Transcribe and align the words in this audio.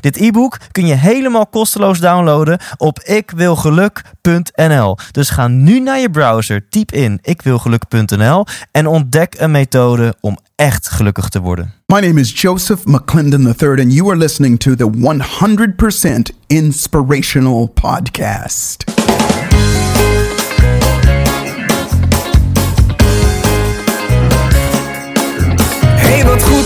Dit 0.00 0.16
e-book 0.16 0.58
kun 0.72 0.86
je 0.86 0.94
helemaal 0.94 1.46
kosteloos 1.46 2.00
downloaden 2.00 2.58
op 2.76 3.00
ikwilgeluk.nl. 3.00 4.96
Dus 5.10 5.30
ga 5.30 5.48
nu 5.48 5.80
naar 5.80 5.98
je 5.98 6.10
browser, 6.10 6.68
typ 6.68 6.92
in 6.92 7.18
ikwilgeluk.nl 7.22 8.46
en 8.70 8.86
ontdek 8.86 9.34
een 9.38 9.50
methode 9.50 10.14
om 10.20 10.38
echt 10.56 10.88
gelukkig 10.88 11.28
te 11.28 11.40
worden. 11.40 11.72
My 11.86 12.00
name 12.00 12.20
is 12.20 12.40
Joseph 12.40 12.84
McClendon 12.84 13.46
III, 13.46 13.80
and 13.80 13.92
you 13.92 14.08
are 14.08 14.16
listening 14.16 14.58
to 14.58 14.74
the 14.74 14.90
100% 14.90 16.36
Inspirational 16.46 17.66
Podcast. 17.66 18.84
Hey, 25.96 26.24
wat 26.24 26.42
goed 26.42 26.65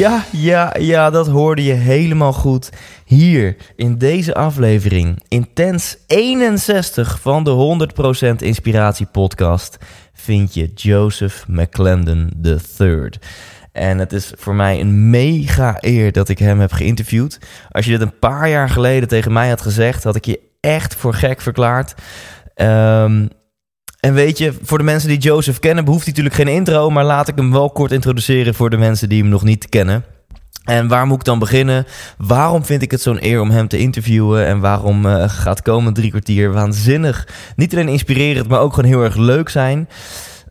Ja, 0.00 0.24
ja, 0.32 0.74
ja, 0.78 1.10
dat 1.10 1.26
hoorde 1.28 1.64
je 1.64 1.72
helemaal 1.72 2.32
goed. 2.32 2.70
Hier 3.04 3.56
in 3.76 3.98
deze 3.98 4.34
aflevering, 4.34 5.22
intens 5.28 5.96
61 6.06 7.20
van 7.20 7.44
de 7.44 7.88
100% 8.34 8.36
Inspiratie 8.36 9.06
Podcast, 9.06 9.78
vind 10.12 10.54
je 10.54 10.72
Joseph 10.74 11.44
McClendon 11.48 12.32
III. 12.78 13.10
En 13.72 13.98
het 13.98 14.12
is 14.12 14.32
voor 14.36 14.54
mij 14.54 14.80
een 14.80 15.10
mega 15.10 15.76
eer 15.80 16.12
dat 16.12 16.28
ik 16.28 16.38
hem 16.38 16.60
heb 16.60 16.72
geïnterviewd. 16.72 17.38
Als 17.70 17.84
je 17.84 17.90
dit 17.90 18.00
een 18.00 18.18
paar 18.18 18.48
jaar 18.48 18.68
geleden 18.68 19.08
tegen 19.08 19.32
mij 19.32 19.48
had 19.48 19.60
gezegd, 19.60 20.04
had 20.04 20.16
ik 20.16 20.24
je 20.24 20.40
echt 20.60 20.94
voor 20.94 21.14
gek 21.14 21.40
verklaard. 21.40 21.94
Ehm, 22.54 23.26
en 24.00 24.14
weet 24.14 24.38
je, 24.38 24.52
voor 24.62 24.78
de 24.78 24.84
mensen 24.84 25.08
die 25.08 25.18
Joseph 25.18 25.58
kennen, 25.58 25.84
behoeft 25.84 26.04
hij 26.04 26.12
natuurlijk 26.12 26.42
geen 26.42 26.56
intro. 26.56 26.90
Maar 26.90 27.04
laat 27.04 27.28
ik 27.28 27.36
hem 27.36 27.52
wel 27.52 27.70
kort 27.70 27.92
introduceren 27.92 28.54
voor 28.54 28.70
de 28.70 28.76
mensen 28.76 29.08
die 29.08 29.20
hem 29.20 29.30
nog 29.30 29.42
niet 29.42 29.68
kennen. 29.68 30.04
En 30.64 30.88
waar 30.88 31.06
moet 31.06 31.18
ik 31.18 31.24
dan 31.24 31.38
beginnen? 31.38 31.86
Waarom 32.18 32.64
vind 32.64 32.82
ik 32.82 32.90
het 32.90 33.02
zo'n 33.02 33.24
eer 33.24 33.40
om 33.40 33.50
hem 33.50 33.68
te 33.68 33.78
interviewen? 33.78 34.46
En 34.46 34.60
waarom 34.60 35.06
uh, 35.06 35.28
gaat 35.28 35.62
komend 35.62 35.94
drie 35.94 36.10
kwartier 36.10 36.52
waanzinnig, 36.52 37.28
niet 37.56 37.72
alleen 37.72 37.88
inspirerend, 37.88 38.48
maar 38.48 38.60
ook 38.60 38.74
gewoon 38.74 38.90
heel 38.90 39.02
erg 39.02 39.16
leuk 39.16 39.48
zijn? 39.48 39.88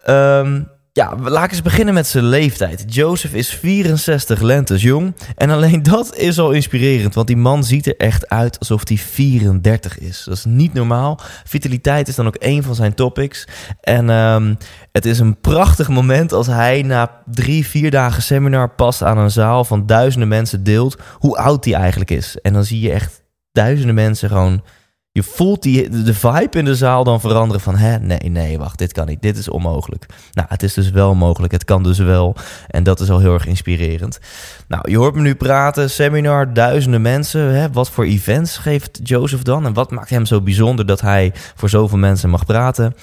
Um, 0.09 0.67
ja, 1.00 1.16
laat 1.22 1.44
ik 1.44 1.52
eens 1.52 1.61
beginnen 1.61 1.94
met 1.94 2.08
zijn 2.08 2.23
leeftijd. 2.23 2.95
Joseph 2.95 3.33
is 3.33 3.50
64 3.50 4.42
lentes 4.42 4.81
jong. 4.81 5.16
En 5.36 5.50
alleen 5.50 5.83
dat 5.83 6.16
is 6.16 6.39
al 6.39 6.52
inspirerend. 6.52 7.14
Want 7.14 7.28
die 7.28 7.38
man 7.38 7.64
ziet 7.64 7.86
er 7.86 7.97
echt 7.97 8.30
uit 8.30 8.59
alsof 8.59 8.88
hij 8.88 8.97
34 8.97 9.99
is. 9.99 10.23
Dat 10.23 10.38
is 10.38 10.45
niet 10.45 10.73
normaal. 10.73 11.20
Vitaliteit 11.43 12.08
is 12.08 12.15
dan 12.15 12.27
ook 12.27 12.36
een 12.39 12.64
van 12.64 12.76
zijn 12.76 12.93
topics. 12.93 13.48
En 13.82 14.09
um, 14.09 14.58
het 14.92 15.05
is 15.05 15.20
een 15.20 15.39
prachtig 15.39 15.89
moment 15.89 16.33
als 16.33 16.48
hij 16.48 16.82
na 16.82 17.21
drie, 17.26 17.65
vier 17.65 17.92
dagen 17.92 18.21
seminar 18.21 18.70
pas 18.70 19.04
aan 19.04 19.17
een 19.17 19.32
zaal 19.32 19.65
van 19.65 19.86
duizenden 19.86 20.27
mensen 20.27 20.64
deelt 20.64 20.98
hoe 21.14 21.38
oud 21.38 21.65
hij 21.65 21.73
eigenlijk 21.73 22.11
is. 22.11 22.38
En 22.42 22.54
dan 22.54 22.64
zie 22.64 22.80
je 22.80 22.92
echt 22.92 23.23
duizenden 23.52 23.95
mensen 23.95 24.30
gewoon 24.30 24.64
je 25.11 25.23
voelt 25.23 25.61
die, 25.64 25.89
de 25.89 26.14
vibe 26.14 26.58
in 26.58 26.65
de 26.65 26.75
zaal 26.75 27.03
dan 27.03 27.20
veranderen 27.20 27.61
van... 27.61 27.75
hè, 27.75 27.99
nee, 27.99 28.30
nee, 28.30 28.58
wacht, 28.58 28.77
dit 28.77 28.93
kan 28.93 29.08
niet, 29.08 29.21
dit 29.21 29.37
is 29.37 29.49
onmogelijk. 29.49 30.05
Nou, 30.31 30.47
het 30.49 30.64
is 30.64 30.73
dus 30.73 30.89
wel 30.89 31.15
mogelijk, 31.15 31.53
het 31.53 31.64
kan 31.65 31.83
dus 31.83 31.97
wel. 31.97 32.36
En 32.67 32.83
dat 32.83 32.99
is 32.99 33.09
al 33.09 33.20
heel 33.20 33.33
erg 33.33 33.45
inspirerend. 33.45 34.20
Nou, 34.67 34.92
je 34.92 34.97
hoort 34.97 35.15
me 35.15 35.21
nu 35.21 35.36
praten, 35.36 35.89
seminar, 35.89 36.53
duizenden 36.53 37.02
mensen. 37.02 37.53
Hè, 37.55 37.71
wat 37.71 37.89
voor 37.89 38.03
events 38.03 38.58
geeft 38.58 38.99
Joseph 39.03 39.43
dan? 39.43 39.65
En 39.65 39.73
wat 39.73 39.92
maakt 39.92 40.09
hem 40.09 40.25
zo 40.25 40.42
bijzonder 40.42 40.86
dat 40.86 41.02
hij 41.02 41.33
voor 41.55 41.70
zoveel 41.70 41.97
mensen 41.97 42.30
mag 42.30 42.45
praten? 42.45 42.95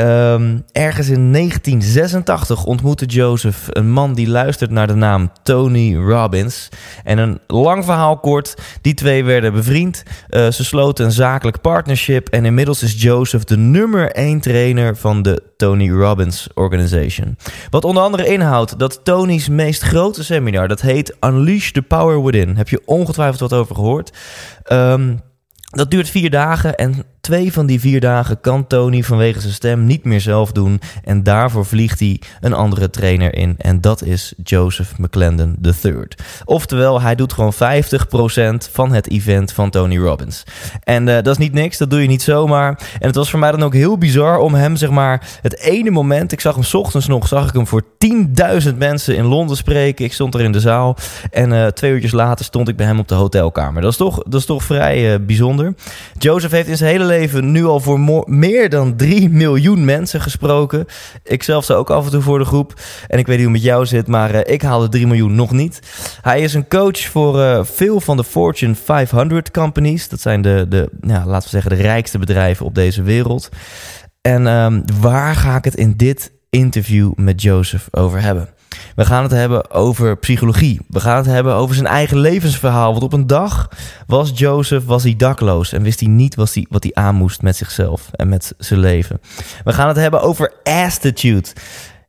Um, 0.00 0.64
ergens 0.72 1.08
in 1.08 1.32
1986 1.32 2.64
ontmoette 2.64 3.06
Joseph 3.06 3.66
een 3.70 3.90
man 3.90 4.14
die 4.14 4.28
luistert 4.28 4.70
naar 4.70 4.86
de 4.86 4.94
naam 4.94 5.32
Tony 5.42 5.96
Robbins. 5.96 6.68
En 7.04 7.18
een 7.18 7.40
lang 7.46 7.84
verhaal 7.84 8.18
kort, 8.18 8.54
die 8.80 8.94
twee 8.94 9.24
werden 9.24 9.52
bevriend. 9.52 10.02
Uh, 10.30 10.48
ze 10.48 10.64
sloten 10.64 11.04
een 11.04 11.12
zakelijk 11.12 11.60
partnership 11.60 12.28
en 12.28 12.44
inmiddels 12.44 12.82
is 12.82 13.02
Joseph 13.02 13.44
de 13.44 13.56
nummer 13.56 14.10
1 14.10 14.40
trainer 14.40 14.96
van 14.96 15.22
de 15.22 15.42
Tony 15.56 15.90
Robbins 15.90 16.48
Organization. 16.54 17.36
Wat 17.70 17.84
onder 17.84 18.02
andere 18.02 18.26
inhoudt 18.26 18.78
dat 18.78 19.00
Tony's 19.04 19.48
meest 19.48 19.82
grote 19.82 20.24
seminar, 20.24 20.68
dat 20.68 20.80
heet 20.80 21.16
Unleash 21.20 21.70
the 21.70 21.82
Power 21.82 22.24
Within. 22.24 22.56
Heb 22.56 22.68
je 22.68 22.82
ongetwijfeld 22.84 23.40
wat 23.40 23.52
over 23.52 23.74
gehoord. 23.74 24.16
Um, 24.72 25.20
dat 25.70 25.90
duurt 25.90 26.08
vier 26.08 26.30
dagen 26.30 26.74
en 26.74 27.04
twee 27.20 27.52
van 27.52 27.66
die 27.66 27.80
vier 27.80 28.00
dagen 28.00 28.40
kan 28.40 28.66
Tony 28.66 29.02
vanwege 29.02 29.40
zijn 29.40 29.52
stem 29.52 29.84
niet 29.84 30.04
meer 30.04 30.20
zelf 30.20 30.52
doen. 30.52 30.80
En 31.04 31.22
daarvoor 31.22 31.66
vliegt 31.66 32.00
hij 32.00 32.20
een 32.40 32.52
andere 32.52 32.90
trainer 32.90 33.34
in. 33.34 33.54
En 33.58 33.80
dat 33.80 34.02
is 34.02 34.34
Joseph 34.42 34.98
McClendon 34.98 35.58
III. 35.82 35.94
Oftewel, 36.44 37.00
hij 37.00 37.14
doet 37.14 37.32
gewoon 37.32 37.54
50% 37.54 37.56
van 38.70 38.92
het 38.92 39.10
event 39.10 39.52
van 39.52 39.70
Tony 39.70 39.98
Robbins. 39.98 40.44
En 40.84 41.06
uh, 41.06 41.14
dat 41.14 41.26
is 41.26 41.38
niet 41.38 41.52
niks, 41.52 41.78
dat 41.78 41.90
doe 41.90 42.02
je 42.02 42.08
niet 42.08 42.22
zomaar. 42.22 42.68
En 43.00 43.06
het 43.06 43.14
was 43.14 43.30
voor 43.30 43.38
mij 43.38 43.50
dan 43.50 43.62
ook 43.62 43.74
heel 43.74 43.98
bizar 43.98 44.38
om 44.38 44.54
hem, 44.54 44.76
zeg 44.76 44.90
maar, 44.90 45.38
het 45.42 45.58
ene 45.58 45.90
moment... 45.90 46.32
Ik 46.32 46.40
zag 46.40 46.54
hem 46.54 46.64
ochtends 46.80 47.06
nog, 47.06 47.28
zag 47.28 47.48
ik 47.48 47.54
hem 47.54 47.66
voor 47.66 47.82
10.000 48.64 48.74
mensen 48.76 49.16
in 49.16 49.24
Londen 49.24 49.56
spreken. 49.56 50.04
Ik 50.04 50.12
stond 50.12 50.34
er 50.34 50.40
in 50.40 50.52
de 50.52 50.60
zaal. 50.60 50.96
En 51.30 51.52
uh, 51.52 51.66
twee 51.66 51.92
uurtjes 51.92 52.12
later 52.12 52.44
stond 52.44 52.68
ik 52.68 52.76
bij 52.76 52.86
hem 52.86 52.98
op 52.98 53.08
de 53.08 53.14
hotelkamer. 53.14 53.82
Dat 53.82 53.90
is 53.90 53.96
toch, 53.96 54.22
dat 54.22 54.40
is 54.40 54.46
toch 54.46 54.62
vrij 54.62 55.12
uh, 55.12 55.26
bijzonder. 55.26 55.74
Joseph 56.18 56.52
heeft 56.52 56.68
in 56.68 56.76
zijn 56.76 56.90
hele 56.90 57.04
leven 57.10 57.50
nu 57.50 57.64
al 57.64 57.80
voor 57.80 58.24
meer 58.26 58.68
dan 58.68 58.96
3 58.96 59.28
miljoen 59.28 59.84
mensen 59.84 60.20
gesproken. 60.20 60.86
Ik 61.24 61.42
zelf 61.42 61.64
sta 61.64 61.74
ook 61.74 61.90
af 61.90 62.04
en 62.04 62.10
toe 62.10 62.22
voor 62.22 62.38
de 62.38 62.44
groep. 62.44 62.80
En 63.06 63.18
ik 63.18 63.26
weet 63.26 63.36
niet 63.36 63.46
hoe 63.46 63.54
het 63.54 63.62
met 63.62 63.72
jou 63.72 63.86
zit, 63.86 64.06
maar 64.06 64.34
uh, 64.34 64.40
ik 64.44 64.62
haalde 64.62 64.88
3 64.88 65.06
miljoen 65.06 65.34
nog 65.34 65.50
niet. 65.50 65.80
Hij 66.20 66.40
is 66.40 66.54
een 66.54 66.68
coach 66.68 67.00
voor 67.00 67.38
uh, 67.38 67.64
veel 67.64 68.00
van 68.00 68.16
de 68.16 68.24
Fortune 68.24 68.74
500 68.74 69.50
companies. 69.50 70.08
Dat 70.08 70.20
zijn 70.20 70.42
de, 70.42 70.66
de 70.68 70.90
ja, 71.00 71.26
laten 71.26 71.42
we 71.42 71.48
zeggen, 71.48 71.70
de 71.70 71.82
rijkste 71.82 72.18
bedrijven 72.18 72.66
op 72.66 72.74
deze 72.74 73.02
wereld. 73.02 73.48
En 74.20 74.46
um, 74.46 74.84
waar 75.00 75.34
ga 75.34 75.56
ik 75.56 75.64
het 75.64 75.74
in 75.74 75.96
dit 75.96 76.32
interview 76.50 77.12
met 77.14 77.42
Joseph 77.42 77.88
over 77.90 78.22
hebben? 78.22 78.48
We 78.94 79.04
gaan 79.04 79.22
het 79.22 79.32
hebben 79.32 79.70
over 79.70 80.16
psychologie. 80.16 80.80
We 80.88 81.00
gaan 81.00 81.16
het 81.16 81.26
hebben 81.26 81.54
over 81.54 81.74
zijn 81.74 81.86
eigen 81.86 82.18
levensverhaal. 82.18 82.90
Want 82.90 83.04
op 83.04 83.12
een 83.12 83.26
dag 83.26 83.68
was 84.06 84.30
Joseph 84.34 84.84
was 84.84 85.02
hij 85.02 85.16
dakloos 85.16 85.72
en 85.72 85.82
wist 85.82 86.00
hij 86.00 86.08
niet 86.08 86.34
wat 86.34 86.54
hij, 86.54 86.66
wat 86.68 86.82
hij 86.82 86.94
aan 86.94 87.14
moest 87.14 87.42
met 87.42 87.56
zichzelf 87.56 88.08
en 88.12 88.28
met 88.28 88.54
zijn 88.58 88.80
leven. 88.80 89.20
We 89.64 89.72
gaan 89.72 89.88
het 89.88 89.96
hebben 89.96 90.22
over 90.22 90.52
attitude. 90.62 91.48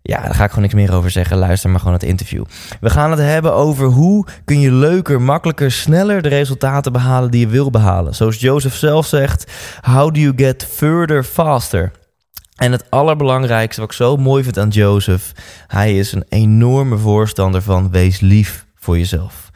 Ja, 0.02 0.22
daar 0.22 0.36
ga 0.36 0.44
ik 0.44 0.50
gewoon 0.50 0.64
niks 0.64 0.74
meer 0.74 0.94
over 0.94 1.12
zeggen. 1.12 1.38
Luister 1.38 1.70
maar 1.70 1.80
gewoon 1.80 1.94
het 1.94 2.04
interview. 2.04 2.44
We 2.80 2.90
gaan 2.90 3.12
het 3.12 3.20
hebben 3.20 3.54
over 3.54 3.88
hoe 3.88 4.26
kun 4.46 4.60
je 4.60 4.72
leuker, 4.72 5.22
makkelijker, 5.22 5.72
sneller 5.72 6.22
de 6.22 6.30
resultaten 6.30 6.92
behalen 6.92 7.32
die 7.32 7.40
je 7.40 7.48
wil 7.48 7.70
behalen. 7.70 8.16
Zoals 8.16 8.40
Joseph 8.40 8.76
zelf 8.76 9.06
zegt, 9.06 9.52
how 9.82 10.14
do 10.14 10.20
you 10.20 10.34
get 10.36 10.68
further 10.72 11.24
faster? 11.24 11.92
En 12.62 12.72
het 12.72 12.90
allerbelangrijkste 12.90 13.82
wat 13.82 13.90
ik 13.90 13.96
zo 13.96 14.18
mooi 14.18 14.44
vind 14.44 14.58
aan 14.58 14.70
Joseph, 14.70 15.32
hij 15.68 15.98
is 15.98 16.12
een 16.12 16.26
enorme 16.30 16.98
voorstander 16.98 17.62
van 17.62 17.92
wees 17.92 18.20
lief 18.20 18.66
voor 18.76 18.98
jezelf. 18.98 19.52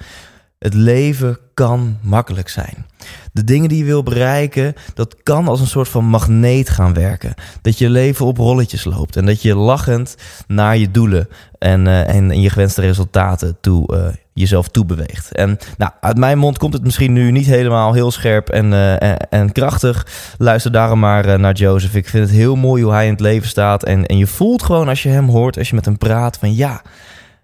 Het 0.66 0.74
leven 0.74 1.38
kan 1.54 1.98
makkelijk 2.02 2.50
zijn. 2.50 2.86
De 3.34 3.44
dingen 3.44 3.70
die 3.70 3.78
je 3.78 3.84
wil 3.84 4.04
bereiken, 4.04 4.74
dat 4.94 5.16
kan 5.24 5.48
als 5.48 5.60
een 5.60 5.68
soort 5.68 5.90
van 5.90 6.06
magneet 6.06 6.70
gaan 6.70 6.94
werken. 6.94 7.34
Dat 7.62 7.78
je 7.78 7.90
leven 7.90 8.26
op 8.26 8.38
rolletjes 8.38 8.84
loopt 8.84 9.16
en 9.16 9.26
dat 9.26 9.42
je 9.42 9.56
lachend 9.56 10.16
naar 10.48 10.78
je 10.78 10.92
doelen 10.92 11.28
en, 11.60 11.86
uh, 11.86 12.16
en, 12.16 12.42
je 12.42 12.50
gewenste 12.50 12.82
resultaten 12.82 13.58
toe, 13.62 13.94
uh, 13.94 14.06
jezelf 14.34 14.68
toebeweegt. 14.68 15.32
En 15.32 15.58
nou, 15.78 15.92
uit 16.02 16.18
mijn 16.18 16.38
mond 16.38 16.58
komt 16.58 16.74
het 16.74 16.84
misschien 16.84 17.14
nu 17.14 17.32
niet 17.32 17.46
helemaal 17.46 17.94
heel 17.94 18.12
scherp 18.12 18.50
en, 18.50 18.72
uh, 18.72 19.02
en, 19.02 19.18
en, 19.30 19.52
krachtig. 19.52 20.08
Luister 20.38 20.72
daarom 20.72 21.00
maar 21.00 21.40
naar 21.40 21.54
Joseph. 21.54 21.96
Ik 21.96 22.10
vind 22.10 22.28
het 22.28 22.38
heel 22.38 22.56
mooi 22.56 22.84
hoe 22.84 22.94
hij 22.94 23.06
in 23.06 23.12
het 23.12 23.20
leven 23.20 23.48
staat. 23.48 23.84
En, 23.84 24.06
en 24.06 24.18
je 24.18 24.28
voelt 24.28 24.64
gewoon 24.64 24.90
als 24.90 25.04
je 25.04 25.10
hem 25.10 25.30
hoort, 25.30 25.58
als 25.58 25.70
je 25.70 25.76
met 25.76 25.86
hem 25.86 25.98
praat, 25.98 26.38
van 26.38 26.56
ja 26.56 26.82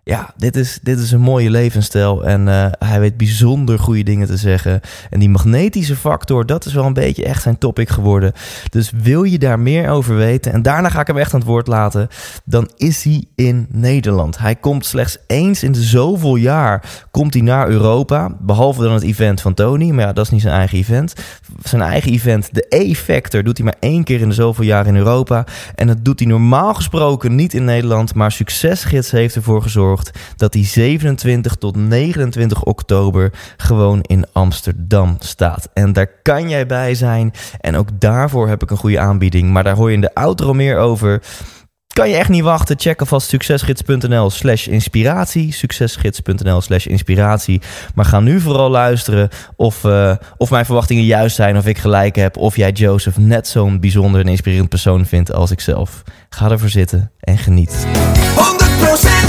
ja, 0.04 0.34
dit 0.38 0.56
is, 0.56 0.80
dit 0.82 1.00
is 1.00 1.12
een 1.12 1.22
mooie 1.22 1.50
levensstijl. 1.50 2.26
En 2.26 2.48
uh, 2.48 2.66
hij 2.80 3.00
weet 3.00 3.18
bijzonder 3.18 3.80
goede 3.80 4.04
dingen 4.04 4.28
te 4.28 4.38
zeggen. 4.38 4.82
En 5.10 5.20
die 5.20 5.30
magnetische 5.30 5.96
factor, 5.96 6.46
dat 6.46 6.66
is 6.66 6.74
wel 6.74 6.86
een 6.86 6.94
beetje 6.94 7.24
echt 7.24 7.42
zijn 7.42 7.58
topic 7.58 7.90
geworden. 7.90 8.34
Dus 8.70 8.92
wil 9.02 9.24
je 9.24 9.38
daar 9.38 9.60
meer 9.60 9.90
over 9.90 10.16
weten, 10.16 10.54
en 10.54 10.62
daarna 10.62 10.90
ga 10.90 11.00
ik 11.00 11.08
hem 11.08 11.18
echt 11.18 11.34
aan 11.34 11.40
het 11.40 11.50
woord 11.50 11.68
laten, 11.68 12.08
dan 12.46 12.70
is 12.78 13.04
hij 13.04 13.26
in 13.36 13.68
Nederland. 13.70 14.38
Hij 14.38 14.56
komt 14.56 14.86
slechts 14.86 15.18
eens 15.28 15.64
in 15.64 15.76
zoveel 15.76 16.36
jaar 16.36 17.06
komt 17.12 17.34
hij 17.34 17.44
naar 17.44 17.70
Europa. 17.70 18.38
Behalve 18.40 18.84
dan 18.84 18.94
het 18.94 19.04
event 19.04 19.42
van 19.42 19.54
Tony. 19.54 19.90
Maar 19.90 20.06
ja, 20.06 20.14
dat 20.14 20.26
is 20.26 20.32
niet 20.32 20.42
zijn 20.42 20.54
eigen 20.54 20.78
event. 20.78 21.14
Zijn 21.64 21.82
eigen 21.82 22.12
event, 22.12 22.50
de 22.52 22.66
E-Factor, 22.70 23.44
doet 23.44 23.58
hij 23.58 23.66
maar 23.66 23.76
één 23.80 24.04
keer 24.04 24.22
in 24.22 24.30
de 24.30 24.36
zoveel 24.36 24.66
jaar 24.66 24.88
in 24.88 24.96
Europa. 24.96 25.46
En 25.76 25.88
dat 25.88 26.06
doet 26.06 26.20
hij 26.20 26.28
normaal 26.28 26.74
gesproken 26.74 27.36
niet 27.36 27.54
in 27.54 27.66
Nederland. 27.66 28.16
Maar 28.16 28.32
Succesgids 28.32 29.12
heeft 29.12 29.36
ervoor 29.36 29.62
gezorgd 29.62 29.91
dat 30.36 30.52
die 30.52 30.66
27 30.66 31.56
tot 31.56 31.76
29 31.76 32.64
oktober 32.64 33.32
gewoon 33.58 34.02
in 34.02 34.26
Amsterdam 34.32 35.16
staat. 35.20 35.70
En 35.74 35.94
daar 35.94 36.08
kan 36.22 36.50
jij 36.50 36.66
bij 36.66 36.96
zijn. 36.96 37.34
En 37.60 37.76
ook 37.76 37.88
daarvoor 38.00 38.48
heb 38.48 38.64
ik 38.64 38.72
een 38.72 38.78
goede 38.78 39.00
aanbieding. 39.00 39.50
Maar 39.50 39.64
daar 39.64 39.76
hoor 39.76 39.90
je 39.90 39.96
in 39.96 40.02
de 40.02 40.14
outro 40.14 40.54
meer 40.54 40.78
over. 40.78 41.22
Kan 41.94 42.10
je 42.10 42.16
echt 42.16 42.30
niet 42.30 42.44
wachten? 42.44 42.80
Check 42.80 43.00
alvast 43.00 43.30
succesgids.nl 43.30 44.30
slash 44.30 44.68
inspiratie. 44.68 45.54
Succesgids.nl 45.54 46.62
slash 46.62 46.86
inspiratie. 46.86 47.62
Maar 47.96 48.06
ga 48.06 48.20
nu 48.20 48.40
vooral 48.40 48.70
luisteren 48.70 49.30
of, 49.56 49.84
uh, 49.84 50.16
of 50.38 50.50
mijn 50.50 50.66
verwachtingen 50.66 51.04
juist 51.04 51.36
zijn. 51.36 51.58
Of 51.58 51.66
ik 51.66 51.78
gelijk 51.78 52.16
heb. 52.16 52.38
Of 52.38 52.56
jij 52.56 52.72
Joseph 52.72 53.18
net 53.18 53.48
zo'n 53.48 53.80
bijzonder 53.80 54.22
en 54.22 54.28
inspirerend 54.28 54.70
persoon 54.70 55.06
vindt 55.06 55.34
als 55.34 55.52
ik 55.52 55.60
zelf. 55.60 56.04
Ga 56.30 56.50
ervoor 56.50 56.70
zitten 56.70 57.12
en 57.20 57.38
geniet. 57.38 57.88
100% 58.36 59.21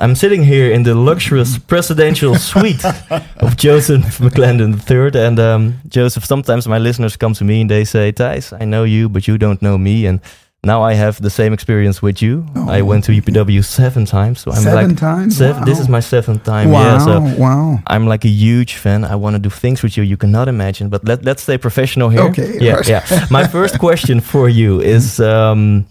I'm 0.00 0.14
sitting 0.14 0.44
here 0.44 0.70
in 0.70 0.84
the 0.84 0.94
luxurious 0.94 1.58
presidential 1.66 2.36
suite 2.36 2.84
of 2.84 3.56
Joseph 3.56 4.18
McClendon 4.18 4.78
III. 4.88 5.20
And 5.26 5.40
um, 5.40 5.74
Joseph, 5.88 6.24
sometimes 6.24 6.68
my 6.68 6.78
listeners 6.78 7.16
come 7.16 7.34
to 7.34 7.44
me 7.44 7.62
and 7.62 7.70
they 7.70 7.84
say, 7.84 8.12
Thijs, 8.12 8.56
I 8.60 8.64
know 8.64 8.84
you, 8.84 9.08
but 9.08 9.26
you 9.26 9.38
don't 9.38 9.60
know 9.60 9.76
me. 9.76 10.06
And 10.06 10.20
now 10.62 10.82
I 10.82 10.94
have 10.94 11.20
the 11.20 11.30
same 11.30 11.52
experience 11.52 12.00
with 12.00 12.22
you. 12.22 12.46
Oh, 12.54 12.68
I 12.68 12.82
went 12.82 13.04
to 13.04 13.12
UPW 13.12 13.64
seven 13.64 14.04
times. 14.04 14.40
So 14.40 14.52
I'm 14.52 14.62
seven 14.62 14.88
like, 14.90 14.98
times? 14.98 15.36
Seven, 15.36 15.60
wow. 15.60 15.64
This 15.64 15.80
is 15.80 15.88
my 15.88 16.00
seventh 16.00 16.44
time. 16.44 16.70
Wow, 16.70 16.82
yeah, 16.82 16.98
so 16.98 17.20
wow. 17.36 17.78
I'm 17.86 18.06
like 18.06 18.24
a 18.24 18.28
huge 18.28 18.74
fan. 18.74 19.04
I 19.04 19.16
want 19.16 19.34
to 19.34 19.40
do 19.40 19.50
things 19.50 19.82
with 19.82 19.96
you 19.96 20.04
you 20.04 20.16
cannot 20.16 20.48
imagine. 20.48 20.88
But 20.90 21.04
let, 21.04 21.24
let's 21.24 21.42
stay 21.42 21.58
professional 21.58 22.08
here. 22.08 22.22
Okay. 22.22 22.58
Yeah, 22.60 22.82
yeah. 22.86 23.26
My 23.30 23.46
first 23.46 23.78
question 23.80 24.20
for 24.20 24.48
you 24.48 24.80
is... 24.80 25.18
Um, 25.18 25.86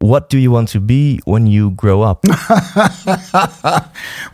what 0.00 0.28
do 0.28 0.38
you 0.38 0.50
want 0.50 0.68
to 0.70 0.80
be 0.80 1.20
when 1.24 1.46
you 1.46 1.70
grow 1.70 2.02
up? 2.02 2.24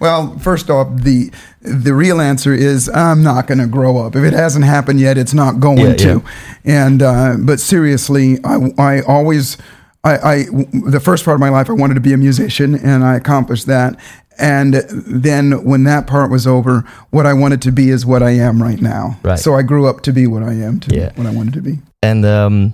well, 0.00 0.36
first 0.38 0.70
off, 0.70 0.88
the 1.02 1.30
the 1.60 1.94
real 1.94 2.20
answer 2.20 2.52
is 2.52 2.88
I'm 2.88 3.22
not 3.22 3.46
going 3.46 3.58
to 3.58 3.66
grow 3.66 3.98
up. 3.98 4.16
If 4.16 4.24
it 4.24 4.32
hasn't 4.32 4.64
happened 4.64 5.00
yet, 5.00 5.18
it's 5.18 5.34
not 5.34 5.60
going 5.60 5.78
Yeah, 5.78 5.94
to. 5.94 6.22
yeah. 6.64 6.86
And 6.86 7.02
uh, 7.02 7.36
but 7.40 7.60
seriously, 7.60 8.38
I 8.44 8.70
I 8.78 9.00
always 9.02 9.56
I, 10.04 10.16
I 10.18 10.44
the 10.90 11.00
first 11.02 11.24
part 11.24 11.34
of 11.36 11.40
my 11.40 11.48
life 11.50 11.70
I 11.70 11.74
wanted 11.74 11.94
to 11.94 12.00
be 12.00 12.12
a 12.12 12.16
musician, 12.18 12.74
and 12.74 13.04
I 13.04 13.16
accomplished 13.16 13.66
that. 13.66 13.96
And 14.38 14.74
then 14.74 15.62
when 15.64 15.84
that 15.84 16.06
part 16.06 16.30
was 16.30 16.46
over, 16.46 16.80
what 17.10 17.26
I 17.26 17.34
wanted 17.34 17.60
to 17.62 17.70
be 17.70 17.90
is 17.90 18.06
what 18.06 18.22
I 18.22 18.30
am 18.30 18.62
right 18.62 18.80
now. 18.80 19.18
Right. 19.22 19.38
So 19.38 19.54
I 19.54 19.62
grew 19.62 19.86
up 19.86 20.00
to 20.02 20.12
be 20.12 20.26
what 20.26 20.42
I 20.42 20.54
am, 20.54 20.80
to 20.80 20.96
Yeah. 20.96 21.12
what 21.16 21.26
I 21.26 21.30
wanted 21.30 21.52
to 21.54 21.60
be. 21.60 21.80
And 22.02 22.24
um, 22.24 22.72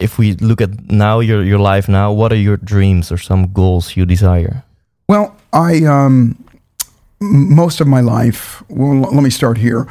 if 0.00 0.18
we 0.18 0.34
look 0.34 0.60
at 0.60 0.90
now 0.90 1.20
your 1.20 1.44
your 1.44 1.58
life 1.58 1.88
now, 1.88 2.12
what 2.12 2.32
are 2.32 2.42
your 2.42 2.56
dreams 2.56 3.12
or 3.12 3.18
some 3.18 3.52
goals 3.52 3.96
you 3.96 4.06
desire? 4.06 4.64
Well, 5.08 5.36
I 5.52 5.84
um, 5.84 6.36
most 7.20 7.80
of 7.80 7.86
my 7.86 8.00
life. 8.00 8.62
Well, 8.68 9.04
l- 9.04 9.14
let 9.14 9.22
me 9.22 9.30
start 9.30 9.58
here. 9.58 9.86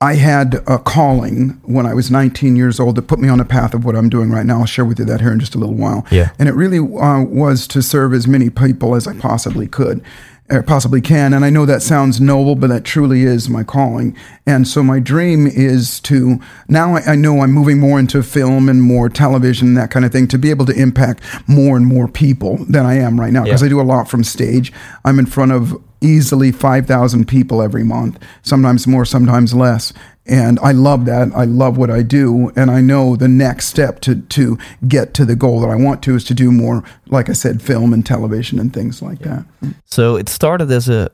I 0.00 0.14
had 0.14 0.62
a 0.68 0.78
calling 0.78 1.60
when 1.64 1.84
I 1.84 1.92
was 1.92 2.08
19 2.08 2.54
years 2.54 2.78
old 2.78 2.94
that 2.94 3.08
put 3.08 3.18
me 3.18 3.28
on 3.28 3.38
the 3.38 3.44
path 3.44 3.74
of 3.74 3.84
what 3.84 3.96
I'm 3.96 4.08
doing 4.08 4.30
right 4.30 4.46
now. 4.46 4.60
I'll 4.60 4.66
share 4.66 4.84
with 4.84 5.00
you 5.00 5.04
that 5.06 5.20
here 5.20 5.32
in 5.32 5.40
just 5.40 5.56
a 5.56 5.58
little 5.58 5.74
while. 5.74 6.06
Yeah. 6.12 6.30
And 6.38 6.48
it 6.48 6.52
really 6.54 6.78
uh, 6.78 7.24
was 7.24 7.66
to 7.68 7.82
serve 7.82 8.14
as 8.14 8.28
many 8.28 8.48
people 8.48 8.94
as 8.94 9.08
I 9.08 9.18
possibly 9.18 9.66
could, 9.66 10.00
Uh, 10.50 10.62
possibly 10.62 11.02
can. 11.02 11.34
And 11.34 11.44
I 11.44 11.50
know 11.50 11.66
that 11.66 11.82
sounds 11.82 12.22
noble, 12.22 12.54
but 12.54 12.68
that 12.68 12.84
truly 12.84 13.22
is 13.22 13.50
my 13.50 13.62
calling. 13.62 14.16
And 14.46 14.66
so 14.66 14.82
my 14.82 14.98
dream 14.98 15.46
is 15.46 16.00
to 16.00 16.40
now 16.68 16.96
I, 16.96 17.00
I 17.12 17.14
know 17.16 17.42
I'm 17.42 17.52
moving 17.52 17.78
more 17.78 17.98
into 17.98 18.22
film 18.22 18.70
and 18.70 18.80
more 18.80 19.10
television, 19.10 19.74
that 19.74 19.90
kind 19.90 20.06
of 20.06 20.12
thing, 20.12 20.26
to 20.28 20.38
be 20.38 20.48
able 20.48 20.64
to 20.64 20.72
impact 20.72 21.22
more 21.46 21.76
and 21.76 21.86
more 21.86 22.08
people 22.08 22.64
than 22.64 22.86
I 22.86 22.94
am 22.94 23.20
right 23.20 23.32
now. 23.32 23.44
Because 23.44 23.60
Yeah. 23.60 23.66
I 23.66 23.68
do 23.68 23.80
a 23.80 23.82
lot 23.82 24.08
from 24.08 24.24
stage. 24.24 24.72
I'm 25.04 25.18
in 25.18 25.26
front 25.26 25.52
of 25.52 25.76
easily 26.00 26.50
5,000 26.52 27.26
people 27.26 27.60
every 27.60 27.84
month, 27.84 28.18
sometimes 28.42 28.86
more, 28.86 29.04
sometimes 29.04 29.52
less. 29.52 29.92
And 30.28 30.58
I 30.60 30.72
love 30.72 31.04
that. 31.06 31.30
I 31.34 31.44
love 31.44 31.78
what 31.78 31.90
I 31.90 32.02
do. 32.02 32.52
And 32.54 32.70
I 32.70 32.80
know 32.80 33.16
the 33.16 33.28
next 33.28 33.66
step 33.66 34.00
to, 34.00 34.14
to 34.20 34.58
get 34.86 35.14
to 35.14 35.24
the 35.24 35.34
goal 35.36 35.60
that 35.60 35.70
I 35.70 35.76
want 35.76 36.02
to 36.02 36.14
is 36.14 36.24
to 36.24 36.34
do 36.34 36.52
more, 36.52 36.84
like 37.06 37.28
I 37.30 37.32
said, 37.34 37.62
film 37.62 37.92
and 37.92 38.04
television 38.04 38.58
and 38.58 38.72
things 38.72 39.00
like 39.02 39.20
that. 39.20 39.44
So 39.84 40.16
it 40.16 40.28
started 40.28 40.70
as 40.70 40.88
a 40.88 41.10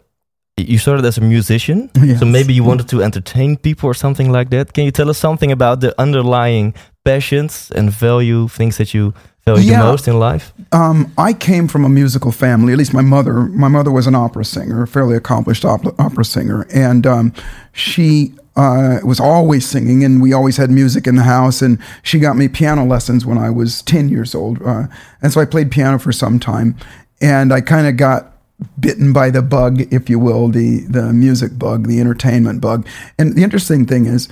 you 0.56 0.78
started 0.78 1.04
as 1.04 1.18
a 1.18 1.20
musician. 1.20 1.90
Yes. 2.00 2.20
So 2.20 2.26
maybe 2.26 2.52
you 2.54 2.62
wanted 2.64 2.88
to 2.88 3.02
entertain 3.02 3.56
people 3.56 3.88
or 3.90 3.94
something 3.94 4.30
like 4.30 4.50
that. 4.50 4.72
Can 4.72 4.84
you 4.84 4.92
tell 4.92 5.10
us 5.10 5.18
something 5.18 5.50
about 5.50 5.80
the 5.80 5.92
underlying 6.00 6.74
passions 7.04 7.72
and 7.74 7.90
value 7.90 8.46
things 8.48 8.76
that 8.76 8.94
you 8.94 9.12
value 9.44 9.70
Yeah. 9.72 9.82
the 9.82 9.90
most 9.90 10.06
in 10.06 10.18
life? 10.20 10.52
Um, 10.70 11.12
I 11.18 11.32
came 11.32 11.66
from 11.66 11.84
a 11.84 11.88
musical 11.88 12.30
family. 12.32 12.72
At 12.72 12.78
least 12.78 12.94
my 12.94 13.02
mother. 13.02 13.32
My 13.50 13.68
mother 13.68 13.90
was 13.90 14.06
an 14.06 14.14
opera 14.14 14.44
singer, 14.44 14.82
a 14.82 14.86
fairly 14.86 15.16
accomplished 15.16 15.64
opera, 15.64 15.92
opera 15.98 16.24
singer, 16.24 16.66
and 16.72 17.04
um, 17.06 17.32
she 17.72 18.32
uh, 18.56 19.00
was 19.04 19.20
always 19.20 19.66
singing, 19.66 20.04
and 20.04 20.22
we 20.22 20.32
always 20.32 20.56
had 20.56 20.70
music 20.70 21.06
in 21.06 21.16
the 21.16 21.22
house. 21.22 21.62
And 21.62 21.78
she 22.02 22.18
got 22.18 22.36
me 22.36 22.48
piano 22.48 22.84
lessons 22.84 23.26
when 23.26 23.38
I 23.38 23.50
was 23.50 23.82
ten 23.82 24.08
years 24.08 24.34
old, 24.34 24.62
uh, 24.62 24.86
and 25.22 25.32
so 25.32 25.40
I 25.40 25.44
played 25.44 25.70
piano 25.70 25.98
for 25.98 26.12
some 26.12 26.38
time. 26.38 26.76
And 27.20 27.52
I 27.52 27.60
kind 27.60 27.86
of 27.86 27.96
got 27.96 28.32
bitten 28.78 29.12
by 29.12 29.30
the 29.30 29.42
bug, 29.42 29.92
if 29.92 30.08
you 30.08 30.18
will, 30.18 30.48
the 30.48 30.80
the 30.88 31.12
music 31.12 31.58
bug, 31.58 31.86
the 31.86 32.00
entertainment 32.00 32.60
bug. 32.60 32.86
And 33.18 33.36
the 33.36 33.42
interesting 33.42 33.86
thing 33.86 34.06
is. 34.06 34.28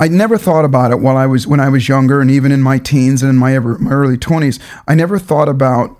I 0.00 0.08
never 0.08 0.36
thought 0.36 0.64
about 0.64 0.90
it 0.90 0.98
while 0.98 1.16
I 1.16 1.26
was 1.26 1.46
when 1.46 1.60
I 1.60 1.68
was 1.68 1.88
younger, 1.88 2.20
and 2.20 2.28
even 2.28 2.50
in 2.50 2.60
my 2.60 2.78
teens 2.78 3.22
and 3.22 3.30
in 3.30 3.36
my 3.36 3.54
ever, 3.54 3.78
my 3.78 3.92
early 3.92 4.18
twenties. 4.18 4.58
I 4.88 4.96
never 4.96 5.20
thought 5.20 5.48
about 5.48 5.96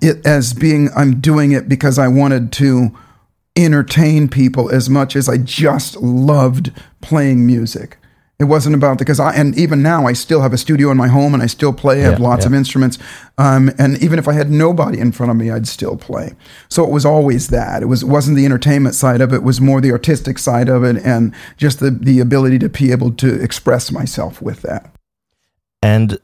it 0.00 0.26
as 0.26 0.52
being 0.52 0.88
I'm 0.96 1.20
doing 1.20 1.52
it 1.52 1.68
because 1.68 1.96
I 1.98 2.08
wanted 2.08 2.52
to 2.54 2.90
entertain 3.56 4.28
people 4.28 4.70
as 4.70 4.90
much 4.90 5.14
as 5.16 5.28
I 5.28 5.38
just 5.38 5.96
loved 5.96 6.72
playing 7.00 7.46
music. 7.46 7.98
It 8.36 8.44
wasn't 8.44 8.74
about 8.74 8.98
because 8.98 9.20
I 9.20 9.32
and 9.32 9.56
even 9.56 9.80
now 9.80 10.06
I 10.06 10.12
still 10.12 10.40
have 10.42 10.52
a 10.52 10.58
studio 10.58 10.90
in 10.90 10.96
my 10.96 11.06
home 11.06 11.34
and 11.34 11.42
I 11.42 11.46
still 11.46 11.72
play. 11.72 12.00
I 12.00 12.10
have 12.10 12.18
Yeah, 12.18 12.26
lots 12.26 12.42
yeah. 12.42 12.48
of 12.48 12.54
instruments, 12.54 12.98
um, 13.38 13.70
and 13.78 13.96
even 14.02 14.18
if 14.18 14.26
I 14.26 14.32
had 14.32 14.50
nobody 14.50 14.98
in 14.98 15.12
front 15.12 15.30
of 15.30 15.36
me, 15.36 15.52
I'd 15.52 15.68
still 15.68 15.96
play. 15.96 16.34
So 16.68 16.82
it 16.82 16.90
was 16.90 17.04
always 17.06 17.48
that. 17.48 17.82
It 17.82 17.86
was 17.86 18.02
it 18.02 18.08
wasn't 18.08 18.36
the 18.36 18.44
entertainment 18.44 18.96
side 18.96 19.20
of 19.20 19.32
it. 19.32 19.36
It 19.36 19.42
was 19.44 19.60
more 19.60 19.80
the 19.80 19.92
artistic 19.92 20.40
side 20.40 20.68
of 20.68 20.82
it, 20.82 20.96
and 21.04 21.32
just 21.56 21.78
the 21.78 21.92
the 21.92 22.18
ability 22.18 22.58
to 22.58 22.68
be 22.68 22.90
able 22.90 23.12
to 23.12 23.40
express 23.40 23.92
myself 23.92 24.42
with 24.42 24.62
that. 24.62 24.90
And 25.80 26.18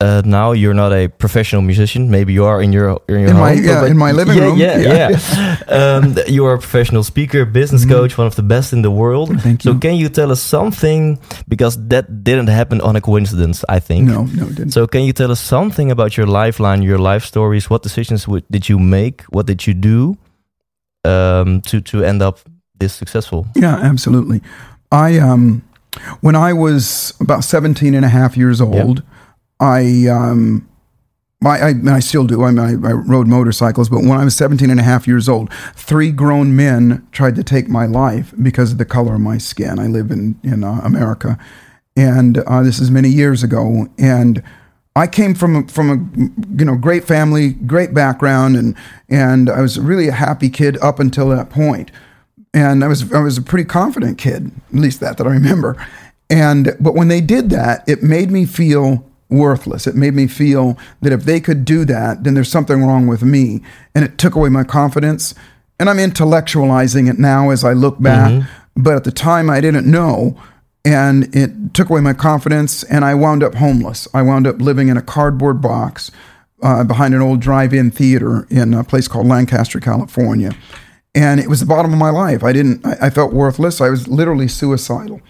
uh, 0.00 0.20
now 0.24 0.52
you're 0.52 0.74
not 0.74 0.92
a 0.92 1.08
professional 1.08 1.62
musician. 1.62 2.10
Maybe 2.10 2.32
you 2.34 2.44
are 2.44 2.60
in 2.60 2.72
your 2.72 3.00
in 3.08 3.20
your 3.20 3.28
In 3.30 3.36
home, 3.36 3.40
my- 3.40 3.52
yeah, 3.52 3.86
in 3.86 3.96
my 3.96 4.12
living 4.12 4.36
yeah, 4.36 4.44
room. 4.44 4.58
Yeah, 4.58 4.78
Yeah. 4.78 5.08
yeah. 5.08 5.56
um, 5.96 6.14
you 6.28 6.44
are 6.44 6.54
a 6.54 6.58
professional 6.58 7.02
speaker, 7.02 7.46
business 7.46 7.84
coach, 7.86 8.18
one 8.18 8.26
of 8.26 8.34
the 8.34 8.42
best 8.42 8.72
in 8.72 8.82
the 8.82 8.90
world. 8.90 9.40
Thank 9.40 9.62
So 9.62 9.74
can 9.78 9.94
you 9.96 10.08
tell 10.10 10.30
us 10.30 10.42
something 10.42 11.18
because 11.48 11.78
that 11.88 12.22
didn't 12.24 12.48
happen 12.48 12.80
on 12.82 12.96
a 12.96 13.00
coincidence? 13.00 13.64
I 13.68 13.80
think. 13.80 14.06
No, 14.08 14.24
no, 14.24 14.46
it 14.46 14.54
didn't. 14.56 14.72
So 14.72 14.86
can 14.86 15.02
you 15.02 15.12
tell 15.12 15.30
us 15.30 15.40
something 15.40 15.90
about 15.90 16.16
your 16.16 16.26
lifeline, 16.26 16.82
your 16.82 16.98
life 16.98 17.24
stories? 17.24 17.70
What 17.70 17.82
decisions 17.82 18.26
did 18.50 18.68
you 18.68 18.78
make? 18.78 19.22
What 19.30 19.46
did 19.46 19.66
you 19.66 19.74
do 19.74 20.16
um, 21.04 21.60
to 21.62 21.80
to 21.80 22.04
end 22.04 22.20
up 22.22 22.38
this 22.78 22.92
successful? 22.92 23.46
Yeah, 23.54 23.76
absolutely. 23.90 24.40
I 24.92 25.18
um 25.18 25.62
when 26.20 26.36
I 26.36 26.52
was 26.52 27.14
about 27.20 27.44
17 27.44 27.94
and 27.94 28.04
a 28.04 28.08
half 28.08 28.36
years 28.36 28.60
old, 28.60 29.02
I 29.60 30.06
um 30.06 30.68
I, 31.44 31.70
I, 31.70 31.74
I 31.88 32.00
still 32.00 32.26
do. 32.26 32.44
I, 32.44 32.50
mean, 32.50 32.58
I, 32.58 32.88
I 32.88 32.92
rode 32.92 33.26
motorcycles, 33.26 33.88
but 33.88 34.00
when 34.00 34.18
I 34.18 34.24
was 34.24 34.34
17 34.34 34.70
and 34.70 34.80
a 34.80 34.82
half 34.82 35.06
years 35.06 35.28
old, 35.28 35.52
three 35.74 36.10
grown 36.10 36.56
men 36.56 37.06
tried 37.12 37.36
to 37.36 37.44
take 37.44 37.68
my 37.68 37.84
life 37.84 38.32
because 38.42 38.72
of 38.72 38.78
the 38.78 38.86
color 38.86 39.14
of 39.14 39.20
my 39.20 39.36
skin. 39.36 39.78
I 39.78 39.86
live 39.86 40.10
in, 40.10 40.40
in 40.42 40.64
uh, 40.64 40.80
America. 40.82 41.38
And 41.94 42.38
uh, 42.38 42.62
this 42.62 42.78
is 42.78 42.90
many 42.90 43.10
years 43.10 43.42
ago. 43.42 43.86
And 43.98 44.42
I 44.96 45.06
came 45.06 45.34
from 45.34 45.56
a, 45.56 45.68
from 45.68 45.90
a 45.90 46.58
you 46.58 46.64
know 46.64 46.76
great 46.76 47.04
family, 47.04 47.50
great 47.50 47.92
background, 47.92 48.56
and 48.56 48.74
and 49.10 49.50
I 49.50 49.60
was 49.60 49.78
really 49.78 50.08
a 50.08 50.12
happy 50.12 50.48
kid 50.48 50.78
up 50.78 50.98
until 50.98 51.28
that 51.28 51.50
point. 51.50 51.90
And 52.54 52.82
I 52.82 52.88
was 52.88 53.12
I 53.12 53.20
was 53.20 53.36
a 53.36 53.42
pretty 53.42 53.66
confident 53.66 54.16
kid, 54.16 54.50
at 54.72 54.78
least 54.80 55.00
that 55.00 55.18
that 55.18 55.26
I 55.26 55.30
remember. 55.30 55.76
And 56.30 56.74
but 56.80 56.94
when 56.94 57.08
they 57.08 57.20
did 57.20 57.50
that, 57.50 57.86
it 57.86 58.02
made 58.02 58.30
me 58.30 58.46
feel 58.46 59.04
worthless. 59.28 59.86
It 59.86 59.96
made 59.96 60.14
me 60.14 60.26
feel 60.26 60.78
that 61.02 61.12
if 61.12 61.24
they 61.24 61.40
could 61.40 61.64
do 61.64 61.84
that, 61.84 62.24
then 62.24 62.34
there's 62.34 62.50
something 62.50 62.84
wrong 62.84 63.06
with 63.06 63.22
me. 63.22 63.62
And 63.94 64.04
it 64.04 64.18
took 64.18 64.34
away 64.34 64.48
my 64.48 64.64
confidence. 64.64 65.34
And 65.78 65.90
I'm 65.90 65.96
intellectualizing 65.96 67.10
it 67.10 67.18
now 67.18 67.50
as 67.50 67.64
I 67.64 67.72
look 67.72 68.00
back. 68.00 68.30
Mm-hmm. 68.30 68.82
But 68.82 68.96
at 68.96 69.04
the 69.04 69.12
time, 69.12 69.50
I 69.50 69.60
didn't 69.60 69.90
know. 69.90 70.40
And 70.84 71.34
it 71.34 71.74
took 71.74 71.90
away 71.90 72.00
my 72.00 72.12
confidence. 72.12 72.82
And 72.84 73.04
I 73.04 73.14
wound 73.14 73.42
up 73.42 73.56
homeless. 73.56 74.06
I 74.14 74.22
wound 74.22 74.46
up 74.46 74.60
living 74.60 74.88
in 74.88 74.96
a 74.96 75.02
cardboard 75.02 75.60
box 75.60 76.10
uh, 76.62 76.84
behind 76.84 77.14
an 77.14 77.20
old 77.20 77.40
drive 77.40 77.74
in 77.74 77.90
theater 77.90 78.46
in 78.50 78.74
a 78.74 78.84
place 78.84 79.08
called 79.08 79.26
Lancaster, 79.26 79.80
California. 79.80 80.52
And 81.14 81.40
it 81.40 81.48
was 81.48 81.60
the 81.60 81.66
bottom 81.66 81.92
of 81.92 81.98
my 81.98 82.10
life. 82.10 82.44
I 82.44 82.52
didn't, 82.52 82.84
I, 82.86 83.06
I 83.06 83.10
felt 83.10 83.32
worthless. 83.32 83.80
I 83.80 83.88
was 83.88 84.06
literally 84.06 84.48
suicidal. 84.48 85.20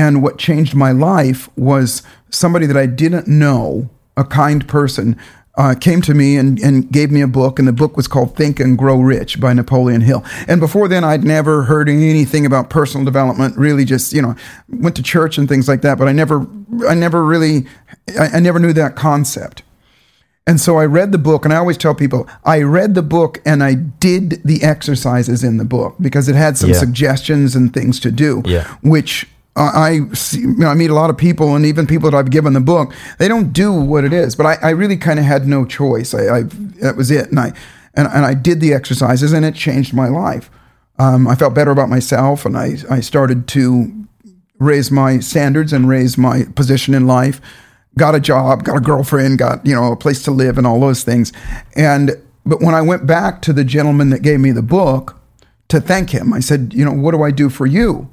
And 0.00 0.22
what 0.22 0.38
changed 0.38 0.74
my 0.74 0.92
life 0.92 1.50
was 1.58 2.02
somebody 2.30 2.64
that 2.64 2.76
I 2.76 2.86
didn't 2.86 3.28
know, 3.28 3.90
a 4.16 4.24
kind 4.24 4.66
person, 4.66 5.14
uh, 5.58 5.74
came 5.78 6.00
to 6.00 6.14
me 6.14 6.38
and, 6.38 6.58
and 6.60 6.90
gave 6.90 7.10
me 7.10 7.20
a 7.20 7.26
book, 7.26 7.58
and 7.58 7.68
the 7.68 7.72
book 7.72 7.98
was 7.98 8.08
called 8.08 8.34
Think 8.34 8.60
and 8.60 8.78
Grow 8.78 8.98
Rich 8.98 9.40
by 9.40 9.52
Napoleon 9.52 10.00
Hill. 10.00 10.24
And 10.48 10.58
before 10.58 10.88
then, 10.88 11.04
I'd 11.04 11.22
never 11.22 11.64
heard 11.64 11.86
anything 11.86 12.46
about 12.46 12.70
personal 12.70 13.04
development. 13.04 13.58
Really, 13.58 13.84
just 13.84 14.14
you 14.14 14.22
know, 14.22 14.34
went 14.70 14.96
to 14.96 15.02
church 15.02 15.36
and 15.36 15.46
things 15.46 15.68
like 15.68 15.82
that, 15.82 15.98
but 15.98 16.08
I 16.08 16.12
never, 16.12 16.46
I 16.88 16.94
never 16.94 17.22
really, 17.22 17.66
I, 18.18 18.28
I 18.36 18.40
never 18.40 18.58
knew 18.58 18.72
that 18.72 18.96
concept. 18.96 19.62
And 20.46 20.58
so 20.58 20.78
I 20.78 20.86
read 20.86 21.12
the 21.12 21.18
book, 21.18 21.44
and 21.44 21.52
I 21.52 21.58
always 21.58 21.76
tell 21.76 21.94
people 21.94 22.26
I 22.42 22.62
read 22.62 22.94
the 22.94 23.02
book 23.02 23.42
and 23.44 23.62
I 23.62 23.74
did 23.74 24.42
the 24.44 24.62
exercises 24.62 25.44
in 25.44 25.58
the 25.58 25.66
book 25.66 25.96
because 26.00 26.26
it 26.26 26.36
had 26.36 26.56
some 26.56 26.70
yeah. 26.70 26.78
suggestions 26.78 27.54
and 27.54 27.74
things 27.74 28.00
to 28.00 28.10
do, 28.10 28.40
yeah. 28.46 28.66
which 28.82 29.26
I 29.64 30.14
see, 30.14 30.40
you 30.40 30.56
know, 30.56 30.68
I 30.68 30.74
meet 30.74 30.90
a 30.90 30.94
lot 30.94 31.10
of 31.10 31.18
people, 31.18 31.54
and 31.54 31.66
even 31.66 31.86
people 31.86 32.10
that 32.10 32.16
I've 32.16 32.30
given 32.30 32.52
the 32.52 32.60
book, 32.60 32.94
they 33.18 33.28
don't 33.28 33.52
do 33.52 33.72
what 33.72 34.04
it 34.04 34.12
is. 34.12 34.34
But 34.34 34.46
I, 34.46 34.54
I 34.62 34.70
really 34.70 34.96
kind 34.96 35.18
of 35.18 35.24
had 35.24 35.46
no 35.46 35.64
choice. 35.64 36.14
I, 36.14 36.38
I, 36.38 36.42
that 36.82 36.96
was 36.96 37.10
it, 37.10 37.28
and 37.30 37.38
I 37.38 37.52
and, 37.94 38.08
and 38.08 38.24
I 38.24 38.34
did 38.34 38.60
the 38.60 38.72
exercises, 38.72 39.32
and 39.32 39.44
it 39.44 39.54
changed 39.54 39.92
my 39.92 40.08
life. 40.08 40.50
Um, 40.98 41.26
I 41.28 41.34
felt 41.34 41.54
better 41.54 41.70
about 41.70 41.88
myself, 41.88 42.44
and 42.44 42.56
I 42.56 42.76
I 42.90 43.00
started 43.00 43.48
to 43.48 44.06
raise 44.58 44.90
my 44.90 45.18
standards 45.18 45.72
and 45.72 45.88
raise 45.88 46.16
my 46.16 46.44
position 46.54 46.94
in 46.94 47.06
life. 47.06 47.40
Got 47.98 48.14
a 48.14 48.20
job, 48.20 48.64
got 48.64 48.76
a 48.76 48.80
girlfriend, 48.80 49.38
got 49.38 49.64
you 49.66 49.74
know 49.74 49.92
a 49.92 49.96
place 49.96 50.22
to 50.24 50.30
live, 50.30 50.58
and 50.58 50.66
all 50.66 50.80
those 50.80 51.02
things. 51.02 51.32
And 51.76 52.12
but 52.46 52.60
when 52.60 52.74
I 52.74 52.82
went 52.82 53.06
back 53.06 53.42
to 53.42 53.52
the 53.52 53.64
gentleman 53.64 54.10
that 54.10 54.22
gave 54.22 54.40
me 54.40 54.52
the 54.52 54.62
book 54.62 55.18
to 55.68 55.80
thank 55.80 56.10
him, 56.10 56.32
I 56.32 56.40
said, 56.40 56.72
you 56.74 56.84
know, 56.84 56.92
what 56.92 57.12
do 57.12 57.22
I 57.22 57.30
do 57.30 57.50
for 57.50 57.66
you? 57.66 58.10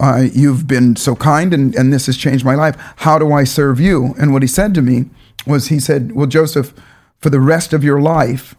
Uh, 0.00 0.26
you've 0.32 0.66
been 0.66 0.96
so 0.96 1.14
kind 1.14 1.54
and, 1.54 1.74
and 1.74 1.92
this 1.92 2.06
has 2.06 2.16
changed 2.16 2.44
my 2.44 2.54
life. 2.54 2.76
How 2.96 3.18
do 3.18 3.32
I 3.32 3.44
serve 3.44 3.80
you? 3.80 4.14
And 4.18 4.32
what 4.32 4.42
he 4.42 4.48
said 4.48 4.74
to 4.74 4.82
me 4.82 5.06
was, 5.46 5.68
he 5.68 5.78
said, 5.78 6.12
Well, 6.12 6.26
Joseph, 6.26 6.74
for 7.18 7.30
the 7.30 7.40
rest 7.40 7.72
of 7.72 7.84
your 7.84 8.00
life, 8.00 8.54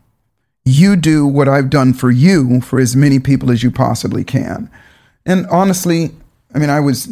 you 0.63 0.95
do 0.95 1.27
what 1.27 1.47
I've 1.47 1.69
done 1.69 1.93
for 1.93 2.09
you 2.09 2.61
for 2.61 2.79
as 2.79 2.95
many 2.95 3.19
people 3.19 3.51
as 3.51 3.61
you 3.61 3.69
possibly 3.69 4.23
can. 4.23 4.69
And 5.25 5.45
honestly, 5.47 6.11
I 6.53 6.59
mean, 6.59 6.69
I 6.69 6.79
was 6.79 7.07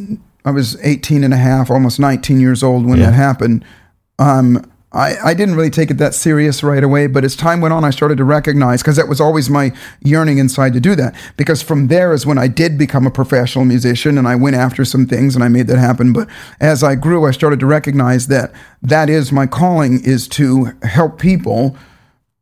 I 0.45 0.51
was 0.51 0.79
18 0.81 1.23
and 1.23 1.33
a 1.33 1.37
half, 1.37 1.69
almost 1.69 1.99
19 1.99 2.39
years 2.39 2.63
old 2.63 2.85
when 2.85 2.99
yeah. 2.99 3.07
that 3.07 3.13
happened. 3.13 3.63
Um, 4.19 4.69
I, 4.93 5.15
I 5.29 5.33
didn't 5.33 5.55
really 5.55 5.71
take 5.71 5.89
it 5.89 5.97
that 5.97 6.13
serious 6.13 6.61
right 6.61 6.83
away, 6.83 7.07
but 7.07 7.23
as 7.23 7.35
time 7.35 7.61
went 7.61 7.73
on, 7.73 7.83
I 7.83 7.89
started 7.89 8.17
to 8.19 8.23
recognize 8.23 8.83
because 8.83 8.95
that 8.97 9.07
was 9.07 9.19
always 9.19 9.49
my 9.49 9.71
yearning 10.01 10.37
inside 10.37 10.73
to 10.73 10.79
do 10.79 10.95
that. 10.95 11.15
Because 11.35 11.63
from 11.63 11.87
there 11.87 12.13
is 12.13 12.27
when 12.27 12.37
I 12.37 12.47
did 12.47 12.77
become 12.77 13.07
a 13.07 13.11
professional 13.11 13.65
musician 13.65 14.19
and 14.19 14.27
I 14.27 14.35
went 14.35 14.55
after 14.55 14.85
some 14.85 15.07
things 15.07 15.33
and 15.33 15.43
I 15.43 15.47
made 15.47 15.65
that 15.67 15.79
happen. 15.79 16.13
But 16.13 16.29
as 16.59 16.83
I 16.83 16.93
grew, 16.93 17.25
I 17.25 17.31
started 17.31 17.59
to 17.61 17.65
recognize 17.65 18.27
that 18.27 18.53
that 18.83 19.09
is 19.09 19.31
my 19.31 19.47
calling 19.47 20.03
is 20.03 20.27
to 20.29 20.73
help 20.83 21.19
people 21.19 21.75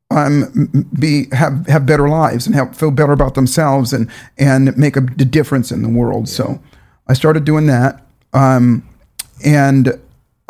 um, 0.09 0.89
be 0.99 1.27
have 1.31 1.65
have 1.67 1.85
better 1.85 2.09
lives 2.09 2.45
and 2.45 2.53
help 2.53 2.75
feel 2.75 2.91
better 2.91 3.13
about 3.13 3.35
themselves 3.35 3.93
and 3.93 4.11
and 4.37 4.75
make 4.77 4.97
a, 4.97 5.01
difference 5.01 5.71
in 5.71 5.83
the 5.83 5.89
world. 5.89 6.27
So 6.27 6.61
I 7.07 7.13
started 7.13 7.45
doing 7.45 7.67
that. 7.67 8.05
Um, 8.33 8.85
and 9.45 9.97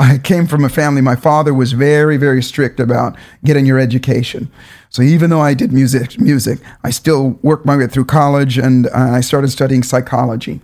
I 0.01 0.17
came 0.17 0.47
from 0.47 0.65
a 0.65 0.69
family, 0.69 0.99
my 0.99 1.15
father 1.15 1.53
was 1.53 1.73
very, 1.73 2.17
very 2.17 2.41
strict 2.41 2.79
about 2.79 3.15
getting 3.45 3.67
your 3.67 3.77
education. 3.77 4.51
So 4.89 5.03
even 5.03 5.29
though 5.29 5.41
I 5.41 5.53
did 5.53 5.71
music, 5.71 6.19
music, 6.19 6.57
I 6.83 6.89
still 6.89 7.39
worked 7.43 7.67
my 7.67 7.77
way 7.77 7.85
through 7.85 8.05
college 8.05 8.57
and 8.57 8.87
uh, 8.87 8.91
I 8.93 9.21
started 9.21 9.49
studying 9.49 9.83
psychology 9.83 10.59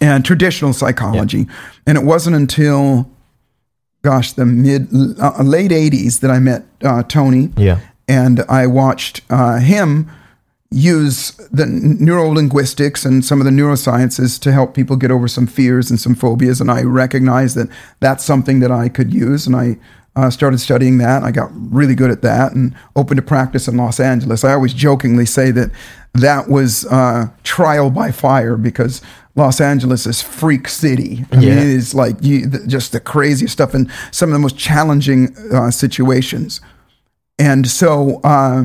and 0.00 0.24
traditional 0.24 0.72
psychology. 0.72 1.40
Yeah. 1.40 1.54
And 1.86 1.98
it 1.98 2.04
wasn't 2.04 2.34
until, 2.34 3.10
gosh, 4.00 4.32
the 4.32 4.46
mid, 4.46 4.88
uh, 5.20 5.42
late 5.42 5.70
80s 5.70 6.20
that 6.20 6.30
I 6.30 6.38
met 6.38 6.64
uh, 6.82 7.02
Tony. 7.02 7.50
Yeah. 7.58 7.80
And 8.08 8.40
I 8.48 8.66
watched 8.66 9.20
uh, 9.28 9.58
him 9.58 10.10
use 10.72 11.32
the 11.52 11.64
neurolinguistics 11.64 13.04
and 13.04 13.24
some 13.24 13.40
of 13.40 13.44
the 13.44 13.50
neurosciences 13.50 14.40
to 14.40 14.52
help 14.52 14.74
people 14.74 14.96
get 14.96 15.10
over 15.10 15.28
some 15.28 15.46
fears 15.46 15.90
and 15.90 16.00
some 16.00 16.14
phobias. 16.14 16.60
And 16.60 16.70
I 16.70 16.82
recognized 16.82 17.56
that 17.56 17.68
that's 18.00 18.24
something 18.24 18.60
that 18.60 18.70
I 18.72 18.88
could 18.88 19.12
use. 19.12 19.46
And 19.46 19.54
I 19.54 19.76
uh, 20.16 20.30
started 20.30 20.58
studying 20.58 20.98
that. 20.98 21.22
I 21.22 21.30
got 21.30 21.50
really 21.52 21.94
good 21.94 22.10
at 22.10 22.22
that 22.22 22.52
and 22.52 22.74
opened 22.96 23.18
a 23.18 23.22
practice 23.22 23.68
in 23.68 23.76
Los 23.76 24.00
Angeles. 24.00 24.44
I 24.44 24.52
always 24.52 24.74
jokingly 24.74 25.26
say 25.26 25.50
that 25.52 25.70
that 26.14 26.48
was 26.48 26.84
uh, 26.86 27.28
trial 27.44 27.90
by 27.90 28.10
fire 28.10 28.56
because 28.56 29.00
Los 29.34 29.60
Angeles 29.60 30.06
is 30.06 30.20
freak 30.20 30.68
city. 30.68 31.24
I 31.32 31.36
yeah. 31.36 31.40
mean, 31.40 31.58
it 31.58 31.66
is 31.66 31.94
like 31.94 32.16
you, 32.20 32.46
the, 32.46 32.66
just 32.66 32.92
the 32.92 33.00
craziest 33.00 33.52
stuff 33.52 33.72
and 33.72 33.90
some 34.10 34.28
of 34.28 34.34
the 34.34 34.38
most 34.38 34.58
challenging 34.58 35.34
uh, 35.52 35.70
situations. 35.70 36.60
And 37.38 37.66
so 37.66 38.20
uh, 38.22 38.64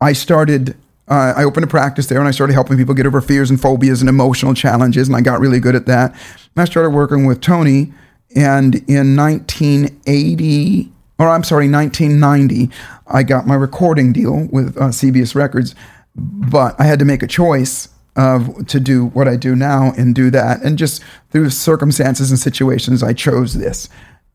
I 0.00 0.12
started 0.12 0.76
uh, 1.08 1.34
I 1.36 1.44
opened 1.44 1.64
a 1.64 1.68
practice 1.68 2.06
there 2.06 2.18
and 2.18 2.28
I 2.28 2.30
started 2.30 2.54
helping 2.54 2.76
people 2.76 2.94
get 2.94 3.06
over 3.06 3.20
fears 3.20 3.50
and 3.50 3.60
phobias 3.60 4.00
and 4.00 4.08
emotional 4.08 4.54
challenges, 4.54 5.08
and 5.08 5.16
I 5.16 5.20
got 5.20 5.40
really 5.40 5.60
good 5.60 5.74
at 5.74 5.86
that. 5.86 6.12
And 6.12 6.62
I 6.62 6.64
started 6.64 6.90
working 6.90 7.26
with 7.26 7.40
Tony, 7.40 7.92
and 8.34 8.76
in 8.88 9.16
1980, 9.16 10.92
or 11.18 11.28
I'm 11.28 11.44
sorry, 11.44 11.68
1990, 11.68 12.70
I 13.06 13.22
got 13.22 13.46
my 13.46 13.54
recording 13.54 14.12
deal 14.12 14.48
with 14.50 14.76
uh, 14.76 14.88
CBS 14.88 15.34
Records, 15.34 15.74
but 16.14 16.80
I 16.80 16.84
had 16.84 16.98
to 17.00 17.04
make 17.04 17.22
a 17.22 17.26
choice 17.26 17.88
of 18.14 18.66
to 18.66 18.78
do 18.78 19.06
what 19.06 19.26
I 19.26 19.36
do 19.36 19.56
now 19.56 19.92
and 19.96 20.14
do 20.14 20.30
that, 20.30 20.62
and 20.62 20.78
just 20.78 21.02
through 21.30 21.50
circumstances 21.50 22.30
and 22.30 22.38
situations, 22.38 23.02
I 23.02 23.12
chose 23.12 23.54
this 23.54 23.88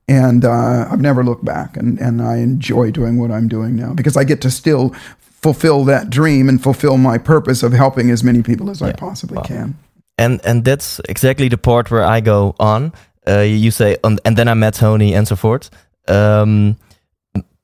and 0.07 0.45
uh, 0.45 0.87
I've 0.89 1.01
never 1.01 1.23
looked 1.23 1.43
back, 1.43 1.75
and, 1.75 1.99
and 1.99 2.21
I 2.21 2.37
enjoy 2.37 2.91
doing 2.91 3.19
what 3.19 3.29
I'm 3.29 3.47
doing 3.47 3.75
now 3.75 3.93
because 3.93 4.15
I 4.15 4.23
get 4.23 4.39
to 4.41 4.51
still 4.51 4.95
fulfill 5.41 5.85
that 5.85 6.09
dream 6.09 6.49
and 6.49 6.61
fulfill 6.61 6.97
my 6.97 7.17
purpose 7.17 7.63
of 7.63 7.73
helping 7.73 8.09
as 8.09 8.23
many 8.23 8.41
people 8.41 8.69
as 8.69 8.81
yeah. 8.81 8.87
I 8.87 8.91
possibly 8.93 9.37
wow. 9.37 9.43
can. 9.43 9.75
And 10.17 10.41
and 10.43 10.65
that's 10.65 10.99
exactly 11.07 11.49
the 11.49 11.57
part 11.57 11.91
where 11.91 12.03
I 12.03 12.21
go 12.21 12.55
on. 12.59 12.91
Uh, 13.27 13.41
you 13.41 13.71
say, 13.71 13.97
um, 14.03 14.17
and 14.23 14.37
then 14.37 14.47
I 14.47 14.53
met 14.53 14.73
Tony 14.73 15.13
and 15.13 15.27
so 15.27 15.35
forth. 15.35 15.69
Um, 16.07 16.77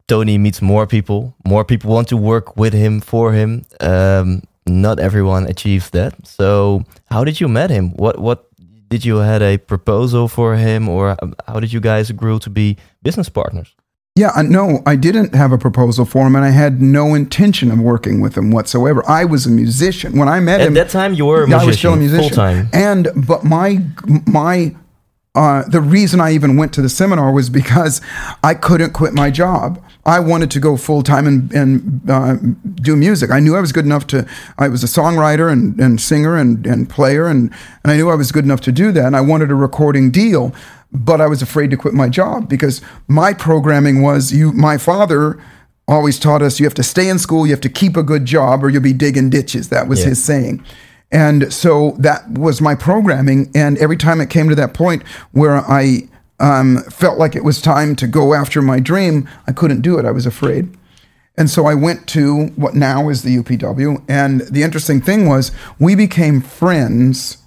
Tony 0.08 0.38
meets 0.38 0.62
more 0.62 0.86
people. 0.86 1.34
More 1.48 1.64
people 1.64 1.94
want 1.94 2.10
to 2.10 2.18
work 2.18 2.58
with 2.58 2.74
him 2.74 3.02
for 3.02 3.32
him. 3.32 3.66
Um, 3.80 4.44
not 4.68 5.00
everyone 5.00 5.48
achieves 5.48 5.90
that. 5.92 6.14
So, 6.28 6.84
how 7.06 7.24
did 7.24 7.40
you 7.40 7.48
met 7.48 7.70
him? 7.70 7.92
What 7.96 8.20
what 8.20 8.46
did 8.90 9.06
you 9.06 9.18
had 9.18 9.42
a 9.42 9.58
proposal 9.58 10.28
for 10.28 10.56
him, 10.56 10.90
or 10.90 11.16
um, 11.22 11.34
how 11.48 11.60
did 11.60 11.74
you 11.74 11.80
guys 11.80 12.10
agree 12.10 12.38
to 12.40 12.50
be 12.50 12.78
business 13.02 13.30
partners? 13.30 13.74
Yeah, 14.16 14.30
no, 14.46 14.84
I 14.86 14.96
didn't 14.96 15.34
have 15.34 15.52
a 15.52 15.58
proposal 15.58 16.06
for 16.06 16.28
him, 16.28 16.36
and 16.36 16.46
I 16.46 16.52
had 16.52 16.84
no 16.84 17.16
intention 17.16 17.72
of 17.72 17.80
working 17.80 18.22
with 18.22 18.38
him 18.38 18.52
whatsoever. 18.52 19.04
I 19.08 19.26
was 19.26 19.48
a 19.48 19.50
musician 19.50 20.20
when 20.20 20.30
I 20.30 20.40
met 20.40 20.62
At 20.62 20.68
him. 20.68 20.78
At 20.78 20.84
that 20.84 20.92
time, 20.92 21.16
you 21.16 21.26
were 21.26 21.44
a 21.44 21.48
musician, 21.48 21.64
I 21.64 21.66
was 21.66 21.78
still 21.80 21.94
a 21.94 21.98
musician, 21.98 22.30
full 22.30 22.36
time. 22.36 22.70
And 22.74 23.08
but 23.16 23.44
my 23.44 23.84
my 24.28 24.76
uh, 25.34 25.64
the 25.68 25.82
reason 25.82 26.22
I 26.22 26.32
even 26.34 26.58
went 26.58 26.74
to 26.74 26.82
the 26.84 26.90
seminar 26.90 27.32
was 27.32 27.50
because 27.50 28.02
I 28.44 28.54
couldn't 28.54 28.94
quit 28.94 29.14
my 29.14 29.32
job. 29.32 29.84
I 30.06 30.20
wanted 30.20 30.52
to 30.52 30.60
go 30.60 30.76
full 30.76 31.02
time 31.02 31.26
and, 31.28 31.54
and 31.54 32.02
uh, 32.10 32.36
do 32.76 32.96
music. 32.96 33.32
I 33.32 33.40
knew 33.40 33.56
I 33.56 33.62
was 33.62 33.72
good 33.72 33.86
enough 33.86 34.06
to, 34.08 34.28
I 34.58 34.68
was 34.68 34.84
a 34.84 34.88
songwriter 34.88 35.50
and, 35.52 35.80
and 35.80 36.00
singer 36.02 36.36
and, 36.36 36.66
and 36.68 36.90
player, 36.90 37.28
and, 37.28 37.52
and 37.84 37.92
I 37.92 37.96
knew 37.96 38.10
I 38.10 38.16
was 38.16 38.32
good 38.32 38.44
enough 38.44 38.62
to 38.62 38.72
do 38.72 38.92
that. 38.92 39.06
And 39.06 39.16
I 39.16 39.22
wanted 39.22 39.50
a 39.50 39.56
recording 39.56 40.12
deal, 40.12 40.54
but 40.92 41.22
I 41.22 41.28
was 41.28 41.42
afraid 41.42 41.72
to 41.72 41.78
quit 41.78 41.94
my 41.94 42.10
job 42.10 42.50
because 42.50 42.82
my 43.08 43.34
programming 43.34 44.02
was 44.02 44.34
you, 44.34 44.52
my 44.52 44.78
father 44.78 45.42
always 45.88 46.20
taught 46.20 46.42
us 46.42 46.60
you 46.60 46.66
have 46.66 46.74
to 46.74 46.84
stay 46.84 47.08
in 47.08 47.18
school, 47.18 47.46
you 47.46 47.52
have 47.54 47.62
to 47.62 47.70
keep 47.70 47.96
a 47.96 48.04
good 48.04 48.26
job, 48.26 48.64
or 48.64 48.70
you'll 48.70 48.82
be 48.82 48.94
digging 48.94 49.30
ditches. 49.30 49.70
That 49.70 49.88
was 49.88 50.02
Yeah. 50.02 50.10
his 50.10 50.24
saying. 50.24 50.64
And 51.12 51.54
so 51.54 51.96
that 52.00 52.30
was 52.32 52.60
my 52.60 52.74
programming. 52.76 53.52
And 53.54 53.78
every 53.78 53.98
time 53.98 54.20
it 54.20 54.30
came 54.30 54.50
to 54.50 54.56
that 54.56 54.74
point 54.74 55.04
where 55.32 55.58
I 55.58 56.10
um, 56.44 56.84
felt 56.90 57.18
like 57.18 57.38
it 57.38 57.44
was 57.46 57.62
time 57.62 57.96
to 57.96 58.06
go 58.06 58.34
after 58.34 58.62
my 58.62 58.82
dream, 58.82 59.30
I 59.48 59.54
couldn't 59.54 59.80
do 59.82 59.98
it. 59.98 60.06
I 60.06 60.12
was 60.12 60.26
afraid. 60.26 60.78
And 61.38 61.50
so 61.50 61.66
I 61.66 61.74
went 61.74 62.06
to 62.10 62.48
what 62.58 62.76
now 62.76 63.08
is 63.08 63.24
the 63.24 63.38
UPW. 63.38 64.04
And 64.10 64.42
the 64.42 64.62
interesting 64.62 65.02
thing 65.02 65.26
was, 65.26 65.54
we 65.80 65.96
became 65.96 66.42
friends. 66.42 67.38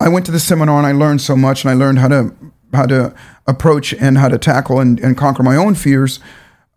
I 0.00 0.08
went 0.08 0.26
to 0.26 0.32
the 0.32 0.40
seminar 0.40 0.78
and 0.78 0.86
I 0.86 0.92
learned 0.92 1.20
so 1.20 1.36
much, 1.36 1.62
and 1.62 1.70
I 1.70 1.74
learned 1.74 2.00
how 2.00 2.08
to 2.08 2.34
how 2.72 2.86
to 2.86 3.14
approach 3.46 3.92
and 3.94 4.18
how 4.18 4.28
to 4.28 4.38
tackle 4.38 4.78
and, 4.80 5.00
and 5.00 5.16
conquer 5.16 5.42
my 5.42 5.56
own 5.56 5.74
fears. 5.74 6.20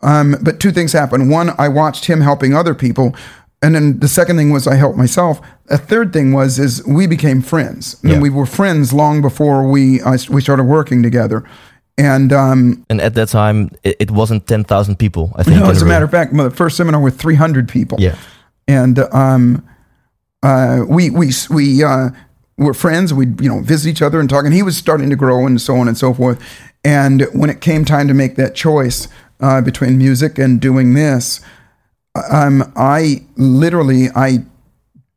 Um, 0.02 0.36
but 0.42 0.60
two 0.60 0.72
things 0.72 0.92
happened. 0.92 1.30
One, 1.30 1.50
I 1.58 1.68
watched 1.68 2.06
him 2.06 2.20
helping 2.20 2.54
other 2.54 2.74
people, 2.74 3.14
and 3.64 3.74
then 3.74 3.98
the 4.00 4.08
second 4.08 4.36
thing 4.36 4.52
was 4.52 4.66
I 4.66 4.76
helped 4.76 4.98
myself. 4.98 5.40
A 5.70 5.78
third 5.78 6.12
thing 6.12 6.34
was 6.34 6.58
is 6.58 6.82
we 6.86 7.06
became 7.06 7.42
friends, 7.42 7.96
Yeah. 8.02 8.12
and 8.14 8.22
we 8.22 8.30
were 8.30 8.46
friends 8.46 8.92
long 8.92 9.22
before 9.22 9.58
we 9.74 10.02
I, 10.02 10.18
we 10.30 10.40
started 10.40 10.64
working 10.64 11.02
together. 11.02 11.42
And 11.96 12.32
um, 12.32 12.84
And 12.90 13.00
at 13.00 13.14
that 13.14 13.28
time, 13.28 13.70
it, 13.82 13.96
it 14.00 14.10
wasn't 14.10 14.46
10,000 14.46 14.96
people, 14.98 15.32
I 15.38 15.42
think. 15.44 15.56
in 15.56 15.62
as 15.70 15.82
a 15.82 15.84
matter 15.86 16.00
room. 16.00 16.04
of 16.04 16.10
fact, 16.10 16.32
my 16.32 16.48
first 16.50 16.76
seminar 16.76 17.00
with 17.00 17.18
300 17.20 17.68
people. 17.68 17.98
Yeah. 18.00 18.16
and 18.68 18.98
um, 19.12 19.62
uh, 20.42 20.84
we 20.88 21.10
we 21.10 21.30
we 21.50 21.82
uh, 21.84 22.10
were 22.58 22.74
friends. 22.74 23.12
We 23.14 23.26
you 23.40 23.48
know 23.48 23.60
visit 23.62 23.88
each 23.90 24.02
other 24.02 24.20
and 24.20 24.28
talk. 24.28 24.44
And 24.44 24.54
he 24.54 24.62
was 24.62 24.76
starting 24.76 25.10
to 25.10 25.16
grow 25.16 25.46
and 25.46 25.60
so 25.60 25.76
on 25.76 25.88
and 25.88 25.96
so 25.96 26.12
forth. 26.14 26.38
And 26.84 27.22
when 27.32 27.48
it 27.50 27.60
came 27.60 27.84
time 27.84 28.08
to 28.08 28.14
make 28.14 28.34
that 28.36 28.54
choice 28.54 29.08
uh, 29.40 29.60
between 29.62 29.96
music 29.96 30.38
and 30.38 30.60
doing 30.60 30.94
this, 30.94 31.40
um, 32.30 32.72
I 32.76 33.24
literally 33.36 34.08
I 34.14 34.44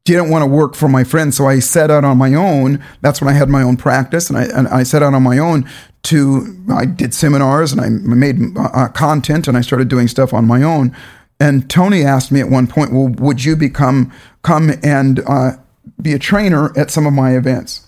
didn't 0.03 0.29
want 0.29 0.41
to 0.41 0.47
work 0.47 0.73
for 0.73 0.87
my 0.87 1.03
friends, 1.03 1.35
so 1.35 1.47
I 1.47 1.59
set 1.59 1.91
out 1.91 2.05
on 2.05 2.17
my 2.17 2.33
own. 2.33 2.83
That's 3.01 3.21
when 3.21 3.33
I 3.33 3.37
had 3.37 3.49
my 3.49 3.61
own 3.61 3.77
practice, 3.77 4.29
and 4.29 4.37
I 4.37 4.45
and 4.45 4.67
I 4.67 4.83
set 4.83 5.03
out 5.03 5.13
on 5.13 5.23
my 5.23 5.37
own 5.37 5.69
to. 6.03 6.55
I 6.73 6.85
did 6.85 7.13
seminars 7.13 7.71
and 7.71 7.81
I 7.81 7.89
made 7.89 8.57
uh, 8.57 8.87
content, 8.89 9.47
and 9.47 9.57
I 9.57 9.61
started 9.61 9.89
doing 9.89 10.07
stuff 10.07 10.33
on 10.33 10.45
my 10.45 10.63
own. 10.63 10.95
And 11.39 11.69
Tony 11.69 12.03
asked 12.03 12.31
me 12.31 12.39
at 12.39 12.49
one 12.49 12.67
point, 12.67 12.91
"Well, 12.91 13.09
would 13.09 13.43
you 13.43 13.55
become 13.55 14.11
come 14.41 14.71
and 14.81 15.19
uh, 15.27 15.51
be 16.01 16.13
a 16.13 16.19
trainer 16.19 16.77
at 16.77 16.89
some 16.89 17.05
of 17.05 17.13
my 17.13 17.37
events?" 17.37 17.85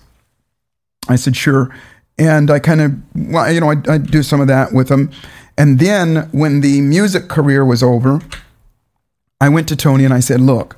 I 1.08 1.16
said, 1.16 1.36
"Sure." 1.36 1.74
And 2.16 2.50
I 2.50 2.58
kind 2.58 2.82
of, 2.82 2.92
well, 3.14 3.50
you 3.50 3.60
know, 3.60 3.70
I, 3.70 3.94
I 3.94 3.96
do 3.96 4.22
some 4.22 4.42
of 4.42 4.46
that 4.48 4.74
with 4.74 4.90
him. 4.90 5.10
And 5.56 5.78
then 5.78 6.28
when 6.32 6.60
the 6.60 6.82
music 6.82 7.28
career 7.28 7.64
was 7.64 7.82
over, 7.82 8.20
I 9.40 9.48
went 9.48 9.68
to 9.68 9.76
Tony 9.76 10.04
and 10.04 10.14
I 10.14 10.20
said, 10.20 10.40
"Look." 10.40 10.76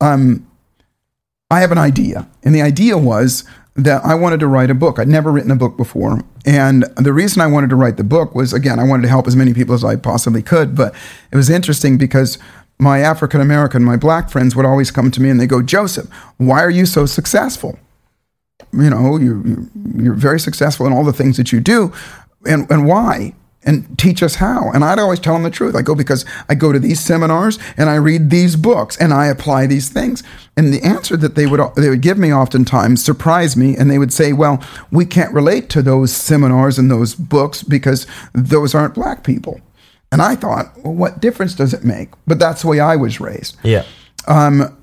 um, 0.00 0.46
I 1.50 1.60
have 1.60 1.72
an 1.72 1.78
idea. 1.78 2.28
And 2.42 2.54
the 2.54 2.62
idea 2.62 2.98
was 2.98 3.44
that 3.74 4.04
I 4.04 4.14
wanted 4.14 4.40
to 4.40 4.46
write 4.46 4.70
a 4.70 4.74
book. 4.74 4.98
I'd 4.98 5.08
never 5.08 5.30
written 5.30 5.50
a 5.50 5.56
book 5.56 5.76
before. 5.76 6.20
And 6.44 6.84
the 6.96 7.12
reason 7.12 7.40
I 7.40 7.46
wanted 7.46 7.70
to 7.70 7.76
write 7.76 7.96
the 7.96 8.04
book 8.04 8.34
was, 8.34 8.52
again, 8.52 8.78
I 8.78 8.84
wanted 8.84 9.02
to 9.02 9.08
help 9.08 9.26
as 9.26 9.36
many 9.36 9.54
people 9.54 9.74
as 9.74 9.84
I 9.84 9.96
possibly 9.96 10.42
could. 10.42 10.74
But 10.74 10.94
it 11.32 11.36
was 11.36 11.48
interesting 11.48 11.96
because 11.96 12.38
my 12.78 13.00
African 13.00 13.40
American, 13.40 13.84
my 13.84 13.96
black 13.96 14.30
friends 14.30 14.54
would 14.56 14.66
always 14.66 14.90
come 14.90 15.10
to 15.10 15.22
me 15.22 15.30
and 15.30 15.40
they 15.40 15.46
go, 15.46 15.62
Joseph, 15.62 16.08
why 16.36 16.62
are 16.62 16.70
you 16.70 16.86
so 16.86 17.06
successful? 17.06 17.78
You 18.72 18.90
know, 18.90 19.16
you're, 19.16 19.42
you're 19.96 20.14
very 20.14 20.40
successful 20.40 20.86
in 20.86 20.92
all 20.92 21.04
the 21.04 21.12
things 21.12 21.36
that 21.36 21.52
you 21.52 21.60
do. 21.60 21.92
And, 22.46 22.70
and 22.70 22.86
why? 22.86 23.34
And 23.68 23.98
teach 23.98 24.22
us 24.22 24.36
how. 24.36 24.70
And 24.72 24.82
I'd 24.82 24.98
always 24.98 25.20
tell 25.20 25.34
them 25.34 25.42
the 25.42 25.50
truth. 25.50 25.76
I 25.76 25.82
go 25.82 25.94
because 25.94 26.24
I 26.48 26.54
go 26.54 26.72
to 26.72 26.78
these 26.78 27.00
seminars 27.00 27.58
and 27.76 27.90
I 27.90 27.96
read 27.96 28.30
these 28.30 28.56
books 28.56 28.96
and 28.96 29.12
I 29.12 29.26
apply 29.26 29.66
these 29.66 29.90
things. 29.90 30.22
And 30.56 30.72
the 30.72 30.82
answer 30.82 31.16
that 31.18 31.34
they 31.34 31.46
would 31.46 31.60
they 31.76 31.90
would 31.90 32.00
give 32.00 32.18
me 32.18 32.32
oftentimes 32.32 33.04
surprised 33.04 33.56
me, 33.56 33.76
and 33.76 33.90
they 33.90 33.98
would 33.98 34.12
say, 34.12 34.32
"Well, 34.32 34.60
we 34.90 35.04
can't 35.04 35.32
relate 35.32 35.68
to 35.70 35.82
those 35.82 36.10
seminars 36.10 36.78
and 36.78 36.90
those 36.90 37.14
books 37.14 37.62
because 37.62 38.06
those 38.32 38.74
aren't 38.74 38.94
black 38.94 39.22
people." 39.22 39.60
And 40.10 40.22
I 40.22 40.36
thought, 40.36 40.72
well, 40.82 40.94
what 40.94 41.20
difference 41.20 41.54
does 41.54 41.74
it 41.74 41.84
make? 41.84 42.08
But 42.26 42.38
that's 42.38 42.62
the 42.62 42.68
way 42.68 42.80
I 42.80 42.96
was 42.96 43.20
raised 43.20 43.58
Yeah. 43.62 43.84
Um, 44.26 44.74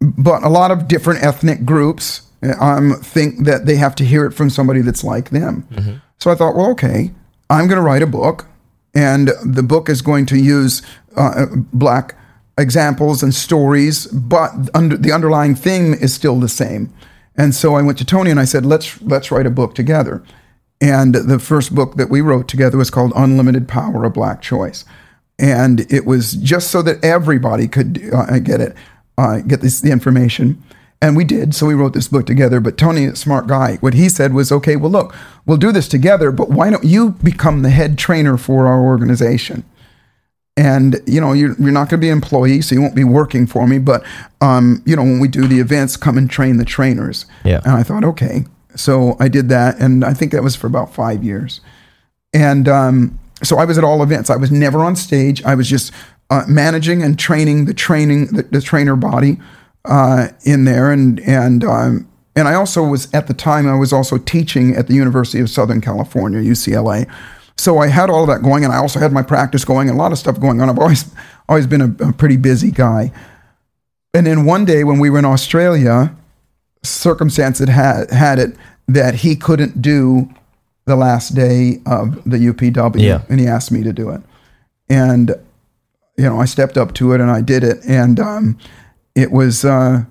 but 0.00 0.42
a 0.42 0.50
lot 0.50 0.70
of 0.70 0.86
different 0.88 1.24
ethnic 1.24 1.64
groups 1.64 2.22
um, 2.60 2.92
think 3.00 3.46
that 3.46 3.64
they 3.64 3.76
have 3.76 3.94
to 3.96 4.04
hear 4.04 4.26
it 4.26 4.32
from 4.32 4.50
somebody 4.50 4.82
that's 4.82 5.02
like 5.02 5.30
them. 5.30 6.02
So 6.18 6.30
I 6.30 6.34
thought, 6.34 6.54
well, 6.54 6.70
okay, 6.72 7.10
I'm 7.50 7.66
going 7.66 7.76
to 7.76 7.82
write 7.82 8.02
a 8.02 8.06
book, 8.06 8.46
and 8.94 9.30
the 9.44 9.62
book 9.62 9.88
is 9.88 10.02
going 10.02 10.26
to 10.26 10.38
use 10.38 10.82
uh, 11.16 11.46
black 11.72 12.16
examples 12.58 13.22
and 13.22 13.34
stories, 13.34 14.06
but 14.06 14.52
under, 14.74 14.96
the 14.96 15.12
underlying 15.12 15.54
theme 15.54 15.94
is 15.94 16.14
still 16.14 16.38
the 16.38 16.48
same. 16.48 16.92
And 17.36 17.54
so 17.54 17.74
I 17.74 17.82
went 17.82 17.98
to 17.98 18.04
Tony 18.04 18.30
and 18.30 18.38
I 18.38 18.44
said, 18.44 18.64
let's 18.64 19.00
let's 19.02 19.30
write 19.30 19.46
a 19.46 19.50
book 19.50 19.74
together. 19.74 20.22
And 20.80 21.14
the 21.14 21.38
first 21.38 21.74
book 21.74 21.96
that 21.96 22.10
we 22.10 22.20
wrote 22.20 22.46
together 22.46 22.76
was 22.78 22.90
called 22.90 23.12
Unlimited 23.16 23.66
Power: 23.66 24.04
A 24.04 24.10
Black 24.10 24.42
Choice, 24.42 24.84
and 25.38 25.80
it 25.92 26.04
was 26.04 26.32
just 26.34 26.70
so 26.70 26.82
that 26.82 27.02
everybody 27.04 27.68
could 27.68 28.02
uh, 28.12 28.38
get 28.38 28.60
it, 28.60 28.76
uh, 29.16 29.38
get 29.38 29.62
this 29.62 29.80
the 29.80 29.90
information. 29.90 30.62
And 31.04 31.16
we 31.16 31.24
did. 31.24 31.54
So 31.54 31.66
we 31.66 31.74
wrote 31.74 31.92
this 31.92 32.08
book 32.08 32.24
together. 32.24 32.60
But 32.60 32.78
Tony, 32.78 33.04
a 33.04 33.14
smart 33.14 33.46
guy, 33.46 33.76
what 33.82 33.92
he 33.92 34.08
said 34.08 34.32
was, 34.32 34.50
okay, 34.50 34.74
well, 34.74 34.90
look, 34.90 35.14
we'll 35.44 35.58
do 35.58 35.70
this 35.70 35.86
together, 35.86 36.32
but 36.32 36.48
why 36.48 36.70
don't 36.70 36.82
you 36.84 37.10
become 37.22 37.60
the 37.60 37.68
head 37.68 37.98
trainer 37.98 38.38
for 38.38 38.66
our 38.66 38.82
organization? 38.82 39.64
and 40.56 41.00
you 41.04 41.20
know 41.20 41.32
you're, 41.32 41.54
you're 41.60 41.72
not 41.72 41.88
going 41.88 41.98
to 42.00 42.04
be 42.06 42.08
an 42.08 42.12
employee 42.12 42.60
so 42.60 42.76
you 42.76 42.80
won't 42.80 42.94
be 42.94 43.02
working 43.02 43.44
for 43.44 43.66
me 43.66 43.76
but 43.76 44.04
um, 44.40 44.80
you 44.86 44.94
know 44.94 45.02
when 45.02 45.18
we 45.18 45.26
do 45.26 45.48
the 45.48 45.58
events 45.58 45.96
come 45.96 46.16
and 46.16 46.30
train 46.30 46.58
the 46.58 46.64
trainers 46.64 47.26
Yeah. 47.44 47.60
and 47.64 47.72
i 47.72 47.82
thought 47.82 48.04
okay 48.04 48.44
so 48.76 49.16
i 49.18 49.26
did 49.26 49.48
that 49.48 49.80
and 49.80 50.04
i 50.04 50.14
think 50.14 50.30
that 50.30 50.44
was 50.44 50.54
for 50.54 50.68
about 50.68 50.94
five 50.94 51.24
years 51.24 51.60
and 52.32 52.68
um, 52.68 53.18
so 53.42 53.58
i 53.58 53.64
was 53.64 53.78
at 53.78 53.82
all 53.82 54.00
events 54.00 54.30
i 54.30 54.36
was 54.36 54.52
never 54.52 54.78
on 54.84 54.94
stage 54.94 55.42
i 55.42 55.56
was 55.56 55.68
just 55.68 55.92
uh, 56.30 56.44
managing 56.46 57.02
and 57.02 57.18
training 57.18 57.64
the 57.64 57.74
training 57.74 58.26
the, 58.26 58.44
the 58.44 58.60
trainer 58.60 58.94
body 58.94 59.38
uh, 59.84 60.28
in 60.44 60.64
there 60.64 60.90
and 60.90 61.20
and 61.20 61.62
um, 61.64 62.08
and 62.36 62.48
i 62.48 62.54
also 62.54 62.82
was 62.82 63.12
at 63.14 63.26
the 63.26 63.34
time 63.34 63.68
i 63.68 63.74
was 63.74 63.92
also 63.92 64.16
teaching 64.18 64.74
at 64.74 64.86
the 64.88 64.94
university 64.94 65.40
of 65.40 65.50
southern 65.50 65.80
california 65.80 66.40
ucla 66.40 67.06
so 67.56 67.78
I 67.78 67.86
had 67.86 68.10
all 68.10 68.22
of 68.22 68.26
that 68.26 68.42
going, 68.42 68.64
and 68.64 68.72
I 68.72 68.78
also 68.78 68.98
had 68.98 69.12
my 69.12 69.22
practice 69.22 69.64
going, 69.64 69.88
and 69.88 69.96
a 69.96 70.02
lot 70.02 70.10
of 70.10 70.18
stuff 70.18 70.40
going 70.40 70.60
on. 70.60 70.68
I've 70.68 70.76
always 70.80 71.04
always 71.48 71.68
been 71.68 71.80
a, 71.80 72.08
a 72.08 72.12
pretty 72.12 72.36
busy 72.36 72.72
guy. 72.72 73.12
And 74.12 74.26
then 74.26 74.44
one 74.44 74.64
day 74.64 74.82
when 74.82 74.98
we 74.98 75.08
were 75.08 75.20
in 75.20 75.24
Australia, 75.24 76.12
circumstance 76.82 77.60
had 77.60 77.68
had, 77.68 78.10
had 78.10 78.38
it 78.40 78.56
that 78.88 79.14
he 79.14 79.36
couldn't 79.36 79.80
do 79.80 80.28
the 80.86 80.96
last 80.96 81.36
day 81.36 81.80
of 81.86 82.16
the 82.28 82.38
UPW, 82.38 83.00
Yeah. 83.00 83.22
and 83.28 83.38
he 83.38 83.46
asked 83.46 83.70
me 83.70 83.84
to 83.84 83.92
do 83.92 84.10
it. 84.10 84.20
And 84.88 85.30
you 86.18 86.24
know, 86.24 86.40
I 86.40 86.46
stepped 86.46 86.76
up 86.76 86.92
to 86.94 87.12
it 87.12 87.20
and 87.20 87.30
I 87.30 87.40
did 87.40 87.62
it, 87.62 87.78
and 87.86 88.18
um, 88.18 88.58
it 89.14 89.30
was 89.32 89.64
uh, 89.64 90.04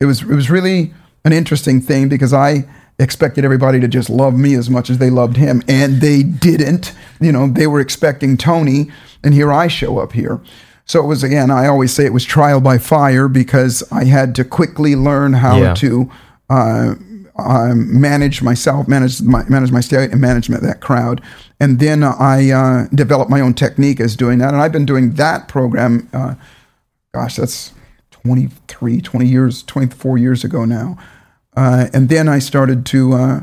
it 0.00 0.06
was 0.06 0.22
it 0.22 0.34
was 0.34 0.50
really 0.50 0.92
an 1.24 1.32
interesting 1.32 1.80
thing 1.80 2.08
because 2.08 2.32
I 2.32 2.64
expected 2.98 3.44
everybody 3.44 3.80
to 3.80 3.88
just 3.88 4.08
love 4.08 4.34
me 4.38 4.54
as 4.54 4.70
much 4.70 4.88
as 4.90 4.98
they 4.98 5.10
loved 5.10 5.36
him, 5.36 5.62
and 5.68 6.00
they 6.00 6.22
didn't. 6.22 6.92
You 7.20 7.32
know, 7.32 7.48
they 7.48 7.66
were 7.66 7.80
expecting 7.80 8.36
Tony, 8.36 8.90
and 9.22 9.34
here 9.34 9.52
I 9.52 9.66
show 9.68 9.98
up 9.98 10.12
here. 10.12 10.40
So 10.84 11.02
it 11.02 11.06
was 11.06 11.22
again. 11.22 11.50
I 11.50 11.66
always 11.66 11.92
say 11.92 12.04
it 12.04 12.12
was 12.12 12.24
trial 12.24 12.60
by 12.60 12.78
fire 12.78 13.26
because 13.28 13.82
I 13.90 14.04
had 14.04 14.34
to 14.36 14.44
quickly 14.44 14.94
learn 14.94 15.32
how 15.32 15.56
Yeah. 15.56 15.74
to 15.74 16.10
uh, 16.50 16.94
um, 17.38 18.00
manage 18.00 18.42
myself, 18.42 18.86
manage 18.86 19.22
my 19.22 19.48
manage 19.48 19.72
my 19.72 19.80
state, 19.80 20.12
and 20.12 20.20
management 20.20 20.62
that 20.62 20.80
crowd. 20.80 21.22
And 21.58 21.78
then 21.80 22.02
I 22.04 22.50
uh, 22.50 22.86
developed 22.94 23.30
my 23.30 23.40
own 23.40 23.54
technique 23.54 23.98
as 23.98 24.14
doing 24.14 24.38
that, 24.40 24.52
and 24.52 24.60
I've 24.62 24.72
been 24.72 24.84
doing 24.86 25.12
that 25.14 25.48
program. 25.48 26.06
Uh, 26.12 26.34
gosh, 27.14 27.36
that's 27.36 27.72
23, 28.24 29.00
20 29.00 29.26
years, 29.26 29.62
24 29.62 30.18
years 30.18 30.44
ago 30.44 30.64
now. 30.64 30.96
Uh, 31.56 31.86
and 31.92 32.08
then 32.08 32.28
I 32.28 32.38
started 32.38 32.86
to 32.86 33.12
uh, 33.12 33.40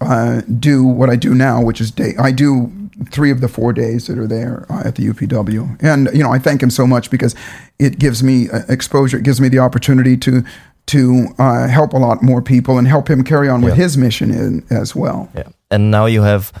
uh, 0.00 0.42
do 0.58 0.84
what 0.84 1.08
I 1.08 1.16
do 1.16 1.34
now, 1.34 1.62
which 1.62 1.80
is 1.80 1.90
day. 1.90 2.14
I 2.18 2.32
do 2.32 2.72
three 3.10 3.30
of 3.30 3.40
the 3.40 3.48
four 3.48 3.72
days 3.72 4.08
that 4.08 4.18
are 4.18 4.26
there 4.26 4.66
uh, 4.68 4.82
at 4.84 4.96
the 4.96 5.06
UPW, 5.06 5.82
and 5.82 6.10
you 6.12 6.22
know 6.22 6.30
I 6.30 6.38
thank 6.38 6.62
him 6.62 6.70
so 6.70 6.86
much 6.86 7.10
because 7.10 7.34
it 7.78 7.98
gives 7.98 8.22
me 8.22 8.50
uh, 8.50 8.62
exposure. 8.68 9.16
It 9.18 9.22
gives 9.22 9.40
me 9.40 9.48
the 9.48 9.60
opportunity 9.60 10.16
to 10.18 10.44
to 10.86 11.26
uh, 11.38 11.68
help 11.68 11.92
a 11.92 11.98
lot 11.98 12.22
more 12.22 12.42
people 12.42 12.78
and 12.78 12.86
help 12.86 13.08
him 13.08 13.24
carry 13.24 13.48
on 13.48 13.60
with 13.62 13.74
his 13.74 13.96
mission 13.96 14.30
in, 14.30 14.64
as 14.70 14.94
well. 14.94 15.28
Yeah. 15.34 15.48
And 15.70 15.90
now 15.90 16.06
you 16.06 16.22
have, 16.22 16.52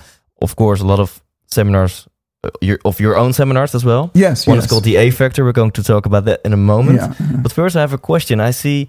of 0.42 0.56
course, 0.56 0.80
a 0.80 0.86
lot 0.86 0.98
of 0.98 1.22
seminars 1.46 2.08
your 2.60 2.78
of 2.84 3.00
your 3.00 3.16
own 3.16 3.32
seminars 3.32 3.74
as 3.74 3.84
well. 3.84 4.10
Yes, 4.14 4.46
One 4.46 4.56
yes. 4.56 4.64
is 4.64 4.70
called 4.70 4.84
the 4.84 4.96
A 4.96 5.10
Factor. 5.10 5.44
We're 5.44 5.52
going 5.52 5.72
to 5.72 5.82
talk 5.82 6.06
about 6.06 6.24
that 6.24 6.40
in 6.44 6.52
a 6.52 6.56
moment. 6.56 6.98
Yeah. 7.00 7.14
But 7.42 7.52
first, 7.52 7.76
I 7.76 7.80
have 7.80 7.92
a 7.94 7.98
question. 7.98 8.40
I 8.40 8.52
see 8.52 8.88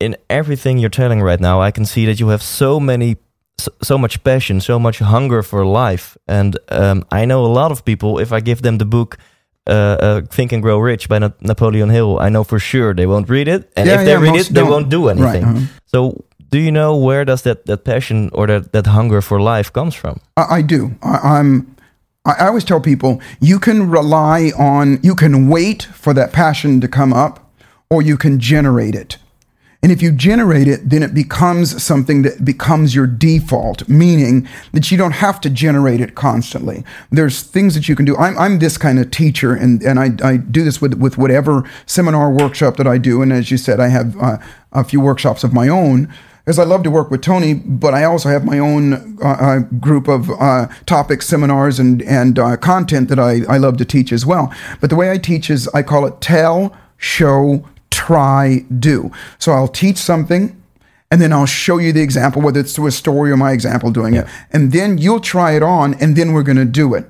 in 0.00 0.16
everything 0.28 0.78
you're 0.78 0.90
telling 0.90 1.22
right 1.22 1.40
now, 1.40 1.60
I 1.60 1.70
can 1.70 1.84
see 1.84 2.06
that 2.06 2.18
you 2.18 2.28
have 2.30 2.42
so 2.42 2.80
many, 2.80 3.16
so, 3.58 3.70
so 3.82 3.96
much 3.98 4.22
passion, 4.24 4.60
so 4.60 4.78
much 4.78 4.98
hunger 5.00 5.42
for 5.42 5.64
life. 5.64 6.16
And 6.26 6.56
um, 6.68 7.04
I 7.10 7.24
know 7.26 7.44
a 7.44 7.52
lot 7.52 7.70
of 7.70 7.84
people. 7.84 8.18
If 8.22 8.32
I 8.32 8.40
give 8.40 8.62
them 8.62 8.78
the 8.78 8.86
book. 8.86 9.16
Uh, 9.64 9.70
uh, 10.02 10.20
Think 10.28 10.50
and 10.52 10.60
Grow 10.60 10.80
Rich 10.80 11.08
by 11.08 11.20
Na- 11.20 11.30
Napoleon 11.40 11.88
Hill. 11.88 12.18
I 12.18 12.30
know 12.30 12.42
for 12.44 12.58
sure 12.58 12.94
they 12.94 13.06
won't 13.06 13.28
read 13.30 13.46
it, 13.46 13.70
and 13.76 13.86
Yeah, 13.86 14.00
if 14.00 14.04
they 14.04 14.10
yeah, 14.12 14.18
read 14.32 14.40
it, 14.40 14.48
they 14.48 14.60
don't. 14.60 14.70
won't 14.70 14.88
do 14.88 15.06
anything. 15.08 15.44
uh-huh. 15.44 15.66
So, 15.86 16.24
do 16.50 16.58
you 16.58 16.72
know 16.72 16.96
where 16.96 17.24
does 17.24 17.42
that, 17.42 17.64
that 17.66 17.84
passion 17.84 18.28
or 18.32 18.48
that, 18.48 18.72
that 18.72 18.86
hunger 18.86 19.20
for 19.22 19.40
life 19.40 19.72
comes 19.72 19.94
from? 19.94 20.18
I, 20.36 20.56
I 20.58 20.62
do. 20.62 20.90
I, 21.00 21.38
I'm. 21.38 21.76
I 22.24 22.46
always 22.46 22.64
tell 22.64 22.80
people 22.80 23.20
you 23.40 23.58
can 23.58 23.90
rely 23.90 24.52
on, 24.56 25.00
you 25.02 25.16
can 25.16 25.48
wait 25.48 25.82
for 25.82 26.14
that 26.14 26.32
passion 26.32 26.80
to 26.80 26.88
come 26.88 27.12
up, 27.12 27.50
or 27.90 28.00
you 28.00 28.16
can 28.16 28.38
generate 28.38 28.94
it. 28.94 29.18
And 29.82 29.90
if 29.90 30.00
you 30.00 30.12
generate 30.12 30.68
it, 30.68 30.90
then 30.90 31.02
it 31.02 31.12
becomes 31.12 31.82
something 31.82 32.22
that 32.22 32.44
becomes 32.44 32.94
your 32.94 33.08
default, 33.08 33.88
meaning 33.88 34.46
that 34.72 34.92
you 34.92 34.96
don't 34.96 35.14
have 35.14 35.40
to 35.40 35.50
generate 35.50 36.00
it 36.00 36.14
constantly. 36.14 36.84
There's 37.10 37.42
things 37.42 37.74
that 37.74 37.88
you 37.88 37.96
can 37.96 38.04
do. 38.04 38.16
I'm, 38.16 38.38
I'm 38.38 38.58
this 38.60 38.78
kind 38.78 39.00
of 39.00 39.10
teacher, 39.10 39.52
and, 39.52 39.82
and 39.82 39.98
I, 39.98 40.10
I 40.22 40.36
do 40.36 40.62
this 40.62 40.80
with, 40.80 40.94
with 40.94 41.18
whatever 41.18 41.68
seminar 41.86 42.30
workshop 42.30 42.76
that 42.76 42.86
I 42.86 42.98
do. 42.98 43.22
And 43.22 43.32
as 43.32 43.50
you 43.50 43.56
said, 43.56 43.80
I 43.80 43.88
have 43.88 44.16
uh, 44.18 44.38
a 44.70 44.84
few 44.84 45.00
workshops 45.00 45.42
of 45.42 45.52
my 45.52 45.66
own 45.66 46.08
because 46.44 46.58
I 46.58 46.64
love 46.64 46.82
to 46.82 46.90
work 46.90 47.10
with 47.10 47.22
Tony, 47.22 47.54
but 47.54 47.94
I 47.94 48.04
also 48.04 48.28
have 48.28 48.44
my 48.44 48.58
own 48.58 49.18
uh, 49.22 49.28
uh, 49.28 49.58
group 49.58 50.08
of 50.08 50.28
uh, 50.30 50.66
topic 50.86 51.22
seminars 51.22 51.78
and 51.78 52.02
and 52.02 52.38
uh, 52.38 52.56
content 52.56 53.08
that 53.08 53.18
I, 53.18 53.42
I 53.48 53.58
love 53.58 53.76
to 53.78 53.84
teach 53.84 54.12
as 54.12 54.26
well. 54.26 54.52
But 54.80 54.90
the 54.90 54.96
way 54.96 55.10
I 55.10 55.18
teach 55.18 55.50
is 55.50 55.68
I 55.68 55.82
call 55.82 56.04
it 56.06 56.20
tell, 56.20 56.76
show, 56.96 57.68
try, 57.90 58.64
do. 58.78 59.12
So 59.38 59.52
I'll 59.52 59.68
teach 59.68 59.98
something. 59.98 60.58
And 61.12 61.20
then 61.20 61.30
I'll 61.30 61.44
show 61.44 61.76
you 61.76 61.92
the 61.92 62.00
example, 62.00 62.40
whether 62.40 62.58
it's 62.58 62.74
through 62.74 62.86
a 62.86 62.90
story 62.90 63.30
or 63.30 63.36
my 63.36 63.52
example 63.52 63.90
doing 63.90 64.14
it. 64.14 64.26
And 64.50 64.72
then 64.72 64.96
you'll 64.96 65.20
try 65.20 65.54
it 65.54 65.62
on, 65.62 65.92
and 66.00 66.16
then 66.16 66.32
we're 66.32 66.42
going 66.42 66.56
to 66.56 66.64
do 66.64 66.94
it. 66.94 67.04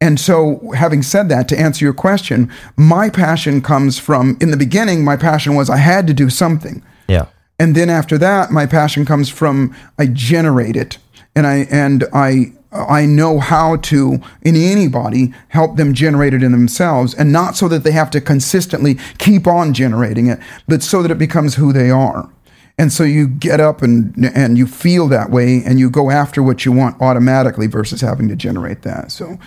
And 0.00 0.18
so, 0.18 0.70
having 0.74 1.02
said 1.02 1.28
that, 1.28 1.46
to 1.48 1.60
answer 1.60 1.84
your 1.84 1.92
question, 1.92 2.50
my 2.78 3.10
passion 3.10 3.60
comes 3.60 3.98
from 3.98 4.38
in 4.40 4.50
the 4.50 4.56
beginning, 4.56 5.04
my 5.04 5.18
passion 5.18 5.54
was 5.54 5.68
I 5.68 5.76
had 5.76 6.06
to 6.06 6.14
do 6.14 6.30
something. 6.30 6.82
Yeah. 7.06 7.26
And 7.58 7.74
then 7.74 7.88
after 7.88 8.18
that, 8.18 8.50
my 8.50 8.66
passion 8.66 9.04
comes 9.04 9.28
from 9.28 9.74
I 9.98 10.06
generate 10.06 10.76
it, 10.76 10.98
and 11.34 11.46
I 11.46 11.66
and 11.70 12.04
I 12.12 12.52
I 12.72 13.06
know 13.06 13.38
how 13.38 13.76
to 13.76 14.18
in 14.42 14.56
anybody 14.56 15.32
help 15.48 15.76
them 15.76 15.94
generate 15.94 16.34
it 16.34 16.42
in 16.42 16.52
themselves, 16.52 17.14
and 17.14 17.32
not 17.32 17.56
so 17.56 17.68
that 17.68 17.84
they 17.84 17.92
have 17.92 18.10
to 18.10 18.20
consistently 18.20 18.98
keep 19.18 19.46
on 19.46 19.72
generating 19.72 20.26
it, 20.26 20.40
but 20.66 20.82
so 20.82 21.00
that 21.02 21.10
it 21.10 21.18
becomes 21.18 21.54
who 21.54 21.72
they 21.72 21.90
are. 21.90 22.28
And 22.76 22.92
so 22.92 23.04
you 23.04 23.28
get 23.28 23.60
up 23.60 23.82
and 23.82 24.12
and 24.34 24.58
you 24.58 24.66
feel 24.66 25.06
that 25.08 25.30
way, 25.30 25.62
and 25.64 25.78
you 25.78 25.88
go 25.90 26.10
after 26.10 26.42
what 26.42 26.64
you 26.64 26.72
want 26.72 27.00
automatically 27.00 27.68
versus 27.68 28.00
having 28.00 28.28
to 28.28 28.36
generate 28.36 28.82
that. 28.82 29.12
So 29.12 29.38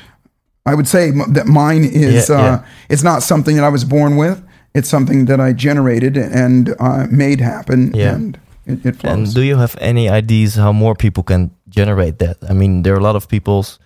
I 0.66 0.76
would 0.76 0.88
say 0.88 1.12
that 1.12 1.46
mine 1.46 1.84
is 1.84 2.30
Yeah, 2.30 2.38
uh, 2.38 2.66
it's 2.90 3.04
not 3.04 3.24
something 3.24 3.58
that 3.58 3.66
I 3.66 3.70
was 3.70 3.84
born 3.84 4.16
with. 4.16 4.42
It's 4.74 4.90
something 4.90 5.26
that 5.26 5.40
I 5.40 5.54
generated 5.54 6.18
and 6.18 6.70
uh, 6.80 7.08
made 7.10 7.42
happen, 7.42 7.92
Yeah. 7.96 8.16
and 8.16 8.38
it, 8.66 8.86
it 8.86 8.96
flows. 8.98 9.14
And 9.14 9.34
do 9.34 9.42
you 9.42 9.58
have 9.58 9.76
any 9.82 10.10
ideas 10.10 10.56
how 10.56 10.72
more 10.74 10.96
people 10.96 11.24
can 11.24 11.52
generate 11.70 12.20
that? 12.20 12.38
I 12.50 12.54
mean, 12.54 12.84
there 12.84 12.94
are 12.94 13.00
a 13.00 13.04
lot 13.04 13.16
of 13.16 13.28
people's, 13.28 13.80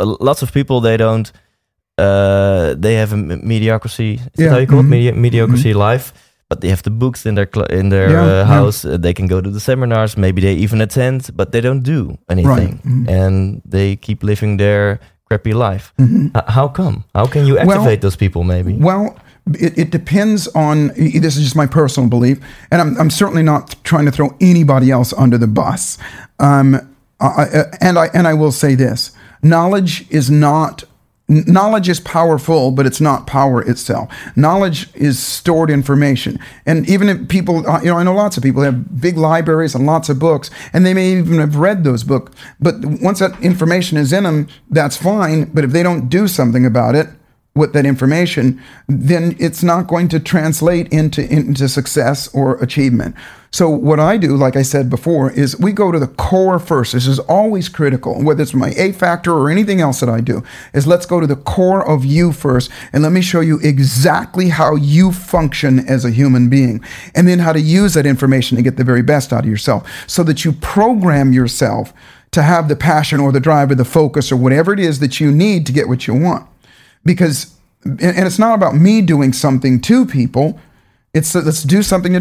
lots 0.00 0.42
of 0.42 0.52
people 0.52 0.80
they 0.80 0.96
don't, 0.96 1.30
uh, 1.98 2.74
they 2.78 2.94
have 2.94 3.12
a 3.12 3.16
me- 3.16 3.40
mediocrity. 3.42 4.14
Is 4.14 4.44
Yeah, 4.44 4.50
how 4.50 4.58
you 4.58 4.66
call 4.66 4.82
mhm. 4.82 4.86
it? 4.86 4.90
Medi- 4.90 5.12
mediocrity 5.20 5.74
life. 5.74 6.12
But 6.48 6.60
they 6.60 6.68
have 6.68 6.82
the 6.84 6.90
books 6.90 7.26
in 7.26 7.34
their 7.34 7.48
cl- 7.52 7.66
in 7.80 7.88
their 7.88 8.08
Yeah, 8.10 8.22
uh, 8.22 8.26
yeah. 8.28 8.44
house. 8.44 8.84
Uh, 8.84 8.96
they 9.00 9.12
can 9.12 9.26
go 9.26 9.40
to 9.40 9.50
the 9.50 9.58
seminars. 9.58 10.16
Maybe 10.16 10.40
they 10.40 10.54
even 10.54 10.80
attend, 10.80 11.30
but 11.34 11.50
they 11.50 11.60
don't 11.60 11.82
do 11.82 12.18
anything, 12.28 12.78
mhm. 12.84 13.08
and 13.10 13.60
they 13.68 13.96
keep 13.96 14.22
living 14.22 14.56
their 14.58 15.00
crappy 15.28 15.52
life. 15.54 15.92
Mhm. 15.98 16.30
H- 16.36 16.44
how 16.54 16.68
come? 16.68 17.02
How 17.14 17.26
can 17.26 17.46
you 17.46 17.58
activate 17.58 18.00
those 18.00 18.16
people? 18.16 18.44
Maybe. 18.44 18.74
Well, 18.78 19.16
it, 19.54 19.78
it 19.78 19.90
depends 19.90 20.48
on. 20.48 20.88
This 20.88 21.36
is 21.36 21.44
just 21.44 21.56
my 21.56 21.66
personal 21.66 22.08
belief, 22.08 22.38
and 22.70 22.80
I'm, 22.80 22.98
I'm 22.98 23.10
certainly 23.10 23.42
not 23.42 23.76
trying 23.84 24.04
to 24.06 24.10
throw 24.10 24.36
anybody 24.40 24.90
else 24.90 25.12
under 25.14 25.38
the 25.38 25.46
bus. 25.46 25.98
Um, 26.38 26.74
I, 27.20 27.26
I- 27.26 27.76
and 27.80 27.98
I 27.98 28.06
and 28.12 28.26
I 28.26 28.34
will 28.34 28.52
say 28.52 28.74
this: 28.74 29.12
knowledge 29.42 30.10
is 30.10 30.30
not. 30.30 30.84
Knowledge 31.28 31.88
is 31.88 31.98
powerful, 31.98 32.70
but 32.70 32.86
it's 32.86 33.00
not 33.00 33.26
power 33.26 33.60
itself. 33.60 34.08
Knowledge 34.36 34.88
is 34.94 35.18
stored 35.18 35.70
information, 35.70 36.38
and 36.66 36.88
even 36.88 37.08
if 37.08 37.26
people, 37.26 37.68
uh, 37.68 37.80
you 37.80 37.86
know, 37.86 37.96
I 37.98 38.04
know 38.04 38.14
lots 38.14 38.36
of 38.36 38.44
people 38.44 38.62
have 38.62 39.00
big 39.00 39.16
libraries 39.16 39.74
and 39.74 39.86
lots 39.86 40.08
of 40.08 40.20
books, 40.20 40.50
and 40.72 40.86
they 40.86 40.94
may 40.94 41.18
even 41.18 41.40
have 41.40 41.56
read 41.56 41.82
those 41.82 42.04
books. 42.04 42.30
But 42.60 42.76
once 42.84 43.18
that 43.18 43.32
information 43.42 43.98
is 43.98 44.12
in 44.12 44.22
them, 44.22 44.46
that's 44.70 44.96
fine. 44.96 45.46
But 45.46 45.64
if 45.64 45.72
they 45.72 45.82
don't 45.82 46.08
do 46.08 46.28
something 46.28 46.64
about 46.64 46.94
it, 46.94 47.08
with 47.56 47.72
that 47.72 47.86
information, 47.86 48.62
then 48.86 49.34
it's 49.38 49.62
not 49.62 49.88
going 49.88 50.08
to 50.08 50.20
translate 50.20 50.88
into 50.92 51.22
into 51.32 51.68
success 51.68 52.28
or 52.34 52.56
achievement. 52.62 53.16
So 53.50 53.70
what 53.70 53.98
I 53.98 54.18
do, 54.18 54.36
like 54.36 54.54
I 54.54 54.62
said 54.62 54.90
before, 54.90 55.30
is 55.30 55.58
we 55.58 55.72
go 55.72 55.90
to 55.90 55.98
the 55.98 56.08
core 56.08 56.58
first. 56.58 56.92
This 56.92 57.06
is 57.06 57.18
always 57.20 57.70
critical, 57.70 58.22
whether 58.22 58.42
it's 58.42 58.52
my 58.52 58.74
A 58.76 58.92
factor 58.92 59.32
or 59.32 59.48
anything 59.48 59.80
else 59.80 60.00
that 60.00 60.10
I 60.10 60.20
do, 60.20 60.44
is 60.74 60.86
let's 60.86 61.06
go 61.06 61.20
to 61.20 61.26
the 61.26 61.36
core 61.36 61.86
of 61.88 62.04
you 62.04 62.32
first, 62.32 62.70
and 62.92 63.02
let 63.02 63.12
me 63.12 63.22
show 63.22 63.40
you 63.40 63.58
exactly 63.62 64.50
how 64.50 64.74
you 64.74 65.10
function 65.10 65.78
as 65.88 66.04
a 66.04 66.10
human 66.10 66.50
being, 66.50 66.84
and 67.14 67.26
then 67.26 67.38
how 67.38 67.52
to 67.54 67.60
use 67.60 67.94
that 67.94 68.04
information 68.04 68.56
to 68.56 68.62
get 68.62 68.76
the 68.76 68.84
very 68.84 69.02
best 69.02 69.32
out 69.32 69.44
of 69.44 69.50
yourself, 69.50 69.88
so 70.06 70.22
that 70.22 70.44
you 70.44 70.52
program 70.52 71.32
yourself 71.32 71.94
to 72.32 72.42
have 72.42 72.68
the 72.68 72.76
passion 72.76 73.20
or 73.20 73.32
the 73.32 73.40
drive 73.40 73.70
or 73.70 73.76
the 73.76 73.84
focus 73.84 74.30
or 74.30 74.36
whatever 74.36 74.74
it 74.74 74.80
is 74.80 74.98
that 74.98 75.20
you 75.20 75.32
need 75.32 75.64
to 75.64 75.72
get 75.72 75.88
what 75.88 76.06
you 76.06 76.14
want 76.14 76.46
because 77.06 77.54
and 77.84 78.26
it's 78.26 78.38
not 78.38 78.54
about 78.54 78.74
me 78.74 79.00
doing 79.00 79.32
something 79.32 79.80
to 79.82 80.04
people. 80.04 80.58
It's 81.14 81.34
let's 81.34 81.62
do 81.62 81.82
something 81.82 82.12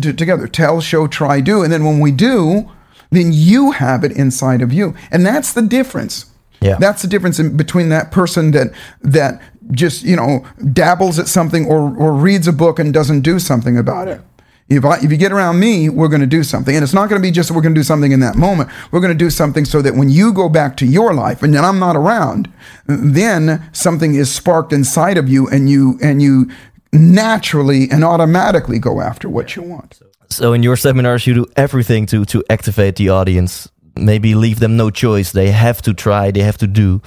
together. 0.00 0.46
Tell 0.46 0.80
show 0.80 1.08
try 1.08 1.40
do. 1.40 1.62
And 1.62 1.72
then 1.72 1.84
when 1.84 1.98
we 1.98 2.12
do 2.12 2.70
then 3.14 3.30
you 3.32 3.72
have 3.72 4.04
it 4.04 4.12
inside 4.12 4.60
of 4.60 4.72
you. 4.72 4.94
And 5.10 5.24
that's 5.24 5.52
the 5.52 5.62
difference. 5.62 6.26
Yeah. 6.60 6.76
that's 6.78 7.02
the 7.02 7.08
difference 7.08 7.38
in 7.38 7.58
between 7.58 7.90
that 7.90 8.10
person 8.10 8.52
that 8.52 8.68
that 9.02 9.42
just 9.72 10.02
you 10.02 10.16
know 10.16 10.46
dabbles 10.72 11.18
at 11.18 11.28
something 11.28 11.66
or 11.66 11.94
or 11.94 12.14
reads 12.14 12.48
a 12.48 12.52
book 12.52 12.78
and 12.78 12.94
doesn't 12.94 13.20
do 13.20 13.38
something 13.38 13.76
about 13.76 14.08
it 14.08 14.22
if, 14.68 14.84
I, 14.84 14.96
if 14.96 15.10
you 15.10 15.16
get 15.16 15.32
around 15.32 15.60
me, 15.60 15.88
we're 15.88 16.08
going 16.08 16.22
to 16.22 16.26
do 16.26 16.42
something. 16.42 16.74
And 16.74 16.82
it's 16.82 16.94
not 16.94 17.08
going 17.08 17.20
to 17.20 17.26
be 17.26 17.30
just 17.30 17.48
that 17.48 17.54
we're 17.54 17.62
going 17.62 17.74
to 17.74 17.78
do 17.78 17.84
something 17.84 18.12
in 18.12 18.20
that 18.20 18.36
moment. 18.36 18.70
We're 18.90 19.00
going 19.00 19.12
to 19.12 19.24
do 19.24 19.30
something 19.30 19.64
so 19.64 19.82
that 19.82 19.94
when 19.94 20.08
you 20.08 20.32
go 20.32 20.48
back 20.48 20.76
to 20.78 20.86
your 20.86 21.12
life 21.12 21.42
and 21.42 21.52
then 21.52 21.64
I'm 21.64 21.78
not 21.78 21.96
around, 21.96 22.50
then 22.86 23.68
something 23.72 24.14
is 24.14 24.34
sparked 24.34 24.72
inside 24.72 25.18
of 25.18 25.28
you 25.28 25.48
and 25.48 25.68
you 25.68 25.98
and 26.02 26.22
you 26.22 26.50
naturally 26.92 27.90
and 27.90 28.04
automatically 28.04 28.78
go 28.78 29.00
after 29.00 29.28
what 29.28 29.54
you 29.54 29.62
want. 29.62 30.00
So 30.30 30.52
in 30.52 30.62
your 30.62 30.76
seminars, 30.76 31.26
you 31.26 31.34
do 31.34 31.46
everything 31.56 32.06
to 32.06 32.24
to 32.24 32.42
activate 32.48 32.96
the 32.96 33.10
audience. 33.10 33.68
Maybe 33.96 34.34
leave 34.34 34.60
them 34.60 34.76
no 34.76 34.90
choice. 34.90 35.32
They 35.32 35.50
have 35.50 35.82
to 35.82 35.94
try. 35.94 36.30
They 36.30 36.40
have 36.40 36.58
to 36.58 36.66
do. 36.66 37.02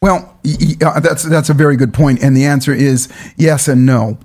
Well, 0.00 0.36
uh, 0.84 0.98
that's 1.00 1.22
that's 1.22 1.50
a 1.50 1.54
very 1.54 1.76
good 1.76 1.92
point, 1.94 2.22
and 2.22 2.36
the 2.36 2.44
answer 2.44 2.72
is 2.72 3.08
yes 3.36 3.68
and 3.68 3.86
no. 3.86 4.18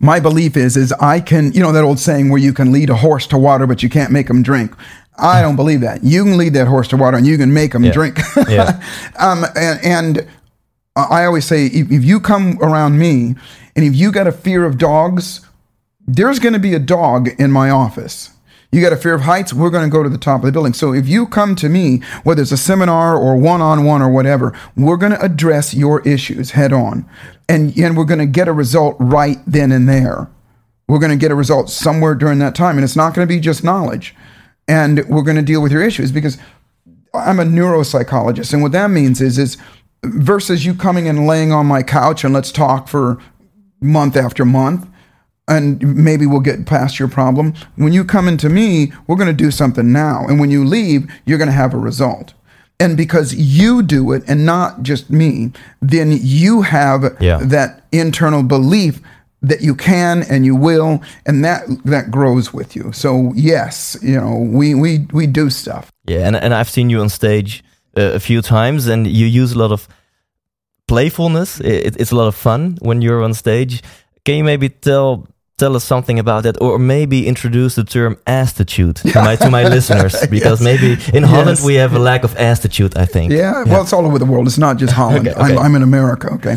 My 0.00 0.20
belief 0.20 0.56
is 0.56 0.76
is 0.76 0.92
I 0.94 1.20
can, 1.20 1.52
you 1.52 1.60
know, 1.60 1.72
that 1.72 1.84
old 1.84 1.98
saying 1.98 2.28
where 2.30 2.40
you 2.40 2.52
can 2.52 2.72
lead 2.72 2.90
a 2.90 2.96
horse 2.96 3.26
to 3.28 3.38
water, 3.38 3.66
but 3.66 3.82
you 3.82 3.88
can't 3.88 4.10
make 4.12 4.28
him 4.28 4.42
drink. 4.42 4.74
I 5.16 5.42
don't 5.42 5.56
believe 5.56 5.80
that. 5.82 6.02
You 6.02 6.24
can 6.24 6.36
lead 6.36 6.54
that 6.54 6.66
horse 6.66 6.88
to 6.88 6.96
water, 6.96 7.16
and 7.16 7.26
you 7.26 7.38
can 7.38 7.52
make 7.54 7.72
him 7.74 7.84
Yeah. 7.84 7.92
drink. 7.92 8.18
Yeah. 8.48 8.82
um, 9.18 9.44
and, 9.54 9.78
and 9.84 10.28
I 10.96 11.24
always 11.24 11.44
say, 11.44 11.66
if, 11.66 11.90
if 11.92 12.04
you 12.04 12.18
come 12.18 12.58
around 12.60 12.98
me, 12.98 13.36
and 13.76 13.84
if 13.84 13.94
you 13.94 14.10
got 14.10 14.26
a 14.26 14.32
fear 14.32 14.64
of 14.64 14.76
dogs, 14.76 15.40
there's 16.06 16.38
going 16.40 16.52
to 16.52 16.58
be 16.58 16.74
a 16.74 16.78
dog 16.80 17.28
in 17.38 17.52
my 17.52 17.70
office. 17.70 18.30
You 18.72 18.80
got 18.82 18.92
a 18.92 18.96
fear 18.96 19.14
of 19.14 19.20
heights, 19.20 19.54
we're 19.54 19.70
going 19.70 19.84
to 19.88 19.90
go 19.90 20.02
to 20.02 20.08
the 20.08 20.18
top 20.18 20.40
of 20.40 20.46
the 20.46 20.52
building. 20.52 20.72
So 20.72 20.92
if 20.92 21.06
you 21.06 21.26
come 21.26 21.54
to 21.56 21.68
me, 21.68 22.00
whether 22.24 22.42
it's 22.42 22.50
a 22.50 22.56
seminar 22.56 23.16
or 23.16 23.36
one 23.36 23.60
on 23.60 23.84
one 23.84 24.02
or 24.02 24.10
whatever, 24.10 24.52
we're 24.76 24.96
going 24.96 25.12
to 25.12 25.22
address 25.22 25.74
your 25.74 26.00
issues 26.00 26.50
head 26.52 26.72
on. 26.72 27.08
And, 27.48 27.76
and 27.78 27.96
we're 27.96 28.04
going 28.04 28.20
to 28.20 28.26
get 28.26 28.48
a 28.48 28.52
result 28.52 28.96
right 28.98 29.38
then 29.46 29.72
and 29.72 29.88
there. 29.88 30.28
We're 30.88 30.98
going 30.98 31.12
to 31.12 31.16
get 31.16 31.30
a 31.30 31.34
result 31.34 31.70
somewhere 31.70 32.14
during 32.14 32.38
that 32.38 32.54
time. 32.54 32.76
And 32.76 32.84
it's 32.84 32.96
not 32.96 33.14
going 33.14 33.26
to 33.26 33.34
be 33.34 33.40
just 33.40 33.64
knowledge. 33.64 34.14
And 34.66 35.06
we're 35.08 35.22
going 35.22 35.36
to 35.36 35.42
deal 35.42 35.62
with 35.62 35.72
your 35.72 35.82
issues 35.82 36.10
because 36.10 36.38
I'm 37.14 37.38
a 37.38 37.44
neuropsychologist, 37.44 38.52
and 38.52 38.60
what 38.60 38.72
that 38.72 38.90
means 38.90 39.20
is 39.20 39.38
is 39.38 39.56
versus 40.02 40.66
you 40.66 40.74
coming 40.74 41.08
and 41.08 41.26
laying 41.26 41.52
on 41.52 41.66
my 41.66 41.82
couch 41.82 42.24
and 42.24 42.34
let's 42.34 42.50
talk 42.50 42.88
for 42.88 43.18
month 43.80 44.16
after 44.16 44.44
month, 44.44 44.88
and 45.46 45.96
maybe 45.96 46.26
we'll 46.26 46.40
get 46.40 46.66
past 46.66 46.98
your 46.98 47.08
problem. 47.08 47.54
When 47.76 47.92
you 47.92 48.04
come 48.04 48.26
into 48.26 48.48
me, 48.48 48.92
we're 49.06 49.16
going 49.16 49.28
to 49.28 49.44
do 49.44 49.52
something 49.52 49.92
now, 49.92 50.26
and 50.26 50.40
when 50.40 50.50
you 50.50 50.64
leave, 50.64 51.08
you're 51.24 51.38
going 51.38 51.46
to 51.46 51.52
have 51.52 51.72
a 51.72 51.78
result. 51.78 52.34
And 52.80 52.96
because 52.96 53.34
you 53.34 53.82
do 53.82 54.12
it 54.12 54.22
and 54.28 54.44
not 54.44 54.82
just 54.82 55.08
me, 55.10 55.52
then 55.80 56.18
you 56.20 56.62
have 56.62 57.16
Yeah. 57.20 57.38
that 57.42 57.84
internal 57.92 58.42
belief 58.42 59.00
that 59.42 59.60
you 59.60 59.74
can 59.74 60.22
and 60.30 60.44
you 60.44 60.56
will, 60.56 61.00
and 61.26 61.44
that 61.44 61.62
that 61.84 62.10
grows 62.10 62.52
with 62.54 62.74
you. 62.74 62.92
So 62.92 63.32
yes, 63.36 63.96
you 64.02 64.18
know, 64.20 64.38
we 64.58 64.74
we 64.74 65.06
we 65.12 65.26
do 65.26 65.50
stuff. 65.50 65.92
Yeah, 66.08 66.26
and 66.26 66.36
and 66.36 66.52
I've 66.54 66.70
seen 66.70 66.90
you 66.90 67.00
on 67.00 67.08
stage 67.08 67.62
uh, 67.96 68.14
a 68.14 68.18
few 68.20 68.40
times, 68.42 68.86
and 68.88 69.06
you 69.06 69.26
use 69.26 69.52
a 69.54 69.58
lot 69.58 69.70
of 69.72 69.86
playfulness. 70.86 71.60
It, 71.60 71.96
it's 72.00 72.12
a 72.12 72.16
lot 72.16 72.26
of 72.26 72.34
fun 72.34 72.78
when 72.80 73.02
you're 73.02 73.22
on 73.22 73.34
stage. 73.34 73.82
Can 74.24 74.36
you 74.38 74.44
maybe 74.44 74.68
tell 74.68 75.26
tell 75.56 75.76
us 75.76 75.84
something 75.84 76.18
about 76.18 76.42
that, 76.42 76.60
or 76.60 76.78
maybe 76.78 77.26
introduce 77.26 77.74
the 77.76 77.84
term 77.84 78.16
attitude 78.26 78.96
to 78.96 79.22
my 79.22 79.36
to 79.36 79.50
my 79.50 79.64
listeners? 79.76 80.14
Because 80.28 80.60
Yes. 80.60 80.64
maybe 80.70 81.16
in 81.16 81.22
Holland 81.24 81.58
Yes. 81.58 81.64
we 81.64 81.74
have 81.74 81.94
a 81.94 81.98
lack 81.98 82.24
of 82.24 82.34
attitude. 82.36 82.96
I 82.96 83.06
think. 83.06 83.32
Yeah, 83.32 83.64
well, 83.66 83.82
it's 83.82 83.92
all 83.92 84.06
over 84.06 84.18
the 84.18 84.24
world. 84.26 84.46
It's 84.46 84.58
not 84.58 84.76
just 84.78 84.92
Holland. 85.00 85.28
Okay, 85.28 85.40
okay. 85.40 85.52
I'm, 85.56 85.58
I'm 85.58 85.74
in 85.76 85.82
America. 85.82 86.28
Okay, 86.34 86.56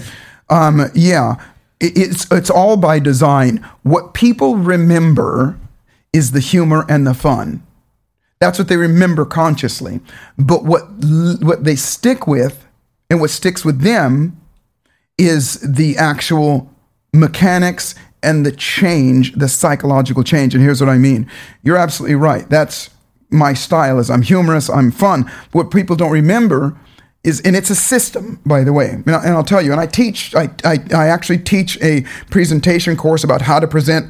um, 0.49 0.89
yeah, 0.93 1.35
It- 1.79 1.97
it's 1.97 2.27
it's 2.31 2.49
all 2.49 2.77
by 2.77 2.99
design. 2.99 3.59
What 3.83 4.13
people 4.13 4.55
remember 4.57 5.55
is 6.13 6.31
the 6.31 6.39
humor 6.39 6.85
and 6.89 7.05
the 7.05 7.13
fun. 7.13 7.61
That's 8.39 8.57
what 8.59 8.67
they 8.67 8.77
remember 8.77 9.25
consciously. 9.25 9.99
But 10.37 10.63
what 10.65 10.83
what 11.41 11.63
they 11.63 11.75
stick 11.75 12.27
with, 12.27 12.65
and 13.09 13.19
what 13.21 13.29
sticks 13.31 13.63
with 13.65 13.81
them, 13.81 14.37
is 15.17 15.59
the 15.61 15.97
actual 15.97 16.69
mechanics 17.13 17.95
and 18.23 18.45
the 18.45 18.51
change, 18.51 19.33
the 19.33 19.47
psychological 19.47 20.23
change. 20.23 20.53
And 20.55 20.63
here's 20.63 20.81
what 20.81 20.89
I 20.89 20.97
mean. 20.97 21.29
You're 21.63 21.77
absolutely 21.77 22.15
right. 22.15 22.49
That's 22.49 22.89
my 23.29 23.53
style 23.53 23.99
is 23.99 24.09
I'm 24.09 24.21
humorous, 24.21 24.69
I'm 24.69 24.91
fun. 24.91 25.31
What 25.51 25.71
people 25.71 25.95
don't 25.95 26.11
remember 26.11 26.77
is, 27.23 27.41
and 27.41 27.55
it's 27.55 27.69
a 27.69 27.75
system, 27.75 28.39
by 28.45 28.63
the 28.63 28.71
way. 28.71 28.89
And, 28.89 29.09
I, 29.09 29.23
and 29.25 29.33
I'll 29.33 29.43
tell 29.43 29.61
you, 29.61 29.71
and 29.71 29.81
I 29.81 29.85
teach, 29.85 30.33
I, 30.33 30.49
I, 30.63 30.77
I 30.93 31.07
actually 31.07 31.39
teach 31.39 31.77
a 31.81 32.01
presentation 32.29 32.95
course 32.95 33.23
about 33.23 33.41
how 33.41 33.59
to 33.59 33.67
present 33.67 34.09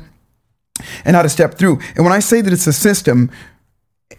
and 1.03 1.15
how 1.15 1.23
to 1.23 1.29
step 1.29 1.55
through. 1.55 1.79
And 1.95 2.03
when 2.05 2.13
I 2.13 2.19
say 2.19 2.41
that 2.41 2.53
it's 2.53 2.67
a 2.67 2.73
system, 2.73 3.31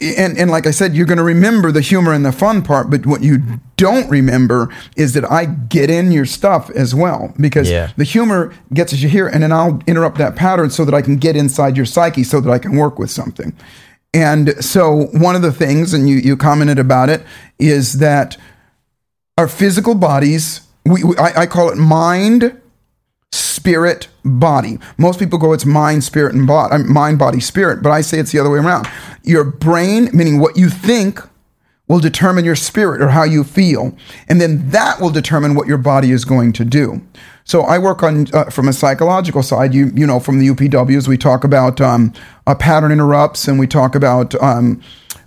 and 0.01 0.37
and 0.38 0.51
like 0.51 0.66
I 0.66 0.70
said, 0.70 0.94
you're 0.94 1.07
going 1.07 1.18
to 1.18 1.24
remember 1.24 1.72
the 1.72 1.81
humor 1.81 2.12
and 2.12 2.24
the 2.24 2.33
fun 2.33 2.62
part, 2.62 2.90
but 2.90 3.07
what 3.07 3.22
you 3.22 3.42
don't 3.77 4.09
remember 4.11 4.68
is 4.96 5.14
that 5.14 5.31
I 5.31 5.46
get 5.46 5.88
in 5.90 6.12
your 6.12 6.27
stuff 6.27 6.68
as 6.70 6.94
well 6.94 7.33
because 7.40 7.70
Yeah. 7.70 7.90
the 7.96 8.05
humor 8.05 8.53
gets 8.72 8.92
as 8.92 9.03
you 9.03 9.09
hear, 9.09 9.27
and 9.27 9.42
then 9.42 9.51
I'll 9.53 9.81
interrupt 9.87 10.18
that 10.18 10.37
pattern 10.37 10.70
so 10.70 10.85
that 10.85 10.94
I 10.94 11.03
can 11.03 11.16
get 11.16 11.37
inside 11.37 11.77
your 11.77 11.87
psyche, 11.87 12.22
so 12.22 12.40
that 12.40 12.51
I 12.51 12.59
can 12.59 12.77
work 12.77 12.98
with 12.98 13.11
something. 13.11 13.55
And 14.14 14.62
so 14.64 15.07
one 15.12 15.37
of 15.37 15.42
the 15.42 15.53
things, 15.53 15.94
and 15.94 16.09
you 16.09 16.16
you 16.16 16.37
commented 16.37 16.79
about 16.79 17.09
it, 17.09 17.22
is 17.59 17.94
that 17.98 18.37
our 19.37 19.48
physical 19.48 19.94
bodies, 19.94 20.61
we, 20.85 21.03
we 21.05 21.16
I, 21.16 21.42
I 21.42 21.46
call 21.46 21.70
it 21.70 21.77
mind, 21.77 22.61
spirit, 23.33 24.09
body. 24.24 24.79
Most 24.96 25.18
people 25.18 25.38
go, 25.38 25.53
it's 25.53 25.66
mind, 25.66 26.05
spirit, 26.05 26.35
and 26.35 26.46
body, 26.46 26.83
mind, 26.85 27.18
body, 27.18 27.40
spirit. 27.40 27.83
But 27.83 27.90
I 27.90 28.01
say 28.01 28.18
it's 28.18 28.33
the 28.33 28.38
other 28.38 28.51
way 28.51 28.59
around. 28.59 28.88
Your 29.29 29.45
brain, 29.45 30.09
meaning 30.14 30.41
what 30.41 30.57
you 30.57 30.71
think, 30.71 31.21
will 31.87 32.01
determine 32.01 32.47
your 32.47 32.57
spirit 32.57 33.03
or 33.03 33.09
how 33.09 33.25
you 33.25 33.45
feel, 33.45 33.95
and 34.27 34.41
then 34.41 34.71
that 34.71 35.03
will 35.03 35.11
determine 35.11 35.55
what 35.55 35.67
your 35.69 35.77
body 35.77 36.12
is 36.12 36.25
going 36.25 36.55
to 36.55 36.64
do. 36.64 37.03
So 37.45 37.61
I 37.61 37.79
work 37.79 38.03
on 38.03 38.27
uh, 38.35 38.45
from 38.45 38.69
a 38.69 38.73
psychological 38.73 39.43
side. 39.43 39.75
You 39.75 39.91
you 39.95 40.07
know 40.07 40.19
from 40.19 40.38
the 40.38 40.49
UPWs 40.49 41.09
we 41.09 41.19
talk 41.19 41.45
about 41.45 41.79
um, 41.79 42.14
a 42.47 42.55
pattern 42.55 42.91
interrupts, 42.91 43.47
and 43.47 43.59
we 43.59 43.67
talk 43.67 43.95
about. 43.95 44.35
Um, 44.43 44.83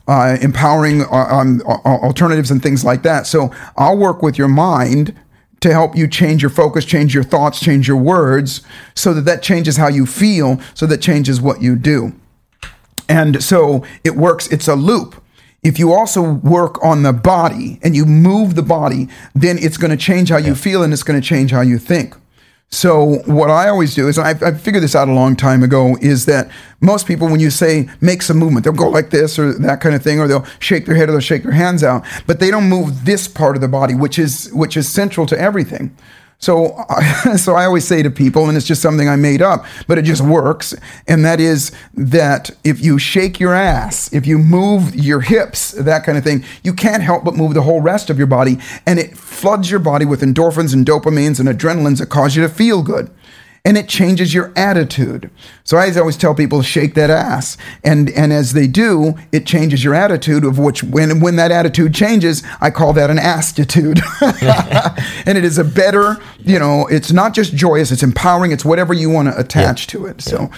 uh, 0.08 0.36
empowering 0.42 1.04
uh, 1.04 1.28
um, 1.30 1.62
uh, 1.66 1.78
alternatives 1.86 2.52
and 2.52 2.62
things 2.62 2.84
like 2.84 3.04
that. 3.04 3.28
So 3.28 3.54
I'll 3.78 3.96
work 3.96 4.22
with 4.22 4.38
your 4.38 4.50
mind 4.50 5.16
to 5.62 5.72
help 5.72 5.96
you 5.96 6.08
change 6.08 6.42
your 6.42 6.50
focus, 6.50 6.84
change 6.84 7.14
your 7.14 7.24
thoughts, 7.24 7.60
change 7.62 7.88
your 7.88 7.98
words, 7.98 8.62
so 8.96 9.14
that 9.14 9.22
that 9.22 9.44
changes 9.44 9.78
how 9.78 9.88
you 9.88 10.06
feel, 10.06 10.60
so 10.74 10.86
that 10.88 11.02
changes 11.02 11.40
what 11.40 11.62
you 11.62 11.76
do. 11.76 12.14
And 13.08 13.44
so 13.44 13.84
it 14.04 14.16
works, 14.16 14.48
it's 14.48 14.68
a 14.68 14.76
loop. 14.76 15.22
If 15.64 15.78
you 15.78 15.94
also 15.94 16.22
work 16.22 16.84
on 16.84 17.04
the 17.04 17.14
body 17.14 17.80
and 17.84 17.96
you 17.96 18.06
move 18.06 18.56
the 18.56 18.64
body, 18.64 19.08
then 19.36 19.58
it's 19.60 19.78
going 19.78 19.92
to 19.92 19.98
change 19.98 20.30
how 20.30 20.38
you 20.38 20.56
feel 20.56 20.82
and 20.82 20.92
it's 20.92 21.04
going 21.04 21.22
to 21.22 21.28
change 21.28 21.52
how 21.52 21.62
you 21.62 21.78
think. 21.78 22.16
So 22.74 23.20
what 23.26 23.50
I 23.50 23.68
always 23.68 23.94
do 23.94 24.08
is 24.08 24.18
I, 24.18 24.30
I 24.30 24.54
figured 24.54 24.82
this 24.82 24.96
out 24.96 25.10
a 25.10 25.14
long 25.14 25.36
time 25.36 25.62
ago 25.62 25.98
is 26.00 26.26
that 26.28 26.50
most 26.80 27.06
people 27.06 27.28
when 27.28 27.42
you 27.42 27.50
say 27.50 27.90
make 28.00 28.22
some 28.22 28.38
movement 28.38 28.64
they'll 28.64 28.74
go 28.74 28.90
like 28.90 29.10
this 29.10 29.38
or 29.38 29.52
that 29.60 29.82
kind 29.82 29.94
of 29.94 30.02
thing 30.02 30.22
or 30.22 30.28
they'll 30.28 30.46
shake 30.60 30.86
their 30.86 30.96
head 30.96 31.10
or 31.10 31.12
they'll 31.12 31.20
shake 31.20 31.44
their 31.44 31.52
hands 31.52 31.84
out 31.84 32.06
but 32.28 32.40
they 32.40 32.50
don't 32.50 32.70
move 32.70 33.04
this 33.04 33.28
part 33.28 33.58
of 33.58 33.62
the 33.62 33.68
body 33.68 33.94
which 33.94 34.18
is 34.18 34.50
which 34.54 34.78
is 34.78 34.88
central 34.88 35.26
to 35.28 35.40
everything. 35.40 35.96
So, 36.42 36.76
I- 36.90 37.36
so 37.38 37.54
I 37.56 37.66
always 37.66 37.88
say 37.88 38.02
to 38.04 38.10
people, 38.10 38.48
and 38.50 38.58
it's 38.58 38.66
just 38.68 38.82
something 38.82 39.08
I 39.08 39.16
made 39.16 39.42
up, 39.42 39.64
but 39.88 39.98
it 39.98 40.02
just 40.02 40.22
works. 40.22 40.74
And 41.08 41.24
that 41.24 41.40
is 41.40 41.72
that 41.94 42.52
if 42.64 42.84
you 42.84 42.98
shake 42.98 43.40
your 43.40 43.54
ass, 43.54 44.12
if 44.12 44.26
you 44.28 44.38
move 44.38 44.94
your 44.96 45.22
hips, 45.22 45.72
that 45.72 46.04
kind 46.04 46.18
of 46.18 46.24
thing, 46.24 46.44
you 46.64 46.74
can't 46.74 47.04
help 47.04 47.24
but 47.24 47.36
move 47.36 47.54
the 47.54 47.62
whole 47.62 47.80
rest 47.80 48.10
of 48.10 48.18
your 48.18 48.28
body. 48.28 48.58
And 48.86 49.00
it 49.00 49.16
floods 49.18 49.70
your 49.70 49.80
body 49.80 50.04
with 50.06 50.22
endorphins 50.22 50.74
and 50.74 50.86
dopamines 50.86 51.40
and 51.40 51.48
adrenalines 51.48 52.00
that 52.00 52.08
cause 52.08 52.36
you 52.36 52.42
to 52.42 52.50
feel 52.50 52.82
good. 52.82 53.10
And 53.64 53.78
it 53.78 53.88
changes 53.88 54.34
your 54.34 54.52
attitude. 54.56 55.30
So 55.64 55.78
I 55.78 55.92
always 55.96 56.18
tell 56.18 56.34
people 56.34 56.64
shake 56.64 56.96
that 56.96 57.12
ass, 57.12 57.58
and 57.84 58.10
and 58.10 58.34
as 58.34 58.54
they 58.54 58.66
do, 58.66 59.14
it 59.32 59.46
changes 59.46 59.84
your 59.84 59.94
attitude. 59.94 60.44
Of 60.44 60.58
which 60.58 60.84
when 60.84 61.20
when 61.20 61.36
that 61.36 61.52
attitude 61.52 61.94
changes, 61.94 62.42
I 62.60 62.72
call 62.72 62.92
that 62.94 63.12
an 63.12 63.18
astitude. 63.18 64.02
and 65.28 65.38
it 65.38 65.46
is 65.46 65.60
a 65.60 65.64
better, 65.64 66.18
you 66.40 66.58
know, 66.58 66.88
it's 66.88 67.12
not 67.12 67.36
just 67.36 67.56
joyous, 67.56 67.92
it's 67.92 68.02
empowering, 68.02 68.52
it's 68.52 68.66
whatever 68.66 68.96
you 68.96 69.12
want 69.12 69.28
to 69.28 69.40
attach 69.40 69.86
to 69.88 70.08
it. 70.08 70.22
So 70.22 70.50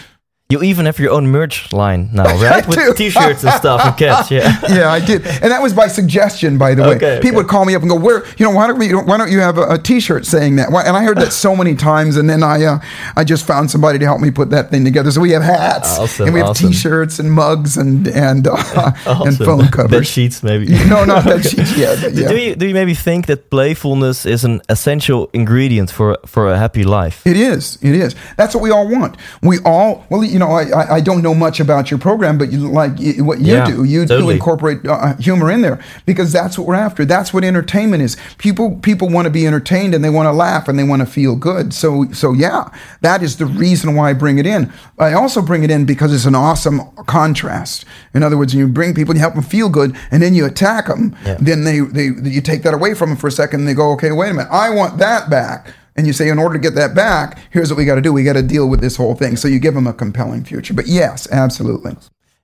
You 0.54 0.62
even 0.62 0.86
have 0.86 1.00
your 1.00 1.12
own 1.12 1.26
merch 1.28 1.74
line 1.74 2.10
now, 2.14 2.26
right? 2.50 2.68
With 2.68 2.96
t-shirts 2.96 3.44
and 3.44 3.54
stuff 3.54 3.82
and 3.84 3.98
cats. 3.98 4.30
Yeah. 4.30 4.60
yeah, 4.70 4.92
I 4.92 5.00
did, 5.04 5.26
and 5.26 5.50
that 5.52 5.64
was 5.64 5.74
by 5.74 5.88
suggestion, 5.88 6.60
by 6.60 6.76
the 6.76 6.84
way. 6.84 6.96
Okay, 6.96 7.20
People 7.22 7.30
okay. 7.30 7.36
would 7.38 7.48
call 7.48 7.66
me 7.66 7.74
up 7.74 7.82
and 7.82 7.90
go, 7.90 7.98
"Where, 8.00 8.24
you 8.38 8.46
know, 8.46 8.52
why 8.52 8.68
don't 8.68 8.78
we? 8.78 8.94
Why 8.94 9.18
don't 9.18 9.32
you 9.32 9.40
have 9.40 9.58
a, 9.58 9.66
a 9.76 9.78
T-shirt 9.80 10.28
saying 10.28 10.58
that?" 10.58 10.72
Why, 10.72 10.84
and 10.84 10.96
I 10.96 11.04
heard 11.04 11.18
that 11.18 11.34
so 11.34 11.56
many 11.56 11.74
times, 11.76 12.18
and 12.18 12.30
then 12.30 12.44
I, 12.44 12.64
uh, 12.64 12.80
I 13.16 13.24
just 13.24 13.48
found 13.48 13.72
somebody 13.72 13.98
to 13.98 14.06
help 14.06 14.22
me 14.22 14.30
put 14.30 14.52
that 14.52 14.70
thing 14.70 14.84
together. 14.86 15.10
So 15.10 15.22
we 15.22 15.32
have 15.32 15.42
hats, 15.42 15.98
Awesome, 15.98 16.26
and 16.28 16.34
we 16.36 16.40
have 16.40 16.50
awesome. 16.50 16.70
T-shirts 16.72 17.18
and 17.20 17.32
mugs 17.32 17.76
and 17.78 18.08
and 18.08 18.48
uh, 18.48 18.54
and 19.08 19.08
Awesome. 19.08 19.46
phone 19.46 19.58
Bed 19.66 19.72
covers. 19.72 20.08
sheets, 20.08 20.44
maybe. 20.44 20.68
no, 20.88 21.04
not 21.06 21.26
bed 21.26 21.44
sheets. 21.44 21.72
But 22.04 22.14
yeah. 22.14 22.28
Do 22.30 22.38
you 22.38 22.56
do 22.56 22.68
you 22.68 22.74
maybe 22.76 22.94
think 22.94 23.26
that 23.26 23.50
playfulness 23.50 24.26
is 24.26 24.44
an 24.44 24.62
essential 24.70 25.30
ingredient 25.34 25.90
for 25.90 26.18
for 26.28 26.52
a 26.52 26.58
happy 26.58 26.84
life? 26.84 27.26
It 27.26 27.38
is. 27.38 27.78
It 27.82 27.96
is. 27.96 28.16
That's 28.38 28.54
what 28.54 28.62
we 28.62 28.70
all 28.70 28.88
want. 28.88 29.18
We 29.42 29.58
all. 29.66 30.06
Well, 30.10 30.24
you 30.24 30.40
know, 30.40 30.43
I 30.52 30.64
I, 30.70 30.96
I 30.96 31.02
don't 31.02 31.22
know 31.22 31.34
much 31.34 31.60
about 31.60 31.90
your 31.92 32.00
program, 32.00 32.38
but 32.38 32.52
you 32.52 32.60
like 32.70 32.92
what 33.20 33.40
you 33.40 33.54
Yeah, 33.54 33.66
do. 33.66 33.84
You 33.84 34.06
do 34.06 34.30
incorporate 34.36 34.86
uh, 34.86 35.16
humor 35.18 35.52
in 35.52 35.62
there 35.62 35.80
because 36.06 36.32
that's 36.32 36.58
what 36.58 36.68
we're 36.68 36.76
after. 36.76 37.06
That's 37.06 37.34
what 37.34 37.44
entertainment 37.44 38.04
is. 38.04 38.18
People 38.38 38.78
people 38.82 39.10
want 39.10 39.26
to 39.26 39.30
be 39.32 39.46
entertained 39.48 39.94
and 39.94 40.04
they 40.04 40.10
want 40.10 40.28
to 40.28 40.32
laugh 40.34 40.68
and 40.68 40.78
they 40.78 40.84
want 40.84 41.02
to 41.02 41.06
feel 41.06 41.36
good. 41.36 41.74
So 41.74 42.06
so 42.12 42.34
yeah, 42.34 42.70
that 43.02 43.22
is 43.24 43.38
the 43.38 43.46
reason 43.46 43.96
why 43.96 44.10
I 44.10 44.14
bring 44.14 44.38
it 44.38 44.46
in. 44.46 44.72
I 45.00 45.14
also 45.14 45.42
bring 45.42 45.64
it 45.64 45.72
in 45.72 45.86
because 45.86 46.14
it's 46.14 46.26
an 46.26 46.36
awesome 46.36 46.82
contrast. 47.08 47.86
In 48.14 48.24
other 48.24 48.38
words, 48.38 48.54
you 48.54 48.68
bring 48.68 48.94
people, 48.94 49.14
you 49.16 49.20
help 49.22 49.34
them 49.36 49.44
feel 49.44 49.70
good, 49.70 49.96
and 50.12 50.22
then 50.22 50.34
you 50.36 50.46
attack 50.46 50.88
them. 50.88 51.16
Yeah. 51.26 51.38
Then 51.40 51.64
they 51.64 51.80
they 51.80 52.06
you 52.30 52.42
take 52.42 52.64
that 52.64 52.74
away 52.74 52.94
from 52.94 53.10
them 53.10 53.18
for 53.18 53.28
a 53.28 53.32
second. 53.32 53.62
and 53.62 53.68
They 53.70 53.74
go, 53.74 53.92
okay, 53.94 54.12
wait 54.12 54.30
a 54.32 54.34
minute, 54.34 54.52
I 54.52 54.70
want 54.70 54.98
that 55.00 55.30
back. 55.30 55.74
And 55.96 56.08
you 56.08 56.14
say, 56.14 56.30
in 56.30 56.40
order 56.40 56.54
to 56.56 56.60
get 56.60 56.76
that 56.76 56.96
back, 56.96 57.38
here's 57.52 57.70
what 57.70 57.78
we 57.78 57.86
got 57.86 57.96
to 57.96 58.02
do. 58.02 58.12
We 58.14 58.24
got 58.24 58.34
to 58.34 58.42
deal 58.44 58.68
with 58.70 58.82
this 58.82 58.96
whole 58.98 59.16
thing. 59.16 59.36
So 59.38 59.48
you 59.48 59.60
give 59.60 59.74
them 59.76 59.88
a 59.88 59.94
compelling 59.94 60.44
future. 60.44 60.74
But 60.74 60.88
yes, 60.88 61.28
absolutely. 61.32 61.96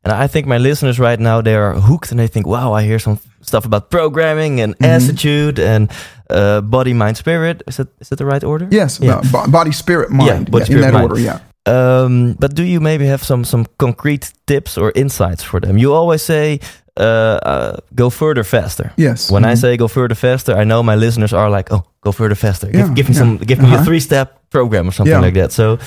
And 0.03 0.13
I 0.13 0.27
think 0.27 0.47
my 0.47 0.57
listeners 0.59 0.99
right 0.99 1.19
now 1.19 1.41
they 1.41 1.55
are 1.55 1.73
hooked 1.73 2.12
and 2.12 2.19
they 2.19 2.27
think, 2.27 2.45
"Wow, 2.47 2.71
I 2.71 2.83
hear 2.83 2.99
some 2.99 3.17
stuff 3.41 3.65
about 3.65 3.89
programming 3.89 4.62
and 4.62 4.73
Mm-hmm. 4.77 4.85
attitude 4.85 5.59
and 5.59 5.89
uh, 6.29 6.62
body, 6.62 6.93
mind, 6.93 7.17
spirit." 7.17 7.63
Is 7.67 7.75
that 7.77 7.88
is 7.99 8.07
that 8.09 8.15
the 8.17 8.25
right 8.25 8.43
order? 8.43 8.67
Yes, 8.71 8.99
Yeah. 9.01 9.15
uh, 9.17 9.23
bo- 9.31 9.47
body, 9.51 9.71
spirit, 9.73 10.09
mind. 10.09 10.27
Yeah, 10.29 10.51
body, 10.51 10.57
Yeah, 10.62 10.65
spirit, 10.65 10.85
in 10.85 10.93
that 10.93 10.93
mind. 10.93 11.12
order, 11.12 11.21
yeah. 11.21 11.39
Um, 11.65 12.35
but 12.39 12.55
do 12.55 12.63
you 12.63 12.79
maybe 12.79 13.05
have 13.07 13.23
some 13.23 13.43
some 13.43 13.65
concrete 13.77 14.31
tips 14.45 14.77
or 14.77 14.91
insights 14.95 15.43
for 15.43 15.59
them? 15.59 15.77
You 15.77 15.93
always 15.93 16.21
say, 16.21 16.59
uh, 16.99 17.39
uh, 17.45 17.77
"Go 17.95 18.09
further, 18.09 18.43
faster." 18.43 18.91
Yes. 18.97 19.31
When 19.31 19.45
I 19.45 19.53
Mhm. 19.53 19.57
say 19.62 19.77
"go 19.77 19.88
further, 19.88 20.15
faster," 20.15 20.53
I 20.62 20.63
know 20.65 20.83
my 20.83 20.95
listeners 20.95 21.33
are 21.33 21.49
like, 21.49 21.71
"Oh, 21.73 21.83
go 22.01 22.12
further, 22.12 22.35
faster." 22.35 22.67
Give, 22.67 22.75
Yeah, 22.88 22.93
give 22.95 23.07
me 23.09 23.13
yeah. 23.15 23.19
some, 23.21 23.38
give 23.38 23.59
me 23.59 23.69
a 23.71 23.73
Uh-huh. 23.75 23.85
three 23.85 23.99
step 23.99 24.27
program 24.51 24.88
or 24.88 24.91
something 24.91 25.21
like 25.21 25.33
that. 25.35 25.51
So, 25.51 25.77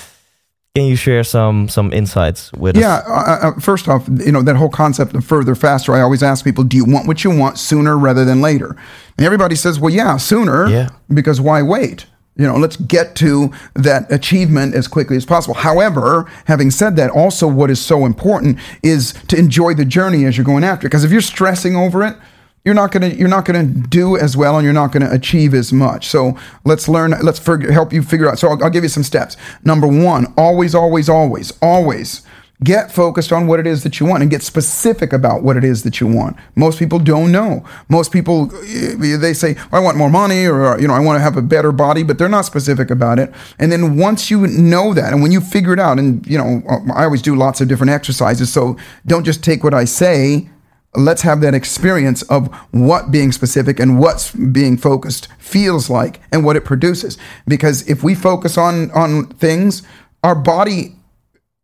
can 0.75 0.85
you 0.87 0.97
share 0.97 1.25
some 1.25 1.69
some 1.69 1.93
insights 1.93 2.51
with 2.59 2.77
Yeah. 2.77 2.95
us? 2.95 3.05
Yeah, 3.09 3.49
uh, 3.49 3.61
first 3.61 3.89
off, 3.89 4.03
you 4.09 4.33
know 4.33 4.43
that 4.43 4.57
whole 4.57 4.71
concept 4.71 5.15
of 5.15 5.25
further, 5.25 5.55
faster. 5.55 5.93
I 5.95 6.01
always 6.01 6.23
ask 6.23 6.45
people, 6.45 6.65
"Do 6.65 6.77
you 6.77 6.85
want 6.87 7.07
what 7.07 7.23
you 7.25 7.31
want 7.39 7.59
sooner 7.59 7.97
rather 7.99 8.25
than 8.25 8.41
later?" 8.41 8.75
And 9.19 9.27
everybody 9.27 9.55
says, 9.57 9.79
"Well, 9.79 9.93
yeah, 9.95 10.17
sooner." 10.19 10.67
Yeah. 10.69 10.89
Because 11.13 11.41
why 11.41 11.63
wait? 11.63 12.07
You 12.37 12.47
know, 12.47 12.57
let's 12.57 12.77
get 12.77 13.15
to 13.17 13.53
that 13.75 14.11
achievement 14.11 14.75
as 14.75 14.89
quickly 14.89 15.17
as 15.17 15.27
possible. 15.27 15.55
However, 15.55 16.31
having 16.47 16.71
said 16.71 16.97
that, 16.97 17.11
also 17.11 17.47
what 17.47 17.71
is 17.71 17.81
so 17.81 18.07
important 18.07 18.59
is 18.83 19.13
to 19.29 19.37
enjoy 19.37 19.75
the 19.75 19.85
journey 19.85 20.25
as 20.25 20.39
you're 20.39 20.45
going 20.45 20.65
after. 20.65 20.89
Because 20.89 21.05
if 21.05 21.11
you're 21.11 21.21
stressing 21.21 21.77
over 21.77 22.03
it, 22.03 22.17
you're 22.65 22.75
not 22.75 22.93
to 22.93 23.15
you're 23.15 23.29
not 23.29 23.45
to 23.47 23.65
do 23.65 24.17
as 24.17 24.37
well 24.37 24.57
and 24.57 24.65
you're 24.65 24.73
not 24.73 24.93
going 24.93 25.05
to 25.05 25.13
achieve 25.13 25.53
as 25.53 25.73
much 25.73 26.07
so 26.07 26.39
let's 26.65 26.89
learn 26.89 27.11
let's 27.23 27.45
help 27.45 27.93
you 27.93 28.03
figure 28.03 28.29
out 28.29 28.39
so 28.39 28.51
I'll, 28.51 28.65
I'll 28.65 28.71
give 28.71 28.85
you 28.85 28.89
some 28.89 29.03
steps 29.03 29.37
number 29.65 29.87
one 29.87 30.33
always 30.37 30.73
always 30.75 31.09
always 31.09 31.53
always 31.61 32.23
get 32.63 32.93
focused 32.93 33.33
on 33.33 33.47
what 33.47 33.59
it 33.59 33.67
is 33.67 33.83
that 33.83 33.99
you 33.99 34.07
want 34.07 34.23
and 34.23 34.31
get 34.31 34.43
specific 34.43 35.13
about 35.13 35.43
what 35.43 35.57
it 35.57 35.65
is 35.65 35.83
that 35.83 36.01
you 36.01 36.07
want. 36.07 36.37
Most 36.55 36.79
people 36.79 36.99
don't 36.99 37.33
know. 37.33 37.65
Most 37.89 38.13
people 38.13 38.51
eh, 38.67 39.17
they 39.17 39.35
say 39.35 39.57
i 39.73 39.79
want 39.79 39.97
more 39.97 40.11
money 40.11 40.47
or 40.47 40.79
you 40.81 40.87
know 40.87 40.95
i 40.95 41.01
want 41.01 41.17
to 41.17 41.23
have 41.23 41.37
a 41.37 41.43
better 41.43 41.73
body 41.73 42.03
but 42.03 42.19
they're 42.19 42.29
not 42.29 42.45
specific 42.45 42.91
about 42.91 43.19
it. 43.19 43.33
And 43.59 43.73
then 43.73 43.97
once 43.97 44.31
you 44.31 44.47
know 44.47 44.95
that 44.95 45.13
and 45.13 45.23
when 45.23 45.33
you 45.33 45.41
figure 45.41 45.73
it 45.73 45.81
out 45.81 45.99
and 45.99 46.27
you 46.27 46.39
know 46.39 46.63
i 46.95 47.05
always 47.05 47.23
do 47.23 47.35
lots 47.35 47.61
of 47.61 47.69
different 47.69 47.91
exercises 47.91 48.53
so 48.53 48.77
don't 49.07 49.25
just 49.25 49.43
take 49.43 49.65
what 49.65 49.75
i 49.75 49.85
say. 49.85 50.49
Let's 50.95 51.23
have 51.23 51.41
that 51.41 51.55
experience 51.55 52.21
of 52.25 52.55
what 52.71 53.11
being 53.11 53.33
specific 53.33 53.81
and 53.81 53.99
what's 53.99 54.31
being 54.31 54.77
focused 54.77 55.27
feels 55.39 55.89
like 55.89 56.21
and 56.31 56.45
what 56.45 56.55
it 56.55 56.67
produces. 56.67 57.17
Because 57.49 57.89
if 57.89 58.03
we 58.03 58.15
focus 58.15 58.59
on 58.59 58.91
on 58.91 59.29
things 59.29 59.83
our 60.23 60.35
body 60.35 60.97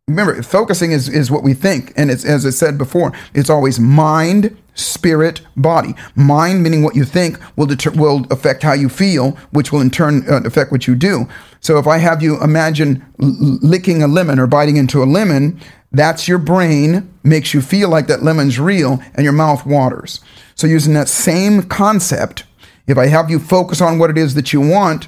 remember 0.09 0.41
focusing 0.41 0.91
is 0.91 1.07
is 1.07 1.31
what 1.31 1.43
we 1.43 1.53
think. 1.53 1.93
And 1.95 2.11
it's 2.11 2.25
as 2.25 2.45
i 2.45 2.49
said 2.49 2.77
before 2.77 3.13
it's 3.33 3.49
always 3.49 3.79
mind 3.79 4.57
spirit 4.73 5.41
body. 5.55 5.93
Mind 6.15 6.63
meaning 6.63 6.83
what 6.83 6.95
you 6.95 7.03
think 7.03 7.39
will 7.55 7.65
deter, 7.65 7.91
will 7.91 8.25
affect 8.31 8.63
how 8.63 8.73
you 8.73 8.89
feel 8.89 9.31
which 9.51 9.71
will 9.71 9.81
in 9.81 9.89
turn 9.89 10.25
uh, 10.29 10.41
affect 10.45 10.71
what 10.71 10.87
you 10.87 10.95
do. 10.95 11.27
So 11.61 11.77
if 11.77 11.87
i 11.87 11.97
have 11.97 12.21
you 12.21 12.41
imagine 12.41 13.05
l- 13.21 13.59
licking 13.61 14.03
a 14.03 14.07
lemon 14.07 14.39
or 14.39 14.47
biting 14.47 14.77
into 14.77 15.03
a 15.03 15.05
lemon 15.05 15.59
that's 15.91 16.27
your 16.27 16.37
brain 16.37 17.11
makes 17.23 17.53
you 17.53 17.61
feel 17.61 17.89
like 17.89 18.05
that 18.07 18.21
lemon's 18.21 18.59
real 18.59 19.01
and 19.15 19.23
your 19.23 19.33
mouth 19.33 19.65
waters. 19.65 20.19
So 20.53 20.67
using 20.67 20.93
that 20.93 21.09
same 21.09 21.63
concept 21.63 22.43
if 22.87 22.97
i 22.97 23.07
have 23.07 23.29
you 23.29 23.39
focus 23.39 23.81
on 23.81 23.99
what 23.99 24.09
it 24.09 24.17
is 24.17 24.33
that 24.33 24.51
you 24.53 24.61
want 24.61 25.07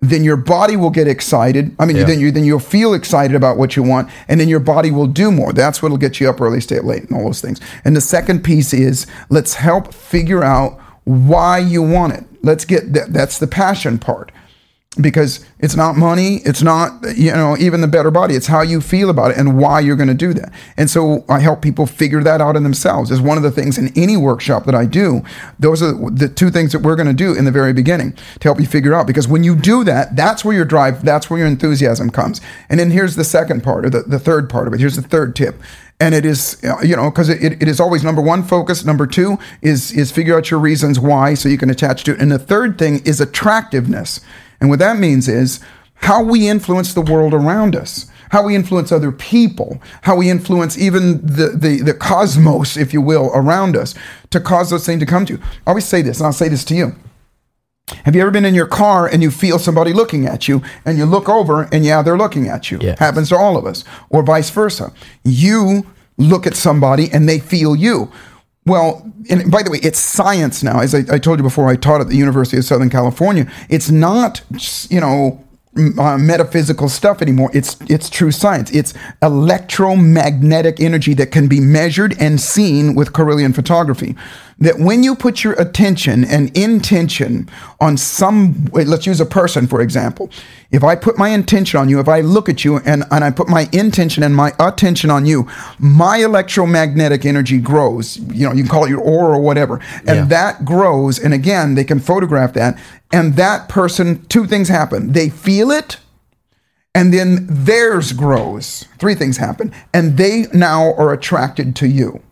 then 0.00 0.22
your 0.24 0.36
body 0.36 0.76
will 0.76 0.90
get 0.90 1.08
excited. 1.08 1.74
I 1.78 1.86
mean, 1.86 1.96
Yeah. 1.96 2.04
then 2.04 2.20
you 2.20 2.30
then 2.30 2.44
you'll 2.44 2.58
feel 2.58 2.92
excited 2.94 3.34
about 3.34 3.56
what 3.56 3.76
you 3.76 3.82
want, 3.82 4.08
and 4.28 4.38
then 4.40 4.48
your 4.48 4.60
body 4.60 4.90
will 4.90 5.06
do 5.06 5.30
more. 5.32 5.52
That's 5.52 5.82
what'll 5.82 5.96
get 5.98 6.20
you 6.20 6.28
up 6.28 6.40
early, 6.40 6.60
stay 6.60 6.78
up 6.78 6.84
late, 6.84 7.04
and 7.04 7.12
all 7.16 7.24
those 7.24 7.40
things. 7.40 7.60
And 7.84 7.96
the 7.96 8.00
second 8.00 8.44
piece 8.44 8.72
is 8.74 9.06
let's 9.30 9.54
help 9.54 9.94
figure 9.94 10.44
out 10.44 10.78
why 11.04 11.58
you 11.58 11.82
want 11.82 12.12
it. 12.12 12.24
Let's 12.42 12.64
get 12.64 12.92
that. 12.92 13.12
That's 13.12 13.38
the 13.38 13.46
passion 13.46 13.98
part. 13.98 14.30
Because 15.00 15.44
it's 15.58 15.76
not 15.76 15.96
money, 15.96 16.36
it's 16.44 16.62
not 16.62 16.92
you 17.16 17.30
know 17.32 17.56
even 17.58 17.80
the 17.80 17.88
better 17.88 18.10
body. 18.10 18.34
It's 18.34 18.46
how 18.46 18.62
you 18.62 18.80
feel 18.80 19.10
about 19.10 19.32
it 19.32 19.36
and 19.36 19.58
why 19.58 19.80
you're 19.80 19.96
going 19.96 20.08
to 20.08 20.14
do 20.14 20.32
that. 20.34 20.52
And 20.76 20.88
so 20.88 21.24
I 21.28 21.40
help 21.40 21.60
people 21.60 21.86
figure 21.86 22.22
that 22.22 22.40
out 22.40 22.56
in 22.56 22.62
themselves. 22.62 23.10
Is 23.10 23.20
one 23.20 23.36
of 23.36 23.42
the 23.42 23.50
things 23.50 23.78
in 23.78 23.92
any 23.96 24.16
workshop 24.16 24.64
that 24.64 24.74
I 24.74 24.86
do. 24.86 25.22
Those 25.58 25.82
are 25.82 25.92
the 26.10 26.28
two 26.28 26.50
things 26.50 26.72
that 26.72 26.80
we're 26.80 26.96
going 26.96 27.08
to 27.08 27.12
do 27.12 27.34
in 27.34 27.44
the 27.44 27.50
very 27.50 27.72
beginning 27.72 28.12
to 28.12 28.48
help 28.48 28.60
you 28.60 28.66
figure 28.66 28.94
out. 28.94 29.06
Because 29.06 29.28
when 29.28 29.44
you 29.44 29.54
do 29.54 29.84
that, 29.84 30.16
that's 30.16 30.44
where 30.44 30.54
your 30.54 30.64
drive, 30.64 31.04
that's 31.04 31.28
where 31.28 31.38
your 31.38 31.48
enthusiasm 31.48 32.10
comes. 32.10 32.40
And 32.68 32.80
then 32.80 32.90
here's 32.90 33.16
the 33.16 33.24
second 33.24 33.62
part, 33.62 33.84
or 33.84 33.90
the, 33.90 34.02
the 34.02 34.18
third 34.18 34.48
part 34.48 34.66
of 34.66 34.74
it. 34.74 34.80
Here's 34.80 34.96
the 34.96 35.02
third 35.02 35.36
tip 35.36 35.56
and 36.00 36.14
it 36.14 36.26
is 36.26 36.60
you 36.82 36.96
know 36.96 37.10
because 37.10 37.28
it, 37.28 37.62
it 37.62 37.68
is 37.68 37.80
always 37.80 38.04
number 38.04 38.20
one 38.20 38.42
focus 38.42 38.84
number 38.84 39.06
two 39.06 39.38
is 39.62 39.92
is 39.92 40.12
figure 40.12 40.36
out 40.36 40.50
your 40.50 40.60
reasons 40.60 41.00
why 41.00 41.34
so 41.34 41.48
you 41.48 41.58
can 41.58 41.70
attach 41.70 42.04
to 42.04 42.12
it 42.12 42.20
and 42.20 42.30
the 42.30 42.38
third 42.38 42.78
thing 42.78 43.00
is 43.04 43.20
attractiveness 43.20 44.20
and 44.60 44.70
what 44.70 44.78
that 44.78 44.98
means 44.98 45.28
is 45.28 45.60
how 45.94 46.22
we 46.22 46.48
influence 46.48 46.94
the 46.94 47.00
world 47.00 47.34
around 47.34 47.74
us 47.74 48.10
how 48.30 48.42
we 48.42 48.54
influence 48.54 48.90
other 48.90 49.12
people 49.12 49.80
how 50.02 50.16
we 50.16 50.30
influence 50.30 50.78
even 50.78 51.20
the 51.24 51.48
the, 51.56 51.80
the 51.82 51.94
cosmos 51.94 52.76
if 52.76 52.92
you 52.92 53.00
will 53.00 53.30
around 53.34 53.76
us 53.76 53.94
to 54.30 54.40
cause 54.40 54.70
those 54.70 54.84
things 54.84 55.00
to 55.00 55.06
come 55.06 55.24
to 55.24 55.34
you 55.34 55.42
i 55.66 55.70
always 55.70 55.84
say 55.84 56.02
this 56.02 56.18
and 56.18 56.26
i'll 56.26 56.32
say 56.32 56.48
this 56.48 56.64
to 56.64 56.74
you 56.74 56.94
have 58.04 58.16
you 58.16 58.22
ever 58.22 58.32
been 58.32 58.44
in 58.44 58.54
your 58.54 58.66
car 58.66 59.06
and 59.06 59.22
you 59.22 59.30
feel 59.30 59.58
somebody 59.58 59.92
looking 59.92 60.26
at 60.26 60.48
you 60.48 60.60
and 60.84 60.98
you 60.98 61.06
look 61.06 61.28
over 61.28 61.68
and 61.72 61.84
yeah, 61.84 62.02
they're 62.02 62.18
looking 62.18 62.48
at 62.48 62.70
you? 62.70 62.78
Yeah. 62.80 62.96
Happens 62.98 63.28
to 63.28 63.36
all 63.36 63.56
of 63.56 63.64
us. 63.64 63.84
Or 64.10 64.24
vice 64.24 64.50
versa. 64.50 64.92
You 65.22 65.86
look 66.16 66.46
at 66.46 66.56
somebody 66.56 67.08
and 67.12 67.28
they 67.28 67.38
feel 67.38 67.76
you. 67.76 68.10
Well, 68.66 69.10
and 69.30 69.50
by 69.50 69.62
the 69.62 69.70
way, 69.70 69.78
it's 69.82 69.98
science 69.98 70.62
now. 70.62 70.80
As 70.80 70.94
I, 70.94 71.04
I 71.10 71.18
told 71.18 71.38
you 71.38 71.44
before, 71.44 71.68
I 71.68 71.76
taught 71.76 72.00
at 72.00 72.08
the 72.08 72.16
University 72.16 72.56
of 72.56 72.64
Southern 72.64 72.90
California. 72.90 73.50
It's 73.68 73.90
not, 73.90 74.42
you 74.90 75.00
know, 75.00 75.42
uh, 75.98 76.18
metaphysical 76.18 76.88
stuff 76.88 77.22
anymore. 77.22 77.50
It's 77.52 77.76
it's 77.88 78.08
true 78.08 78.30
science. 78.30 78.70
It's 78.72 78.94
electromagnetic 79.22 80.80
energy 80.80 81.14
that 81.14 81.30
can 81.30 81.48
be 81.48 81.60
measured 81.60 82.16
and 82.18 82.40
seen 82.40 82.94
with 82.94 83.12
Kirlian 83.12 83.54
photography. 83.54 84.16
That 84.58 84.78
when 84.78 85.02
you 85.02 85.14
put 85.14 85.44
your 85.44 85.52
attention 85.54 86.24
and 86.24 86.56
intention 86.56 87.48
on 87.78 87.98
some, 87.98 88.68
let's 88.72 89.06
use 89.06 89.20
a 89.20 89.26
person 89.26 89.66
for 89.66 89.82
example. 89.82 90.30
If 90.70 90.82
I 90.82 90.94
put 90.96 91.18
my 91.18 91.28
intention 91.28 91.78
on 91.78 91.90
you, 91.90 92.00
if 92.00 92.08
I 92.08 92.22
look 92.22 92.48
at 92.48 92.64
you 92.64 92.78
and, 92.78 93.04
and 93.10 93.22
I 93.22 93.30
put 93.30 93.48
my 93.48 93.68
intention 93.72 94.22
and 94.22 94.34
my 94.34 94.52
attention 94.58 95.10
on 95.10 95.26
you, 95.26 95.46
my 95.78 96.18
electromagnetic 96.18 97.26
energy 97.26 97.58
grows. 97.58 98.16
You 98.16 98.48
know, 98.48 98.54
you 98.54 98.62
can 98.62 98.70
call 98.70 98.84
it 98.84 98.90
your 98.90 99.00
aura 99.02 99.36
or 99.36 99.42
whatever. 99.42 99.80
And 100.06 100.16
Yeah. 100.16 100.24
that 100.24 100.64
grows. 100.64 101.18
And 101.18 101.34
again, 101.34 101.74
they 101.74 101.84
can 101.84 102.00
photograph 102.00 102.54
that. 102.54 102.78
And 103.12 103.36
that 103.36 103.68
person, 103.68 104.24
two 104.28 104.46
things 104.46 104.68
happen. 104.68 105.12
They 105.12 105.28
feel 105.28 105.70
it 105.70 105.98
and 106.96 107.12
then 107.12 107.46
theirs 107.46 108.12
grows. 108.12 108.86
Three 108.98 109.14
things 109.14 109.36
happen, 109.36 109.70
and 109.92 110.16
they 110.16 110.46
now 110.54 110.94
are 110.94 111.12
attracted 111.12 111.76
to 111.76 111.86
you. 111.86 112.22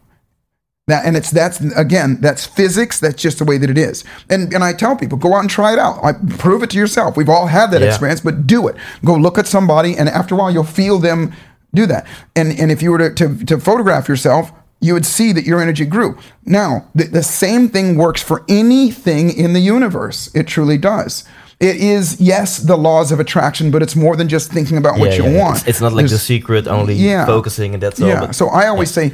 That 0.86 1.06
and 1.06 1.16
it's 1.16 1.30
that's 1.30 1.60
again 1.76 2.18
that's 2.20 2.44
physics. 2.44 3.00
That's 3.00 3.20
just 3.20 3.38
the 3.38 3.44
way 3.46 3.56
that 3.56 3.70
it 3.70 3.78
is. 3.78 4.04
And 4.28 4.52
and 4.52 4.62
I 4.62 4.74
tell 4.74 4.94
people 4.96 5.16
go 5.16 5.34
out 5.34 5.40
and 5.40 5.48
try 5.48 5.72
it 5.72 5.78
out. 5.78 6.04
I 6.04 6.12
prove 6.36 6.62
it 6.62 6.70
to 6.70 6.78
yourself. 6.78 7.16
We've 7.16 7.30
all 7.30 7.46
had 7.46 7.70
that 7.70 7.80
Yeah. 7.80 7.88
experience, 7.88 8.20
but 8.20 8.46
do 8.46 8.68
it. 8.68 8.76
Go 9.02 9.14
look 9.14 9.38
at 9.38 9.46
somebody, 9.46 9.96
and 9.96 10.10
after 10.10 10.34
a 10.34 10.38
while 10.38 10.50
you'll 10.50 10.64
feel 10.64 10.98
them 10.98 11.32
do 11.72 11.86
that. 11.86 12.06
And 12.36 12.52
and 12.60 12.70
if 12.70 12.82
you 12.82 12.90
were 12.90 12.98
to 12.98 13.14
to, 13.14 13.44
to 13.46 13.58
photograph 13.58 14.08
yourself. 14.08 14.52
You 14.80 14.92
would 14.92 15.06
see 15.06 15.32
that 15.32 15.46
your 15.46 15.62
energy 15.62 15.86
grew. 15.86 16.18
Now, 16.44 16.88
the, 16.94 17.04
the 17.04 17.22
same 17.22 17.70
thing 17.70 17.96
works 17.96 18.20
for 18.22 18.44
anything 18.50 19.30
in 19.34 19.54
the 19.54 19.60
universe. 19.60 20.30
It 20.34 20.46
truly 20.46 20.76
does. 20.76 21.24
It 21.64 21.76
is, 21.76 22.20
yes, 22.20 22.58
the 22.58 22.76
laws 22.76 23.10
of 23.10 23.18
attraction, 23.20 23.70
but 23.70 23.80
it's 23.84 23.96
more 23.96 24.16
than 24.16 24.28
just 24.28 24.52
thinking 24.52 24.76
about 24.76 24.98
what 24.98 25.16
you 25.16 25.24
want. 25.40 25.56
It's, 25.60 25.68
it's 25.70 25.80
not 25.80 25.92
like 25.94 26.08
the 26.08 26.18
secret, 26.18 26.66
only 26.66 26.94
focusing 27.24 27.72
and 27.74 27.82
that's 27.82 28.00
all. 28.02 28.08
yeah. 28.08 28.30
So 28.32 28.48
I 28.48 28.66
always 28.72 28.90
say 28.90 29.12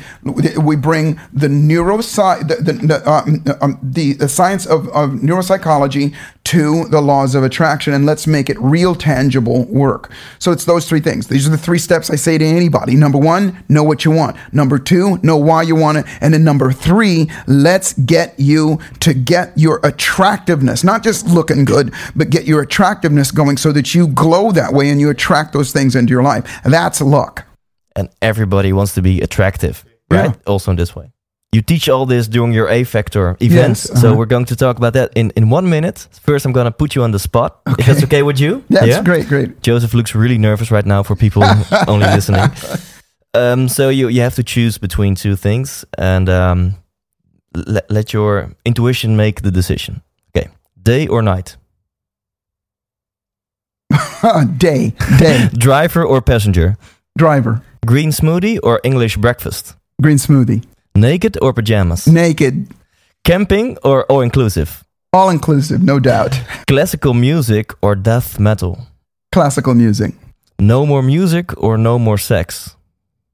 we 0.68 0.74
bring 0.74 1.20
the 1.32 1.48
neurosci 1.48 2.48
the 2.48 2.56
the, 2.56 2.72
the, 2.90 3.10
um, 3.10 3.44
um, 3.62 3.78
the 3.82 4.14
the 4.14 4.28
science 4.28 4.66
of, 4.66 4.88
of 4.88 5.10
neuropsychology 5.26 6.14
to 6.42 6.84
the 6.88 7.00
laws 7.00 7.34
of 7.36 7.44
attraction, 7.44 7.92
and 7.92 8.04
let's 8.06 8.26
make 8.26 8.50
it 8.50 8.58
real, 8.60 8.94
tangible 8.94 9.66
work. 9.66 10.10
So 10.38 10.50
it's 10.50 10.64
those 10.64 10.88
three 10.88 11.00
things. 11.00 11.28
These 11.28 11.46
are 11.46 11.50
the 11.50 11.58
three 11.58 11.78
steps 11.78 12.10
I 12.10 12.16
say 12.16 12.38
to 12.38 12.44
anybody. 12.44 12.96
Number 12.96 13.18
one, 13.18 13.62
know 13.68 13.84
what 13.84 14.04
you 14.04 14.10
want. 14.10 14.36
Number 14.52 14.78
two, 14.78 15.18
know 15.22 15.36
why 15.36 15.62
you 15.62 15.76
want 15.76 15.98
it, 15.98 16.06
and 16.20 16.34
then 16.34 16.42
number 16.42 16.72
three, 16.72 17.30
let's 17.46 17.92
get 17.92 18.34
you 18.38 18.80
to 19.00 19.14
get 19.14 19.56
your 19.56 19.80
attractiveness, 19.84 20.82
not 20.82 21.04
just 21.04 21.26
looking 21.28 21.64
good, 21.64 21.92
but 22.16 22.30
get 22.30 22.39
your 22.46 22.62
attractiveness 22.62 23.30
going 23.32 23.56
so 23.56 23.72
that 23.72 23.94
you 23.94 24.08
glow 24.08 24.52
that 24.52 24.72
way 24.72 24.90
and 24.90 25.00
you 25.00 25.10
attract 25.10 25.52
those 25.52 25.72
things 25.72 25.94
into 25.94 26.10
your 26.12 26.22
life. 26.22 26.44
That's 26.64 27.00
luck. 27.00 27.44
and 27.96 28.08
everybody 28.22 28.72
wants 28.72 28.94
to 28.94 29.02
be 29.02 29.20
attractive, 29.20 29.84
right? 30.10 30.34
Also 30.46 30.70
in 30.70 30.76
this 30.76 30.94
way. 30.96 31.10
You 31.52 31.62
teach 31.62 31.88
all 31.88 32.06
this 32.06 32.28
during 32.28 32.52
your 32.54 32.68
A 32.68 32.84
Factor 32.84 33.36
events. 33.40 33.88
Yes, 33.88 34.00
So 34.00 34.08
uh-huh. 34.08 34.16
we're 34.18 34.26
going 34.30 34.44
to 34.46 34.54
talk 34.56 34.76
about 34.78 34.92
that 34.92 35.10
in, 35.16 35.32
in 35.34 35.50
one 35.50 35.68
minute. 35.68 36.06
First, 36.22 36.46
I'm 36.46 36.52
going 36.52 36.66
to 36.66 36.70
put 36.70 36.94
you 36.94 37.02
on 37.02 37.10
the 37.10 37.18
spot. 37.18 37.58
If 37.78 37.86
that's 37.86 38.04
okay 38.04 38.22
with 38.22 38.38
you? 38.38 38.62
That's 38.70 38.86
Yeah? 38.86 39.02
great, 39.02 39.26
great. 39.26 39.60
Joseph 39.60 39.92
looks 39.92 40.14
really 40.14 40.38
nervous 40.38 40.70
right 40.70 40.86
now 40.86 41.02
for 41.02 41.16
people 41.16 41.42
only 41.88 42.06
listening. 42.06 42.48
Um, 43.34 43.68
so 43.68 43.88
you, 43.88 44.08
you 44.08 44.20
have 44.20 44.34
to 44.36 44.44
choose 44.44 44.78
between 44.78 45.16
two 45.16 45.34
things 45.36 45.84
and 45.98 46.28
um, 46.28 46.74
let, 47.66 47.90
let 47.90 48.12
your 48.12 48.52
intuition 48.64 49.16
make 49.16 49.42
the 49.42 49.50
decision. 49.50 50.02
Okay, 50.36 50.48
day 50.80 51.08
or 51.08 51.20
night? 51.22 51.56
day, 54.58 54.94
day, 55.18 55.48
Driver 55.52 56.04
or 56.04 56.20
passenger? 56.22 56.76
driver, 57.18 57.62
Green 57.86 58.10
smoothie 58.10 58.58
or 58.62 58.80
English 58.84 59.16
breakfast? 59.16 59.74
green 60.00 60.16
smoothie, 60.18 60.62
Naked 60.94 61.36
or 61.42 61.52
pajamas? 61.52 62.06
naked, 62.06 62.68
Camping 63.24 63.76
or 63.84 64.04
all 64.06 64.20
inclusive? 64.22 64.84
all 65.12 65.28
inclusive, 65.30 65.82
no 65.82 65.98
doubt. 65.98 66.40
Classical 66.68 67.14
music 67.14 67.72
or 67.82 67.96
death 67.96 68.38
metal? 68.38 68.86
Classical 69.32 69.74
music. 69.74 70.14
No 70.60 70.86
more 70.86 71.02
music 71.02 71.56
or 71.62 71.76
no 71.78 71.98
more 71.98 72.18
sex? 72.18 72.76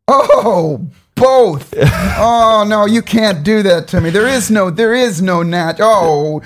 Oh, 0.09 0.81
both. 1.17 1.75
oh 2.19 2.65
no, 2.67 2.87
you 2.87 3.03
can't 3.03 3.43
do 3.45 3.63
that 3.63 3.89
to 3.89 4.01
me. 4.01 4.11
There 4.11 4.27
is 4.29 4.51
no, 4.51 4.71
there 4.71 4.95
is 4.95 5.21
no 5.21 5.43
nat. 5.43 5.77
Oh, 5.81 6.41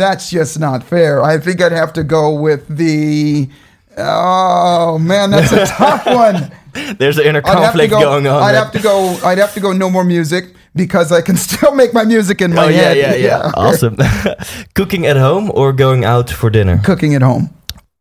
that's 0.00 0.30
just 0.30 0.58
not 0.58 0.82
fair. 0.82 1.22
I 1.22 1.38
think 1.38 1.60
I'd 1.60 1.72
have 1.72 1.92
to 1.94 2.04
go 2.04 2.32
with 2.40 2.66
the. 2.74 3.48
Oh 3.96 4.98
man, 4.98 5.30
that's 5.30 5.52
a 5.52 5.66
tough 5.76 6.06
one. 6.06 6.50
There's 6.98 7.18
an 7.18 7.26
inner 7.26 7.42
I'd 7.44 7.48
have 7.48 7.58
to 7.58 7.64
conflict 7.66 7.90
go. 7.90 8.00
going 8.00 8.26
on. 8.26 8.42
I'd 8.42 8.52
there. 8.52 8.62
have 8.64 8.72
to 8.72 8.80
go. 8.80 9.18
I'd 9.24 9.38
have 9.38 9.52
to 9.54 9.60
go. 9.60 9.72
No 9.72 9.90
more 9.90 10.04
music 10.04 10.44
because 10.74 11.12
I 11.12 11.20
can 11.20 11.36
still 11.48 11.74
make 11.74 11.92
my 11.92 12.04
music 12.04 12.40
in 12.40 12.54
my 12.54 12.64
Oh 12.66 12.68
yeah, 12.68 12.94
head. 12.94 12.96
yeah, 12.96 13.14
yeah. 13.14 13.50
Awesome. 13.54 13.96
Cooking 14.74 15.06
at 15.06 15.16
home 15.16 15.50
or 15.54 15.72
going 15.72 16.04
out 16.04 16.30
for 16.30 16.50
dinner? 16.50 16.80
Cooking 16.84 17.14
at 17.14 17.22
home. 17.22 17.50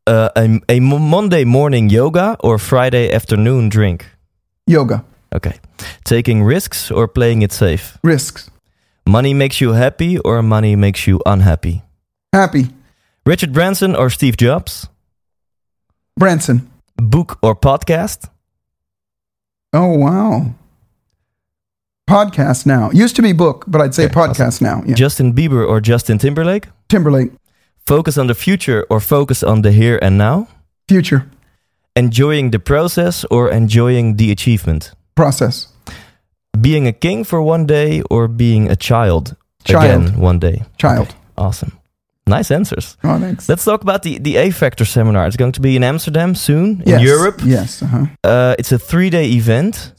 Uh, 0.08 0.30
a, 0.36 0.60
a 0.70 0.80
Monday 0.80 1.44
morning 1.46 1.90
yoga 1.90 2.36
or 2.40 2.58
Friday 2.58 3.12
afternoon 3.12 3.70
drink? 3.70 4.06
Yoga. 4.68 5.04
Okay. 5.34 5.60
Taking 6.04 6.44
risks 6.44 6.90
or 6.92 7.08
playing 7.08 7.42
it 7.44 7.52
safe? 7.52 7.98
Risks. 8.04 8.50
Money 9.08 9.34
makes 9.34 9.60
you 9.62 9.74
happy 9.74 10.18
or 10.20 10.42
money 10.44 10.76
makes 10.76 11.06
you 11.08 11.20
unhappy? 11.26 11.84
Happy. 12.34 12.68
Richard 13.26 13.54
Branson 13.54 13.96
or 13.96 14.10
Steve 14.10 14.38
Jobs? 14.38 14.88
Branson. 16.18 16.70
Book 16.98 17.38
or 17.42 17.56
podcast? 17.56 18.30
Oh 19.74 19.98
wow. 19.98 20.54
Podcast 22.10 22.66
now. 22.66 22.90
Used 22.92 23.16
to 23.16 23.22
be 23.22 23.34
book, 23.34 23.66
but 23.68 23.82
I'd 23.82 23.94
say 23.94 24.06
Okay, 24.06 24.14
podcast 24.14 24.62
now. 24.62 24.84
Yeah. 24.86 24.96
Justin 24.96 25.34
Bieber 25.34 25.68
or 25.68 25.80
Justin 25.80 26.18
Timberlake? 26.18 26.68
Timberlake. 26.88 27.32
Focus 27.86 28.18
on 28.18 28.28
the 28.28 28.36
future 28.36 28.86
or 28.90 29.00
focus 29.00 29.44
on 29.44 29.62
the 29.62 29.72
here 29.72 30.00
and 30.02 30.18
now? 30.18 30.48
Future. 30.88 31.30
Enjoying 31.96 32.52
the 32.52 32.60
process 32.60 33.26
or 33.32 33.50
enjoying 33.52 34.18
the 34.18 34.32
achievement? 34.32 34.92
Process. 35.16 35.68
Being 36.60 36.88
a 36.88 36.94
king 36.94 37.24
for 37.24 37.42
one 37.42 37.66
day 37.66 38.02
or 38.10 38.28
being 38.28 38.70
a 38.70 38.76
child, 38.76 39.36
Child. 39.64 39.84
again 40.08 40.20
one 40.20 40.40
day? 40.40 40.64
Child. 40.78 41.08
Okay, 41.10 41.16
Awesome. 41.38 41.79
Nice 42.30 42.52
answers. 42.52 42.98
Oh, 43.04 43.20
thanks. 43.20 43.50
Let's 43.50 43.66
talk 43.66 43.82
about 43.82 44.04
the, 44.04 44.20
the 44.20 44.38
A 44.38 44.52
Factor 44.52 44.86
seminar. 44.86 45.28
It's 45.28 45.38
going 45.38 45.52
to 45.54 45.62
be 45.62 45.76
in 45.76 45.84
Amsterdam 45.84 46.36
soon, 46.36 46.82
in 46.86 47.00
Europe. 47.00 47.42
Yes. 47.44 47.82
Uh-huh. 47.82 48.06
Uh, 48.24 48.56
it's 48.60 48.72
a 48.72 48.80
three 48.80 49.10
day 49.10 49.26
event. 49.32 49.94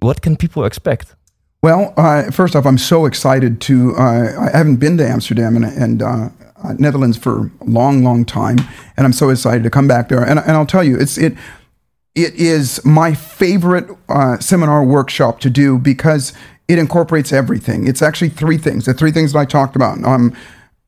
What 0.00 0.20
can 0.22 0.36
people 0.36 0.64
expect? 0.64 1.14
Well, 1.62 1.92
uh, 1.96 2.30
first 2.30 2.56
off, 2.56 2.66
I'm 2.66 2.78
so 2.78 3.06
excited 3.06 3.60
to. 3.62 3.94
Uh, 3.96 4.50
I 4.52 4.56
haven't 4.56 4.76
been 4.76 4.96
to 4.96 5.06
Amsterdam 5.06 5.56
and, 5.56 5.64
and 5.64 6.02
uh, 6.02 6.28
uh, 6.64 6.74
Netherlands 6.78 7.18
for 7.18 7.50
a 7.60 7.64
long, 7.64 8.02
long 8.02 8.24
time, 8.24 8.58
and 8.96 9.06
I'm 9.06 9.12
so 9.12 9.28
excited 9.28 9.62
to 9.62 9.70
come 9.70 9.86
back 9.86 10.08
there. 10.08 10.22
And, 10.22 10.38
and 10.38 10.52
I'll 10.52 10.66
tell 10.66 10.84
you, 10.84 10.98
it's 10.98 11.18
it. 11.18 11.34
It 12.14 12.34
is 12.34 12.84
my 12.84 13.14
favorite 13.14 13.88
uh, 14.08 14.38
seminar 14.38 14.84
workshop 14.84 15.38
to 15.40 15.50
do 15.50 15.78
because 15.78 16.32
it 16.66 16.78
incorporates 16.78 17.32
everything. 17.32 17.86
It's 17.86 18.02
actually 18.02 18.30
three 18.30 18.58
things. 18.58 18.86
The 18.86 18.94
three 18.94 19.12
things 19.12 19.32
that 19.32 19.38
I 19.38 19.44
talked 19.44 19.76
about. 19.76 20.02
Um, 20.04 20.36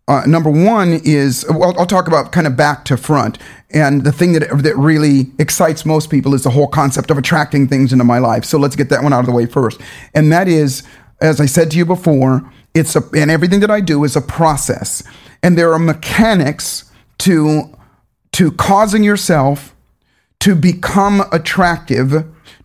uh, 0.09 0.22
number 0.26 0.50
one 0.50 1.00
is 1.05 1.46
well, 1.48 1.78
I'll 1.78 1.86
talk 1.86 2.09
about 2.09 2.32
kind 2.32 2.46
of 2.46 2.57
back 2.57 2.84
to 2.86 2.96
front, 2.96 3.38
and 3.70 4.03
the 4.03 4.12
thing 4.12 4.32
that 4.32 4.48
that 4.62 4.76
really 4.76 5.30
excites 5.38 5.86
most 5.86 6.11
people 6.11 6.34
is 6.34 6.42
the 6.42 6.50
whole 6.50 6.66
concept 6.66 7.11
of 7.11 7.18
attracting 7.18 7.68
things 7.68 7.92
into 7.92 8.05
my 8.05 8.18
life. 8.18 8.44
So 8.44 8.59
let's 8.59 8.74
get 8.74 8.88
that 8.88 9.03
one 9.03 9.12
out 9.12 9.20
of 9.20 9.26
the 9.26 9.32
way 9.32 9.46
first, 9.46 9.80
and 10.14 10.32
that 10.32 10.48
is, 10.48 10.82
as 11.20 11.40
I 11.40 11.46
said 11.46 11.70
to 11.70 11.78
you 11.78 11.86
before, 11.86 12.42
it's 12.74 12.96
a 12.96 13.03
and 13.14 13.30
everything 13.30 13.61
that 13.61 13.70
I 13.70 13.80
do 13.80 14.03
is 14.03 14.16
a 14.16 14.20
process, 14.20 15.05
and 15.42 15.57
there 15.57 15.72
are 15.72 15.78
mechanics 15.78 16.90
to 17.18 17.72
to 18.32 18.50
causing 18.53 19.05
yourself 19.05 19.74
to 20.40 20.57
become 20.57 21.22
attractive 21.30 22.24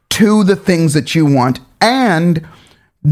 to 0.10 0.44
the 0.44 0.56
things 0.56 0.96
that 0.96 1.14
you 1.14 1.26
want 1.26 1.60
and 1.80 2.48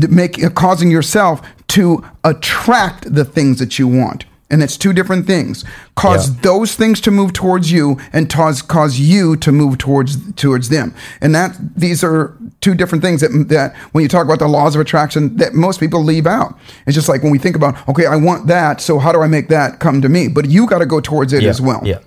make 0.10 0.44
uh, 0.44 0.50
causing 0.50 0.92
yourself 0.92 1.42
to 1.70 2.04
attract 2.24 3.14
the 3.14 3.26
things 3.26 3.60
that 3.60 3.80
you 3.80 3.88
want 3.88 4.26
and 4.52 4.62
it's 4.62 4.78
two 4.78 4.94
different 4.94 5.26
things 5.26 5.64
cause 5.96 6.30
Yeah. 6.30 6.36
those 6.42 6.76
things 6.76 7.02
to 7.02 7.12
move 7.12 7.34
towards 7.34 7.72
you 7.72 7.98
and 8.14 8.30
cause 8.30 8.62
cause 8.62 9.00
you 9.00 9.36
to 9.38 9.52
move 9.52 9.78
towards 9.78 10.12
towards 10.34 10.70
them 10.70 10.94
and 11.22 11.34
that 11.34 11.56
these 11.76 12.04
are 12.04 12.34
two 12.62 12.76
different 12.76 13.04
things 13.04 13.22
that 13.22 13.32
that 13.50 13.76
when 13.94 14.02
you 14.04 14.08
talk 14.08 14.26
about 14.26 14.40
the 14.40 14.48
laws 14.48 14.76
of 14.76 14.82
attraction 14.82 15.36
that 15.38 15.54
most 15.54 15.80
people 15.80 16.04
leave 16.04 16.28
out 16.28 16.58
it's 16.86 16.96
just 16.96 17.10
like 17.10 17.24
when 17.24 17.32
we 17.32 17.40
think 17.40 17.56
about 17.56 17.74
okay 17.90 18.06
i 18.06 18.16
want 18.16 18.46
that 18.48 18.82
so 18.82 19.00
how 19.00 19.12
do 19.12 19.22
i 19.22 19.28
make 19.28 19.48
that 19.48 19.80
come 19.80 20.02
to 20.02 20.10
me 20.10 20.28
but 20.28 20.46
you 20.50 20.68
got 20.68 20.80
to 20.80 20.86
go 20.86 21.00
towards 21.02 21.34
it 21.34 21.44
as 21.44 21.60
well 21.60 21.82
Yeah. 21.84 22.00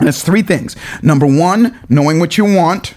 and 0.00 0.08
it's 0.08 0.22
three 0.24 0.42
things. 0.42 0.74
Number 1.02 1.26
one, 1.26 1.78
knowing 1.88 2.18
what 2.18 2.36
you 2.38 2.44
want. 2.44 2.94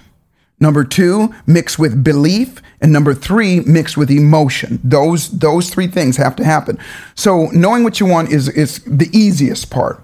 Number 0.60 0.84
two, 0.84 1.34
mixed 1.46 1.78
with 1.78 2.04
belief. 2.04 2.62
And 2.82 2.92
number 2.94 3.14
three, 3.14 3.62
mixed 3.62 3.98
with 3.98 4.12
emotion. 4.12 4.80
Those 4.84 5.30
those 5.40 5.70
three 5.70 5.88
things 5.88 6.18
have 6.18 6.36
to 6.38 6.44
happen. 6.44 6.78
So 7.16 7.48
knowing 7.48 7.84
what 7.84 8.00
you 8.00 8.06
want 8.06 8.32
is 8.32 8.50
is 8.50 8.80
the 8.86 9.10
easiest 9.12 9.70
part. 9.70 10.02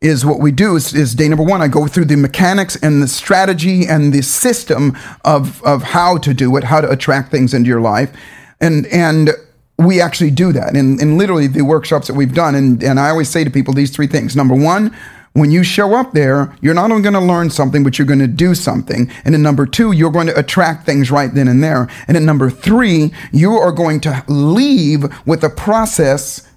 Is 0.00 0.26
what 0.26 0.40
we 0.40 0.50
do 0.50 0.74
is, 0.74 0.94
is 0.94 1.14
day 1.14 1.28
number 1.28 1.44
one. 1.44 1.62
I 1.62 1.68
go 1.68 1.86
through 1.86 2.06
the 2.06 2.16
mechanics 2.16 2.74
and 2.82 3.00
the 3.00 3.06
strategy 3.06 3.86
and 3.86 4.12
the 4.12 4.22
system 4.22 4.96
of 5.24 5.62
of 5.62 5.82
how 5.82 6.18
to 6.18 6.34
do 6.34 6.56
it, 6.56 6.64
how 6.64 6.80
to 6.80 6.90
attract 6.90 7.30
things 7.30 7.54
into 7.54 7.68
your 7.68 7.80
life. 7.80 8.10
And 8.60 8.86
and 8.86 9.30
we 9.78 10.00
actually 10.00 10.30
do 10.30 10.52
that 10.52 10.76
in, 10.76 11.00
in 11.00 11.18
literally 11.18 11.46
the 11.46 11.62
workshops 11.62 12.06
that 12.06 12.14
we've 12.14 12.34
done. 12.34 12.54
And, 12.54 12.82
and 12.82 13.00
I 13.00 13.10
always 13.10 13.28
say 13.28 13.44
to 13.44 13.50
people 13.50 13.74
these 13.74 13.90
three 13.90 14.06
things. 14.06 14.36
Number 14.36 14.54
one, 14.54 14.94
when 15.34 15.50
you 15.50 15.62
show 15.62 15.94
up 15.94 16.12
there, 16.12 16.54
you're 16.60 16.74
not 16.74 16.90
only 16.90 17.02
going 17.02 17.14
to 17.14 17.20
learn 17.20 17.50
something, 17.50 17.82
but 17.82 17.98
you're 17.98 18.06
going 18.06 18.18
to 18.18 18.26
do 18.26 18.54
something. 18.54 19.10
And 19.24 19.34
then 19.34 19.42
number 19.42 19.66
two, 19.66 19.92
you're 19.92 20.10
going 20.10 20.26
to 20.26 20.38
attract 20.38 20.84
things 20.84 21.10
right 21.10 21.32
then 21.32 21.48
and 21.48 21.62
there. 21.62 21.88
And 22.06 22.14
then 22.14 22.26
number 22.26 22.50
three, 22.50 23.12
you 23.32 23.52
are 23.52 23.72
going 23.72 24.00
to 24.00 24.24
leave 24.28 25.04
with 25.26 25.42
a 25.42 25.50
process 25.50 26.48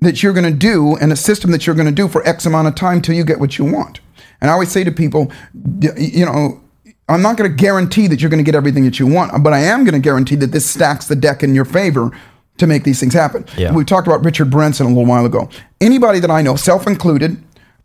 that 0.00 0.22
you're 0.22 0.34
going 0.34 0.50
to 0.50 0.58
do 0.58 0.96
and 0.96 1.10
a 1.10 1.16
system 1.16 1.50
that 1.52 1.66
you're 1.66 1.74
going 1.74 1.88
to 1.88 1.92
do 1.92 2.06
for 2.06 2.26
X 2.26 2.46
amount 2.46 2.68
of 2.68 2.74
time 2.74 3.00
till 3.00 3.14
you 3.14 3.24
get 3.24 3.40
what 3.40 3.58
you 3.58 3.64
want. 3.64 4.00
And 4.40 4.50
I 4.50 4.52
always 4.52 4.70
say 4.70 4.84
to 4.84 4.92
people, 4.92 5.32
you 5.80 6.24
know, 6.24 6.60
I'm 7.08 7.22
not 7.22 7.36
going 7.38 7.50
to 7.50 7.56
guarantee 7.56 8.06
that 8.08 8.20
you're 8.20 8.30
going 8.30 8.44
to 8.44 8.48
get 8.48 8.54
everything 8.54 8.84
that 8.84 8.98
you 8.98 9.06
want, 9.06 9.42
but 9.42 9.52
I 9.52 9.60
am 9.60 9.84
going 9.84 9.94
to 9.94 10.00
guarantee 10.00 10.36
that 10.36 10.52
this 10.52 10.68
stacks 10.68 11.06
the 11.06 11.16
deck 11.16 11.42
in 11.42 11.54
your 11.54 11.64
favor 11.64 12.12
to 12.58 12.66
make 12.66 12.84
these 12.84 13.00
things 13.00 13.14
happen. 13.14 13.46
Yeah. 13.56 13.72
We 13.72 13.84
talked 13.84 14.06
about 14.06 14.24
Richard 14.24 14.50
Branson 14.50 14.86
a 14.86 14.88
little 14.88 15.06
while 15.06 15.24
ago. 15.24 15.48
Anybody 15.80 16.20
that 16.20 16.30
I 16.30 16.42
know, 16.42 16.56
self 16.56 16.86
included, 16.86 17.42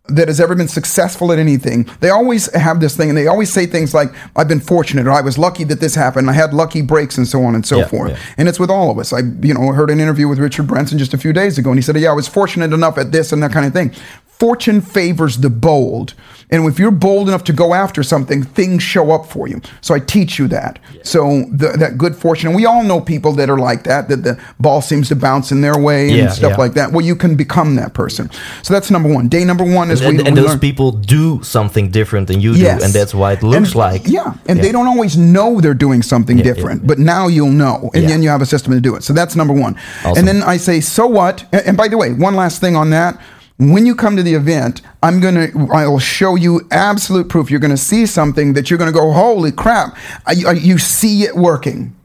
that 0.09 0.27
has 0.27 0.41
ever 0.41 0.53
been 0.53 0.67
successful 0.67 1.31
at 1.31 1.39
anything, 1.39 1.87
they 2.01 2.09
always 2.09 2.53
have 2.53 2.81
this 2.81 2.97
thing 2.97 3.07
and 3.07 3.17
they 3.17 3.27
always 3.27 3.51
say 3.51 3.65
things 3.65 3.93
like, 3.93 4.09
I've 4.35 4.49
been 4.49 4.59
fortunate 4.59 5.07
or 5.07 5.11
I 5.11 5.21
was 5.21 5.37
lucky 5.37 5.63
that 5.65 5.79
this 5.79 5.95
happened. 5.95 6.29
I 6.29 6.33
had 6.33 6.53
lucky 6.53 6.81
breaks 6.81 7.17
and 7.17 7.25
so 7.25 7.41
on 7.45 7.55
and 7.55 7.65
so 7.65 7.77
Yeah, 7.77 7.87
forth. 7.87 8.11
yeah. 8.11 8.17
And 8.37 8.49
it's 8.49 8.59
with 8.59 8.69
all 8.69 8.91
of 8.91 8.99
us. 8.99 9.13
I, 9.13 9.19
you 9.41 9.53
know, 9.53 9.71
heard 9.71 9.89
an 9.89 10.01
interview 10.01 10.27
with 10.27 10.39
Richard 10.39 10.67
Branson 10.67 10.97
just 10.97 11.13
a 11.13 11.17
few 11.17 11.31
days 11.31 11.57
ago 11.57 11.69
and 11.69 11.77
he 11.77 11.81
said, 11.81 11.95
yeah, 11.95 12.09
I 12.09 12.13
was 12.13 12.27
fortunate 12.27 12.73
enough 12.73 12.97
at 12.97 13.13
this 13.13 13.31
and 13.31 13.41
that 13.43 13.53
kind 13.53 13.65
of 13.65 13.71
thing. 13.71 13.93
Fortune 14.39 14.81
favors 14.81 15.37
the 15.37 15.49
bold. 15.49 16.13
And 16.49 16.65
if 16.65 16.77
you're 16.77 16.91
bold 16.91 17.29
enough 17.29 17.43
to 17.45 17.53
go 17.53 17.73
after 17.73 18.03
something, 18.03 18.43
things 18.43 18.83
show 18.83 19.11
up 19.11 19.25
for 19.25 19.47
you. 19.47 19.59
So 19.81 19.95
I 19.95 19.99
teach 19.99 20.37
you 20.37 20.47
that. 20.49 20.77
So 21.01 21.45
the, 21.51 21.69
that 21.79 21.97
good 21.97 22.15
fortune, 22.15 22.47
and 22.49 22.55
we 22.55 22.65
all 22.65 22.83
know 22.83 22.99
people 23.01 23.31
that 23.33 23.49
are 23.49 23.57
like 23.57 23.85
that, 23.85 24.07
that 24.09 24.17
the 24.17 24.39
ball 24.59 24.81
seems 24.81 25.07
to 25.09 25.15
bounce 25.15 25.51
in 25.51 25.61
their 25.61 25.79
way 25.79 26.09
Yeah, 26.09 26.23
and 26.25 26.33
stuff 26.33 26.51
yeah. 26.51 26.57
like 26.57 26.73
that. 26.73 26.91
Well, 26.91 27.03
you 27.03 27.15
can 27.15 27.35
become 27.35 27.75
that 27.77 27.93
person. 27.93 28.29
So 28.61 28.73
that's 28.73 28.91
number 28.91 29.11
one. 29.11 29.29
Day 29.29 29.45
number 29.45 29.63
one 29.63 29.89
is 29.89 30.01
And, 30.01 30.17
we, 30.19 30.25
and 30.25 30.35
we 30.35 30.41
those 30.41 30.49
learn- 30.51 30.59
people 30.59 30.91
do 30.91 31.41
something 31.41 31.89
different 31.89 32.27
than 32.27 32.39
you 32.41 32.53
Yes. 32.53 32.79
do, 32.79 32.85
and 32.85 32.93
that's 32.93 33.15
why 33.15 33.31
it 33.33 33.41
looks 33.43 33.69
And- 33.69 33.75
like. 33.75 34.07
yeah 34.07 34.33
and 34.47 34.57
Yeah. 34.57 34.63
they 34.63 34.71
don't 34.71 34.87
always 34.87 35.17
know 35.17 35.59
they're 35.61 35.73
doing 35.73 36.03
something 36.03 36.37
Yeah, 36.37 36.43
different 36.43 36.81
yeah. 36.81 36.87
but 36.87 36.99
now 36.99 37.27
you'll 37.27 37.49
know 37.51 37.89
and 37.93 38.03
Yeah. 38.03 38.09
then 38.09 38.21
you 38.23 38.29
have 38.29 38.41
a 38.41 38.45
system 38.45 38.73
to 38.73 38.81
do 38.81 38.95
it 38.95 39.03
so 39.03 39.13
that's 39.13 39.35
number 39.35 39.53
one 39.53 39.75
Awesome. 40.03 40.17
and 40.19 40.27
then 40.27 40.43
i 40.43 40.57
say 40.57 40.81
so 40.81 41.07
what 41.07 41.45
and, 41.51 41.61
and 41.67 41.77
by 41.77 41.87
the 41.87 41.97
way 41.97 42.11
one 42.13 42.35
last 42.35 42.59
thing 42.61 42.75
on 42.75 42.89
that 42.91 43.19
when 43.57 43.85
you 43.85 43.95
come 43.95 44.15
to 44.15 44.23
the 44.23 44.33
event 44.33 44.81
i'm 45.03 45.19
gonna 45.19 45.47
i'll 45.73 45.99
show 45.99 46.35
you 46.35 46.61
absolute 46.71 47.29
proof. 47.29 47.51
You're 47.51 47.59
gonna 47.59 47.77
see 47.77 48.05
something 48.05 48.53
that 48.53 48.69
you're 48.69 48.79
gonna 48.79 48.91
go 48.91 49.11
holy 49.11 49.51
crap. 49.51 49.95
I, 50.25 50.35
I, 50.47 50.51
you 50.53 50.77
see 50.77 51.23
it 51.23 51.35
working 51.35 51.95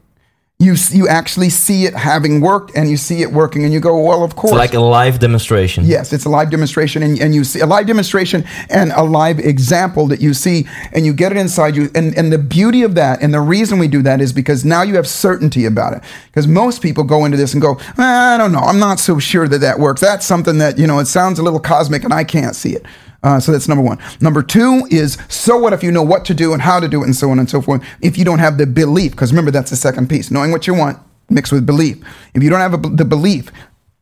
you, 0.61 0.75
you 0.91 1.07
actually 1.07 1.49
see 1.49 1.85
it 1.85 1.93
having 1.95 2.41
worked 2.41 2.75
and 2.75 2.89
you 2.89 2.97
see 2.97 3.21
it 3.21 3.31
working 3.31 3.63
and 3.63 3.71
you 3.71 3.79
go 3.79 3.97
well 3.97 4.25
of 4.25 4.35
course 4.35 4.51
It's 4.51 4.57
like 4.57 4.73
a 4.73 4.81
live 4.81 5.17
demonstration. 5.19 5.85
Yes, 5.85 6.11
it's 6.11 6.25
a 6.25 6.29
live 6.29 6.49
demonstration, 6.49 7.01
and, 7.01 7.17
and 7.17 7.33
you 7.33 7.45
see 7.45 7.61
a 7.61 7.65
live 7.65 7.87
demonstration 7.87 8.43
and 8.69 8.91
a 8.91 9.03
live 9.03 9.39
example 9.39 10.05
that 10.07 10.19
you 10.19 10.33
see, 10.33 10.67
and 10.91 11.05
you 11.05 11.13
get 11.13 11.31
it 11.31 11.37
inside 11.37 11.77
you. 11.77 11.89
And, 11.95 12.13
and 12.17 12.33
the 12.33 12.37
beauty 12.37 12.83
of 12.83 12.95
that, 12.95 13.23
and 13.23 13.33
the 13.33 13.39
reason 13.39 13.79
we 13.79 13.87
do 13.87 14.01
that 14.01 14.19
is 14.19 14.33
because 14.33 14.65
now 14.65 14.81
you 14.81 14.95
have 14.95 15.07
certainty 15.07 15.63
about 15.63 15.93
it. 15.93 16.03
Because 16.27 16.45
most 16.45 16.81
people 16.81 17.05
go 17.05 17.23
into 17.23 17.37
this 17.37 17.53
and 17.53 17.61
go, 17.61 17.77
"Ah, 17.97 18.35
I 18.35 18.37
don't 18.37 18.51
know, 18.51 18.59
I'm 18.59 18.79
not 18.79 18.99
so 18.99 19.17
sure 19.17 19.47
that 19.47 19.59
that 19.59 19.79
works. 19.79 20.01
That's 20.01 20.25
something 20.25 20.57
that, 20.57 20.77
you 20.77 20.87
know, 20.87 20.99
it 20.99 21.05
sounds 21.05 21.39
a 21.39 21.43
little 21.43 21.61
cosmic 21.61 22.03
and 22.03 22.13
I 22.13 22.25
can't 22.25 22.55
see 22.55 22.75
it. 22.75 22.85
Uh, 23.21 23.39
so 23.39 23.51
that's 23.51 23.67
number 23.67 23.83
one. 23.83 23.99
Number 24.21 24.41
two 24.41 24.87
is 24.89 25.17
so 25.27 25.57
what 25.57 25.73
if 25.73 25.83
you 25.83 25.91
know 25.91 26.03
what 26.03 26.25
to 26.25 26.33
do 26.33 26.53
and 26.53 26.61
how 26.61 26.79
to 26.79 26.87
do 26.87 27.01
it 27.01 27.05
and 27.05 27.15
so 27.15 27.29
on 27.31 27.39
and 27.39 27.49
so 27.49 27.61
forth. 27.61 27.83
If 28.01 28.17
you 28.17 28.25
don't 28.25 28.39
have 28.39 28.57
the 28.57 28.65
belief, 28.65 29.11
because 29.11 29.31
remember 29.31 29.51
that's 29.51 29.69
the 29.69 29.75
second 29.75 30.09
piece, 30.09 30.31
knowing 30.31 30.51
what 30.51 30.67
you 30.67 30.73
want 30.73 30.99
mixed 31.29 31.51
with 31.51 31.65
belief. 31.65 31.97
If 32.33 32.43
you 32.43 32.49
don't 32.49 32.59
have 32.59 32.73
a, 32.73 32.77
the 32.77 33.05
belief, 33.05 33.51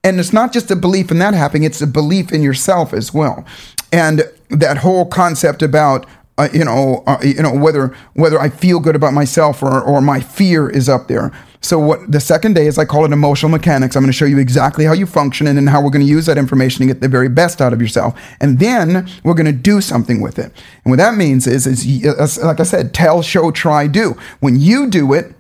and 0.04 0.20
it's 0.20 0.34
not 0.34 0.54
just 0.54 0.72
a 0.72 0.76
belief 0.76 1.12
in 1.12 1.20
that 1.20 1.34
happening, 1.34 1.64
it's 1.64 1.82
a 1.82 1.88
belief 1.88 2.32
in 2.32 2.42
yourself 2.42 2.94
as 2.94 3.14
well. 3.14 3.46
And 3.92 4.24
that 4.50 4.78
whole 4.78 5.06
concept 5.06 5.62
about 5.62 6.06
uh, 6.38 6.50
you 6.54 6.64
know, 6.64 7.04
uh, 7.08 7.18
you 7.24 7.42
know 7.42 7.54
whether 7.54 7.96
whether 8.14 8.40
I 8.40 8.50
feel 8.50 8.80
good 8.80 8.96
about 8.96 9.14
myself 9.14 9.64
or, 9.64 9.82
or 9.82 10.02
my 10.02 10.20
fear 10.20 10.70
is 10.70 10.88
up 10.88 11.08
there. 11.08 11.32
So 11.62 11.80
what 11.80 12.12
the 12.12 12.20
second 12.20 12.54
day 12.54 12.68
is 12.68 12.78
I 12.78 12.86
call 12.86 13.06
it 13.06 13.12
emotional 13.12 13.50
mechanics. 13.50 13.96
I'm 13.96 14.04
going 14.04 14.12
to 14.12 14.18
show 14.18 14.26
you 14.26 14.38
exactly 14.38 14.86
how 14.86 14.94
you 14.94 15.06
function 15.06 15.48
and 15.48 15.58
then 15.58 15.68
how 15.68 15.82
we're 15.82 15.90
going 15.90 16.06
to 16.06 16.12
use 16.12 16.26
that 16.28 16.38
information 16.38 16.82
to 16.82 16.94
get 16.94 17.02
the 17.02 17.08
very 17.08 17.30
best 17.30 17.62
out 17.62 17.74
of 17.74 17.82
yourself. 17.82 18.20
And 18.40 18.60
then 18.60 19.10
we're 19.24 19.34
going 19.34 19.48
to 19.48 19.52
do 19.52 19.82
something 19.82 20.22
with 20.22 20.38
it. 20.40 20.52
And 20.84 20.92
what 20.92 20.98
that 20.98 21.16
means 21.16 21.48
is, 21.48 21.66
is 21.68 22.38
like 22.44 22.60
I 22.60 22.64
said, 22.64 22.94
tell, 22.94 23.22
show, 23.22 23.52
try, 23.52 23.88
do. 23.88 24.16
When 24.40 24.60
you 24.60 24.90
do 24.90 25.14
it, 25.14 25.34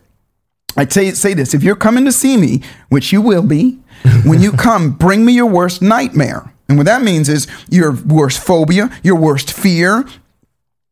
I 0.78 0.88
say 0.88 1.11
say 1.11 1.34
this: 1.34 1.53
if 1.53 1.63
you're 1.63 1.76
coming 1.76 2.05
to 2.05 2.11
see 2.11 2.38
me, 2.38 2.61
which 2.89 3.11
you 3.11 3.22
will 3.22 3.41
be, 3.41 3.80
when 4.26 4.41
you 4.41 4.51
come, 4.51 4.91
bring 4.91 5.26
me 5.26 5.34
your 5.34 5.47
worst 5.47 5.82
nightmare. 5.82 6.53
And 6.70 6.78
what 6.78 6.86
that 6.86 7.01
means 7.01 7.30
is 7.30 7.47
your 7.70 7.93
worst 7.93 8.43
phobia, 8.43 8.91
your 9.01 9.15
worst 9.15 9.51
fear, 9.51 10.05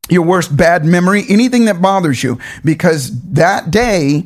your 0.09 0.23
worst 0.23 0.55
bad 0.55 0.85
memory, 0.85 1.23
anything 1.29 1.65
that 1.65 1.81
bothers 1.81 2.23
you, 2.23 2.39
because 2.63 3.11
that 3.31 3.71
day, 3.71 4.25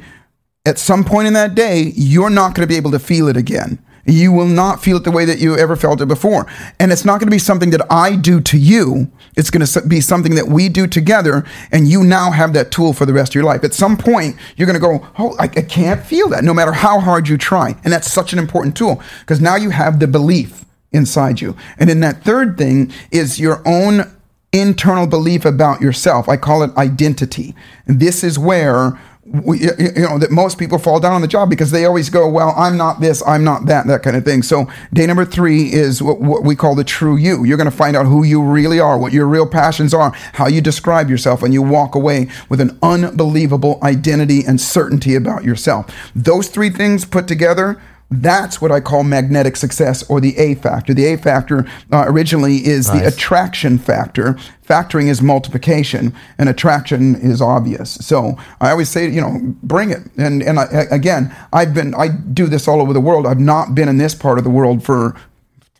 at 0.65 0.77
some 0.77 1.03
point 1.03 1.27
in 1.27 1.33
that 1.33 1.55
day, 1.55 1.91
you're 1.95 2.29
not 2.29 2.53
going 2.53 2.67
to 2.67 2.71
be 2.71 2.77
able 2.77 2.91
to 2.91 2.99
feel 2.99 3.27
it 3.27 3.37
again. 3.37 3.79
You 4.05 4.31
will 4.31 4.47
not 4.47 4.81
feel 4.81 4.97
it 4.97 5.03
the 5.03 5.11
way 5.11 5.25
that 5.25 5.39
you 5.39 5.55
ever 5.55 5.75
felt 5.75 6.01
it 6.01 6.07
before. 6.07 6.47
And 6.79 6.91
it's 6.91 7.05
not 7.05 7.19
going 7.19 7.27
to 7.27 7.31
be 7.31 7.39
something 7.39 7.69
that 7.71 7.85
I 7.91 8.15
do 8.15 8.41
to 8.41 8.57
you. 8.57 9.11
It's 9.37 9.49
going 9.49 9.65
to 9.65 9.87
be 9.87 10.01
something 10.01 10.35
that 10.35 10.47
we 10.47 10.67
do 10.67 10.87
together. 10.87 11.45
And 11.71 11.87
you 11.87 12.03
now 12.03 12.31
have 12.31 12.53
that 12.53 12.71
tool 12.71 12.93
for 12.93 13.05
the 13.05 13.13
rest 13.13 13.31
of 13.31 13.35
your 13.35 13.43
life. 13.43 13.63
At 13.63 13.73
some 13.73 13.97
point, 13.97 14.35
you're 14.55 14.65
going 14.65 14.79
to 14.79 14.85
go, 14.85 15.07
Oh, 15.19 15.35
I, 15.37 15.43
I 15.43 15.61
can't 15.61 16.03
feel 16.03 16.29
that 16.29 16.43
no 16.43 16.53
matter 16.53 16.71
how 16.71 16.99
hard 16.99 17.27
you 17.27 17.37
try. 17.37 17.75
And 17.83 17.93
that's 17.93 18.11
such 18.11 18.33
an 18.33 18.39
important 18.39 18.75
tool 18.75 19.01
because 19.21 19.41
now 19.41 19.55
you 19.55 19.69
have 19.69 19.99
the 19.99 20.07
belief 20.07 20.65
inside 20.91 21.39
you. 21.39 21.55
And 21.77 21.89
then 21.89 21.99
that 21.99 22.23
third 22.23 22.57
thing 22.57 22.91
is 23.11 23.39
your 23.39 23.61
own 23.65 24.11
internal 24.51 25.05
belief 25.05 25.45
about 25.45 25.81
yourself. 25.81 26.27
I 26.27 26.37
call 26.37 26.63
it 26.63 26.75
identity. 26.75 27.53
And 27.85 27.99
this 27.99 28.23
is 28.23 28.39
where 28.39 28.99
we, 29.31 29.59
you 29.61 30.01
know 30.01 30.17
that 30.17 30.31
most 30.31 30.57
people 30.57 30.79
fall 30.79 30.99
down 30.99 31.13
on 31.13 31.21
the 31.21 31.27
job 31.27 31.49
because 31.49 31.69
they 31.69 31.85
always 31.85 32.09
go, 32.09 32.27
"Well, 32.27 32.53
I'm 32.57 32.77
not 32.77 32.99
this, 32.99 33.21
I'm 33.27 33.43
not 33.43 33.67
that," 33.67 33.85
that 33.87 34.01
kind 34.01 34.15
of 34.17 34.25
thing. 34.25 34.41
So, 34.41 34.67
day 34.91 35.05
number 35.05 35.23
three 35.25 35.71
is 35.71 36.01
what, 36.01 36.19
what 36.19 36.43
we 36.43 36.55
call 36.55 36.73
the 36.73 36.83
true 36.83 37.15
you. 37.15 37.43
You're 37.43 37.57
going 37.57 37.69
to 37.69 37.75
find 37.75 37.95
out 37.95 38.07
who 38.07 38.23
you 38.23 38.41
really 38.41 38.79
are, 38.79 38.97
what 38.97 39.13
your 39.13 39.27
real 39.27 39.47
passions 39.47 39.93
are, 39.93 40.11
how 40.33 40.47
you 40.47 40.61
describe 40.61 41.09
yourself, 41.09 41.43
and 41.43 41.53
you 41.53 41.61
walk 41.61 41.93
away 41.93 42.27
with 42.49 42.59
an 42.59 42.77
unbelievable 42.81 43.79
identity 43.83 44.43
and 44.45 44.59
certainty 44.59 45.13
about 45.13 45.43
yourself. 45.43 46.11
Those 46.15 46.47
three 46.47 46.71
things 46.71 47.05
put 47.05 47.27
together 47.27 47.79
that's 48.11 48.59
what 48.59 48.71
I 48.71 48.79
call 48.79 49.03
magnetic 49.03 49.55
success 49.55 50.07
or 50.09 50.19
the 50.19 50.35
A 50.37 50.55
factor. 50.55 50.93
The 50.93 51.05
A 51.05 51.17
factor 51.17 51.65
uh, 51.91 52.05
originally 52.07 52.65
is 52.65 52.87
nice. 52.87 53.01
the 53.01 53.07
attraction 53.07 53.77
factor. 53.77 54.33
Factoring 54.67 55.07
is 55.07 55.21
multiplication, 55.21 56.15
and 56.37 56.49
attraction 56.49 57.15
is 57.15 57.41
obvious. 57.41 57.91
So 58.05 58.37
I 58.61 58.71
always 58.71 58.89
say, 58.89 59.09
you 59.09 59.21
know, 59.21 59.39
bring 59.61 59.91
it. 59.91 59.99
And 60.17 60.41
and 60.41 60.59
I, 60.59 60.65
again, 60.91 61.35
I've 61.53 61.73
been 61.73 61.93
I 61.95 62.09
do 62.09 62.47
this 62.47 62.67
all 62.67 62.81
over 62.81 62.93
the 62.93 63.01
world. 63.01 63.27
I've 63.27 63.39
not 63.39 63.75
been 63.75 63.87
in 63.87 63.97
this 63.97 64.15
part 64.15 64.37
of 64.37 64.43
the 64.43 64.49
world 64.49 64.83
for 64.83 65.15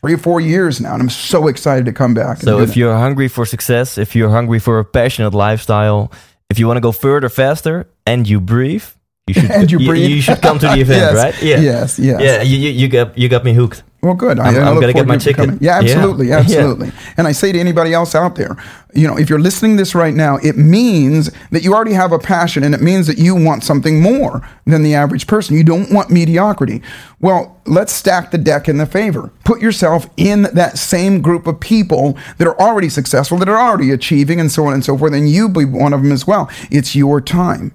three 0.02 0.14
or 0.14 0.18
four 0.18 0.40
years 0.40 0.80
now, 0.80 0.94
and 0.94 1.02
I'm 1.02 1.10
so 1.10 1.48
excited 1.48 1.86
to 1.86 1.94
come 1.94 2.14
back. 2.14 2.38
So 2.38 2.60
if 2.60 2.78
you're 2.78 2.96
hungry 2.96 3.28
for 3.28 3.46
success, 3.46 3.98
if 3.98 4.16
you're 4.16 4.30
hungry 4.30 4.60
for 4.60 4.80
a 4.80 4.86
passionate 4.86 5.34
lifestyle, 5.34 6.12
if 6.50 6.60
you 6.60 6.68
want 6.68 6.78
to 6.78 6.82
go 6.82 6.92
further, 6.92 7.30
faster, 7.30 7.90
and 8.06 8.28
you 8.28 8.40
breathe 8.40 8.86
you 9.30 9.42
should, 9.42 9.52
and 9.52 9.72
you, 9.72 9.80
breathe. 9.80 10.10
You, 10.10 10.22
should 10.22 10.42
come 10.42 10.60
to 10.60 10.68
the 10.68 10.74
event, 10.82 11.00
yes, 11.00 11.16
right? 11.16 11.44
Yeah. 11.44 11.60
Yes, 11.60 12.00
yes. 12.00 12.22
Yeah, 12.22 12.42
you, 12.42 12.58
you, 12.58 12.88
got 12.88 13.18
you 13.18 13.30
got 13.30 13.44
me 13.44 13.54
hooked. 13.54 13.84
Well, 14.02 14.14
good. 14.14 14.40
I'm, 14.40 14.56
I'm 14.56 14.76
going 14.76 14.88
to 14.88 14.94
get 14.94 15.08
my 15.08 15.18
ticket. 15.18 15.62
Yeah, 15.62 15.78
absolutely, 15.78 16.30
yeah. 16.30 16.38
absolutely. 16.38 16.88
Yeah. 16.88 17.14
And 17.18 17.28
I 17.28 17.34
say 17.34 17.52
to 17.52 17.60
anybody 17.60 17.94
else 17.94 18.16
out 18.16 18.38
there, 18.38 18.56
you 18.94 19.06
know, 19.06 19.18
if 19.18 19.30
you're 19.30 19.42
listening 19.42 19.74
to 19.74 19.82
this 19.82 19.94
right 19.94 20.14
now, 20.14 20.38
it 20.38 20.58
means 20.58 21.30
that 21.52 21.64
you 21.64 21.74
already 21.74 21.92
have 21.92 22.14
a 22.14 22.20
passion, 22.20 22.64
and 22.64 22.74
it 22.74 22.82
means 22.82 23.08
that 23.08 23.18
you 23.18 23.36
want 23.36 23.66
something 23.66 24.02
more 24.02 24.48
than 24.66 24.84
the 24.84 24.96
average 24.96 25.28
person. 25.28 25.58
You 25.58 25.66
don't 25.66 25.92
want 25.92 26.10
mediocrity. 26.10 26.82
Well, 27.20 27.60
let's 27.66 27.92
stack 27.92 28.32
the 28.32 28.38
deck 28.38 28.70
in 28.70 28.78
the 28.78 28.86
favor. 28.86 29.34
Put 29.44 29.62
yourself 29.62 30.10
in 30.16 30.44
that 30.54 30.78
same 30.78 31.22
group 31.22 31.46
of 31.46 31.60
people 31.60 32.18
that 32.38 32.48
are 32.48 32.60
already 32.60 32.88
successful, 32.88 33.38
that 33.40 33.50
are 33.50 33.60
already 33.60 33.92
achieving, 33.92 34.40
and 34.40 34.50
so 34.50 34.66
on 34.66 34.74
and 34.74 34.86
so 34.86 34.98
forth, 34.98 35.14
and 35.14 35.30
you 35.30 35.50
be 35.50 35.66
one 35.66 35.92
of 35.92 36.04
them 36.04 36.14
as 36.14 36.26
well. 36.26 36.50
It's 36.72 36.96
your 36.96 37.20
time. 37.20 37.74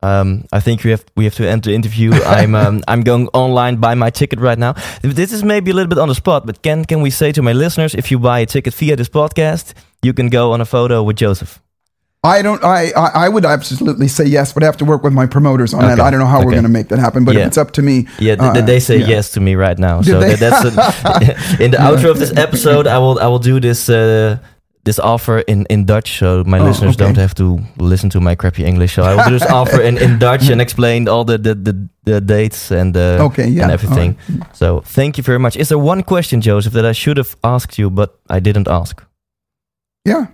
Um, 0.00 0.46
I 0.52 0.60
think 0.60 0.84
we 0.84 0.90
have 0.90 1.04
we 1.16 1.24
have 1.24 1.34
to 1.36 1.48
end 1.48 1.64
the 1.64 1.74
interview. 1.74 2.12
I'm 2.24 2.54
um, 2.54 2.82
I'm 2.86 3.02
going 3.02 3.28
online 3.28 3.76
buy 3.76 3.94
my 3.94 4.10
ticket 4.10 4.40
right 4.40 4.58
now. 4.58 4.74
This 5.02 5.32
is 5.32 5.42
maybe 5.42 5.70
a 5.70 5.74
little 5.74 5.88
bit 5.88 5.98
on 5.98 6.08
the 6.08 6.14
spot, 6.14 6.46
but 6.46 6.62
can 6.62 6.84
can 6.84 7.00
we 7.00 7.10
say 7.10 7.32
to 7.32 7.42
my 7.42 7.52
listeners, 7.52 7.94
if 7.94 8.10
you 8.10 8.18
buy 8.18 8.40
a 8.40 8.46
ticket 8.46 8.74
via 8.74 8.96
this 8.96 9.08
podcast, 9.08 9.74
you 10.02 10.12
can 10.12 10.28
go 10.28 10.52
on 10.52 10.60
a 10.60 10.64
photo 10.64 11.02
with 11.02 11.16
Joseph. 11.16 11.60
I 12.24 12.42
don't. 12.42 12.62
I 12.64 12.90
I 12.96 13.28
would 13.28 13.44
absolutely 13.44 14.08
say 14.08 14.24
yes, 14.24 14.52
but 14.52 14.64
I 14.64 14.66
have 14.66 14.76
to 14.78 14.84
work 14.84 15.04
with 15.04 15.12
my 15.12 15.26
promoters 15.26 15.72
on 15.72 15.84
okay. 15.84 15.94
that. 15.94 16.00
I 16.00 16.10
don't 16.10 16.18
know 16.18 16.26
how 16.26 16.38
okay. 16.38 16.46
we're 16.46 16.52
going 16.52 16.64
to 16.64 16.68
make 16.68 16.88
that 16.88 16.98
happen, 16.98 17.24
but 17.24 17.34
yeah. 17.34 17.42
if 17.42 17.48
it's 17.48 17.58
up 17.58 17.70
to 17.72 17.82
me, 17.82 18.08
yeah, 18.18 18.34
uh, 18.34 18.60
they 18.60 18.80
say 18.80 18.98
yeah. 18.98 19.06
yes 19.06 19.30
to 19.32 19.40
me 19.40 19.54
right 19.54 19.78
now. 19.78 20.02
Did 20.02 20.10
so 20.10 20.20
that, 20.20 20.38
that's 20.40 20.64
a, 21.58 21.62
in 21.64 21.70
the 21.70 21.76
outro 21.76 22.10
of 22.10 22.18
this 22.18 22.36
episode. 22.36 22.88
I 22.88 22.98
will 22.98 23.20
I 23.20 23.26
will 23.28 23.38
do 23.38 23.60
this. 23.60 23.88
Uh, 23.88 24.38
this 24.88 24.98
offer 24.98 25.40
in, 25.40 25.66
in 25.68 25.84
Dutch, 25.84 26.18
so 26.18 26.42
my 26.46 26.58
oh, 26.58 26.64
listeners 26.64 26.94
okay. 26.94 27.04
don't 27.04 27.16
have 27.16 27.34
to 27.34 27.60
listen 27.76 28.08
to 28.10 28.20
my 28.20 28.34
crappy 28.34 28.64
English. 28.64 28.94
So 28.94 29.02
I 29.02 29.14
will 29.14 29.38
just 29.38 29.50
offer 29.50 29.82
in, 29.82 29.98
in 29.98 30.18
Dutch 30.18 30.48
and 30.48 30.60
explain 30.60 31.08
all 31.08 31.24
the 31.24 31.36
the, 31.36 31.54
the, 31.54 31.74
the 32.04 32.20
dates 32.20 32.72
and 32.72 32.96
uh, 32.96 33.26
okay, 33.28 33.46
yeah, 33.48 33.64
and 33.64 33.72
everything. 33.72 34.16
Right. 34.16 34.56
So 34.56 34.80
thank 34.80 35.18
you 35.18 35.24
very 35.24 35.38
much. 35.38 35.56
Is 35.56 35.68
there 35.68 35.82
one 35.94 36.02
question, 36.02 36.40
Joseph, 36.40 36.72
that 36.72 36.86
I 36.86 36.94
should 36.94 37.18
have 37.18 37.36
asked 37.42 37.78
you 37.78 37.90
but 37.90 38.10
I 38.36 38.40
didn't 38.40 38.68
ask? 38.68 39.04
Yeah, 40.04 40.26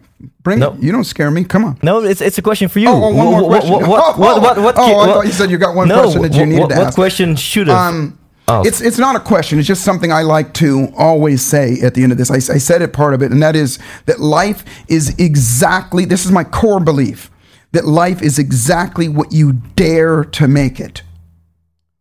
bring 0.44 0.58
no. 0.60 0.72
it. 0.72 0.82
You 0.82 0.92
don't 0.92 1.06
scare 1.06 1.30
me. 1.30 1.44
Come 1.44 1.64
on. 1.64 1.74
No, 1.82 2.04
it's 2.04 2.20
it's 2.20 2.38
a 2.38 2.42
question 2.42 2.68
for 2.68 2.80
you. 2.80 2.90
Oh, 2.90 3.04
oh 3.04 3.14
one 3.14 3.26
more 3.26 3.48
question. 3.48 3.72
What, 3.72 3.88
what, 3.90 4.18
what, 4.18 4.42
what, 4.42 4.56
what, 4.58 4.74
oh, 4.78 5.00
I 5.00 5.06
thought 5.06 5.26
you 5.26 5.32
said 5.32 5.50
you 5.50 5.58
got 5.58 5.74
one 5.74 5.88
no, 5.88 6.02
question 6.02 6.22
that 6.22 6.34
you 6.34 6.46
needed 6.46 6.68
to 6.68 6.74
ask. 6.74 6.84
What 6.84 6.94
question 6.94 7.36
should 7.36 7.68
have? 7.68 7.94
Um, 7.94 8.18
Oh. 8.46 8.62
It's 8.64 8.80
it's 8.80 8.98
not 8.98 9.16
a 9.16 9.20
question. 9.20 9.58
It's 9.58 9.66
just 9.66 9.84
something 9.84 10.12
I 10.12 10.22
like 10.22 10.52
to 10.54 10.88
always 10.96 11.42
say 11.42 11.80
at 11.80 11.94
the 11.94 12.02
end 12.02 12.12
of 12.12 12.18
this. 12.18 12.30
I, 12.30 12.36
I 12.36 12.58
said 12.58 12.82
it 12.82 12.92
part 12.92 13.14
of 13.14 13.22
it, 13.22 13.32
and 13.32 13.42
that 13.42 13.56
is 13.56 13.78
that 14.04 14.20
life 14.20 14.64
is 14.88 15.18
exactly. 15.18 16.04
This 16.04 16.26
is 16.26 16.32
my 16.32 16.44
core 16.44 16.80
belief 16.80 17.30
that 17.72 17.86
life 17.86 18.22
is 18.22 18.38
exactly 18.38 19.08
what 19.08 19.32
you 19.32 19.54
dare 19.76 20.24
to 20.24 20.46
make 20.46 20.78
it. 20.78 21.02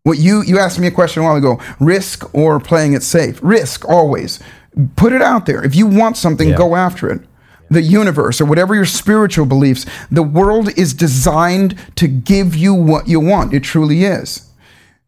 What 0.03 0.17
you 0.17 0.43
you 0.43 0.59
asked 0.59 0.79
me 0.79 0.87
a 0.87 0.91
question 0.91 1.23
a 1.23 1.25
while 1.25 1.37
ago: 1.37 1.61
risk 1.79 2.33
or 2.35 2.59
playing 2.59 2.91
it 2.91 3.03
safe? 3.03 3.39
Risk 3.41 3.87
always. 3.87 4.39
Put 4.97 5.13
it 5.13 5.21
out 5.21 5.45
there. 5.45 5.63
If 5.63 5.75
you 5.75 5.87
want 5.87 6.17
something, 6.17 6.49
yeah. 6.49 6.57
go 6.57 6.75
after 6.75 7.09
it 7.09 7.21
the 7.69 7.81
universe 7.81 8.39
or 8.39 8.45
whatever 8.45 8.75
your 8.75 8.85
spiritual 8.85 9.47
beliefs, 9.47 9.83
the 10.11 10.21
world 10.21 10.69
is 10.77 10.93
designed 10.93 11.75
to 11.95 12.07
give 12.07 12.55
you 12.55 12.71
what 12.71 13.07
you 13.07 13.19
want. 13.19 13.51
It 13.51 13.63
truly 13.63 14.03
is 14.03 14.52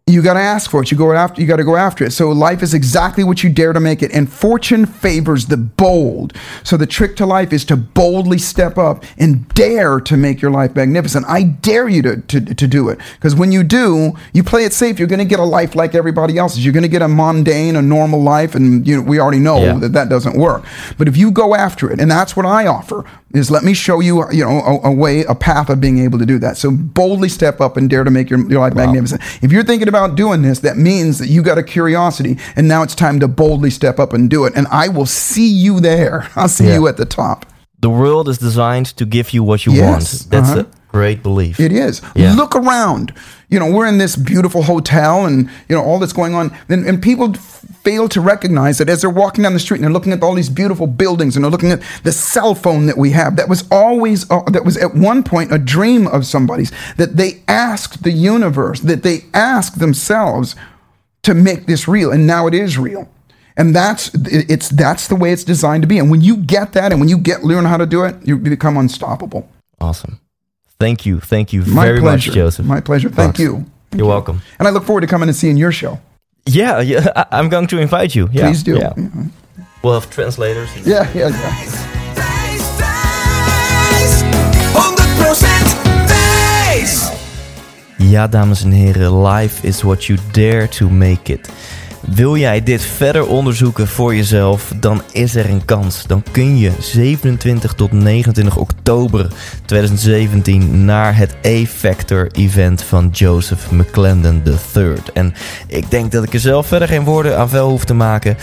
you 0.08 0.22
got 0.22 0.36
to 0.36 0.40
ask 0.40 0.70
for 0.70 0.84
it. 0.84 0.92
You 0.92 0.98
go 0.98 1.12
after. 1.14 1.42
You 1.42 1.48
got 1.48 1.56
to 1.56 1.64
go 1.64 1.76
after 1.76 2.04
it. 2.04 2.12
So 2.12 2.30
life 2.30 2.62
is 2.62 2.76
exactly 2.76 3.24
what 3.24 3.44
you 3.44 3.50
dare 3.50 3.74
to 3.74 3.80
make 3.80 4.04
it, 4.04 4.12
and 4.12 4.32
fortune 4.32 4.86
favors 4.86 5.48
the 5.48 5.58
bold. 5.58 6.34
So 6.64 6.78
the 6.78 6.86
trick 6.86 7.16
to 7.16 7.26
life 7.26 7.52
is 7.52 7.66
to 7.66 7.76
boldly 7.76 8.38
step 8.38 8.78
up 8.78 9.04
and 9.18 9.48
dare 9.56 10.00
to 10.02 10.16
make 10.16 10.44
your 10.44 10.52
life 10.52 10.76
magnificent. 10.76 11.26
I 11.28 11.42
dare 11.42 11.90
you 11.90 12.04
to 12.04 12.22
to, 12.22 12.40
to 12.40 12.68
do 12.68 12.90
it 12.90 13.00
because 13.16 13.34
when 13.34 13.52
you 13.52 13.64
do, 13.64 14.14
you 14.32 14.44
play 14.44 14.64
it 14.64 14.74
safe. 14.74 15.00
You're 15.00 15.08
going 15.08 15.18
to 15.18 15.26
get 15.26 15.40
a 15.40 15.44
life 15.44 15.74
like 15.74 15.96
everybody 15.96 16.38
else's. 16.38 16.64
You're 16.64 16.74
going 16.74 16.84
to 16.84 16.88
get 16.88 17.02
a 17.02 17.08
mundane, 17.08 17.76
a 17.76 17.82
normal 17.82 18.22
life, 18.22 18.54
and 18.54 18.88
you 18.88 18.98
know, 18.98 19.02
we 19.02 19.20
already 19.20 19.40
know 19.40 19.58
yeah. 19.58 19.78
that 19.80 19.94
that 19.94 20.08
doesn't 20.08 20.38
work. 20.38 20.66
But 21.00 21.08
if 21.08 21.18
you 21.18 21.32
go 21.32 21.56
after 21.56 21.92
it, 21.92 22.00
and 22.00 22.12
that's 22.12 22.36
what 22.36 22.46
I 22.46 22.68
offer, 22.68 23.06
is 23.36 23.52
let 23.52 23.64
me 23.64 23.74
show 23.74 24.00
you, 24.00 24.24
you 24.32 24.44
know, 24.44 24.62
a, 24.62 24.90
a, 24.90 24.92
way, 24.92 25.22
a 25.24 25.36
path 25.36 25.70
of 25.70 25.82
being 25.82 26.00
able 26.00 26.20
to 26.20 26.26
do 26.26 26.40
that. 26.40 26.58
So 26.58 26.72
boldly 26.72 27.30
step 27.30 27.62
up 27.62 27.78
and 27.78 27.90
dare 27.90 28.04
to 28.04 28.12
make 28.12 28.30
your, 28.30 28.40
your 28.50 28.62
life 28.62 28.74
wow. 28.74 28.86
magnificent. 28.86 29.22
If 29.44 29.52
you're 29.52 29.64
thinking 29.64 29.88
about 29.88 30.16
doing 30.16 30.42
this, 30.42 30.60
that 30.60 30.78
means 30.78 31.20
that 31.20 31.28
you 31.28 31.42
got 31.42 31.58
a 31.58 31.64
curiosity 31.64 32.38
and 32.56 32.68
now 32.68 32.84
it's 32.84 32.96
time 32.96 33.20
to 33.20 33.28
boldly 33.28 33.70
step 33.70 34.00
up 34.00 34.14
and 34.14 34.30
do 34.30 34.46
it. 34.46 34.54
And 34.56 34.68
I 34.68 34.88
will 34.88 35.06
see 35.06 35.48
you 35.48 35.80
there. 35.80 36.30
I'll 36.36 36.50
see 36.50 36.68
yeah. 36.68 36.76
you 36.76 36.88
at 36.88 36.98
the 36.98 37.06
top. 37.06 37.46
The 37.80 37.90
world 37.90 38.30
is 38.30 38.38
designed 38.38 38.88
to 38.98 39.06
give 39.06 39.32
you 39.32 39.44
what 39.44 39.66
you 39.66 39.74
yes. 39.74 40.24
want. 40.24 40.32
That's 40.32 40.50
uh-huh. 40.52 40.62
a 40.62 40.85
great 40.96 41.22
belief. 41.22 41.60
It 41.60 41.74
is. 41.74 42.02
Yeah. 42.16 42.34
Look 42.36 42.56
around. 42.56 43.14
You 43.50 43.60
know, 43.60 43.70
we're 43.70 43.86
in 43.86 43.98
this 43.98 44.16
beautiful 44.16 44.64
hotel 44.64 45.26
and, 45.26 45.50
you 45.68 45.76
know, 45.76 45.84
all 45.84 46.00
that's 46.00 46.14
going 46.14 46.34
on. 46.34 46.58
And, 46.70 46.86
and 46.86 47.04
people 47.04 47.34
fail 47.34 48.08
to 48.08 48.22
recognize 48.22 48.78
that 48.78 48.88
as 48.88 49.02
they're 49.02 49.10
walking 49.10 49.44
down 49.44 49.52
the 49.52 49.60
street 49.60 49.78
and 49.78 49.84
they're 49.84 49.92
looking 49.92 50.14
at 50.14 50.24
all 50.24 50.34
these 50.34 50.50
beautiful 50.50 50.88
buildings 50.88 51.36
and 51.36 51.44
they're 51.44 51.52
looking 51.52 51.72
at 51.72 51.82
the 52.04 52.14
cell 52.14 52.56
phone 52.56 52.86
that 52.86 52.98
we 52.98 53.12
have 53.12 53.36
that 53.36 53.50
was 53.50 53.68
always 53.70 54.30
uh, 54.32 54.42
that 54.52 54.64
was 54.64 54.78
at 54.78 54.96
one 54.96 55.22
point 55.22 55.52
a 55.52 55.58
dream 55.58 56.08
of 56.08 56.26
somebody's 56.26 56.72
that 56.96 57.18
they 57.18 57.44
asked 57.50 58.04
the 58.04 58.12
universe 58.12 58.80
that 58.80 59.04
they 59.04 59.26
asked 59.34 59.80
themselves 59.80 60.56
to 61.24 61.34
make 61.34 61.66
this 61.66 61.88
real 61.88 62.12
and 62.12 62.26
now 62.26 62.48
it 62.48 62.54
is 62.54 62.78
real 62.78 63.08
and 63.58 63.76
that's 63.76 64.10
it's 64.16 64.70
that's 64.70 65.08
the 65.08 65.16
way 65.16 65.32
it's 65.32 65.44
designed 65.44 65.84
to 65.84 65.88
be 65.88 66.00
and 66.00 66.10
when 66.10 66.22
you 66.22 66.38
get 66.38 66.74
that 66.74 66.92
and 66.92 67.00
when 67.00 67.10
you 67.10 67.18
get 67.18 67.44
learn 67.44 67.66
how 67.66 67.78
to 67.78 67.86
do 67.86 68.04
it 68.04 68.16
you 68.24 68.38
become 68.38 68.78
unstoppable 68.78 69.48
awesome 69.80 70.20
thank 70.86 71.06
you 71.06 71.20
thank 71.20 71.52
you 71.54 71.62
My 71.66 71.86
very 71.86 72.00
pleasure. 72.00 72.32
much 72.32 72.36
joseph 72.36 72.66
my 72.66 72.82
pleasure 72.82 73.10
thank 73.10 73.38
you 73.40 73.52
Thank 73.54 73.68
you're 73.92 74.08
you. 74.08 74.14
welcome 74.14 74.38
and 74.60 74.68
i 74.68 74.72
look 74.72 74.84
forward 74.86 75.02
to 75.02 75.08
coming 75.08 75.30
and 75.30 75.36
seeing 75.38 75.58
your 75.58 75.72
show 75.72 75.98
yeah, 76.46 76.80
yeah, 76.82 77.12
I, 77.32 77.40
am 77.40 77.50
going 77.50 77.68
to 77.68 77.80
invite 77.80 78.16
you. 78.16 78.30
Yeah, 78.32 78.48
Please 78.48 78.64
do. 78.64 78.78
Yeah. 78.78 78.94
We'll 79.82 79.94
have 80.00 80.10
translators. 80.10 80.70
Yeah, 80.86 81.10
yeah, 81.14 81.30
yeah. 81.30 81.92
Ja, 87.98 88.28
dames 88.28 88.64
en 88.64 88.72
heren, 88.72 89.12
life 89.12 89.68
is 89.68 89.82
what 89.82 90.06
you 90.06 90.18
dare 90.32 90.68
to 90.68 90.90
make 90.90 91.34
it. 91.34 91.50
Wil 92.08 92.38
jij 92.38 92.64
dit 92.64 92.82
verder 92.82 93.28
onderzoeken 93.28 93.88
voor 93.88 94.16
jezelf, 94.16 94.72
dan 94.76 95.02
is 95.12 95.36
er 95.36 95.50
een 95.50 95.66
kans. 95.66 96.08
Dan 96.08 96.24
kun 96.32 96.58
je 96.58 96.72
27 96.80 97.74
tot 97.74 97.92
29 97.92 98.58
oktober 98.58 99.28
2017 99.66 100.86
naar 100.86 101.18
het 101.18 101.36
A-Factor 101.46 102.30
event 102.32 102.84
van 102.84 103.10
Joseph 103.12 103.72
McClendon 103.72 104.44
III. 104.76 104.94
En 105.14 105.34
ik 105.68 105.92
denk 105.92 106.12
dat 106.12 106.24
ik 106.24 106.34
er 106.34 106.40
zelf 106.40 106.68
verder 106.68 106.88
geen 106.88 107.04
woorden 107.04 107.38
aan 107.38 107.50
vuil 107.50 107.70
hoef 107.70 107.86
te 107.86 107.94
maken. 107.94 108.38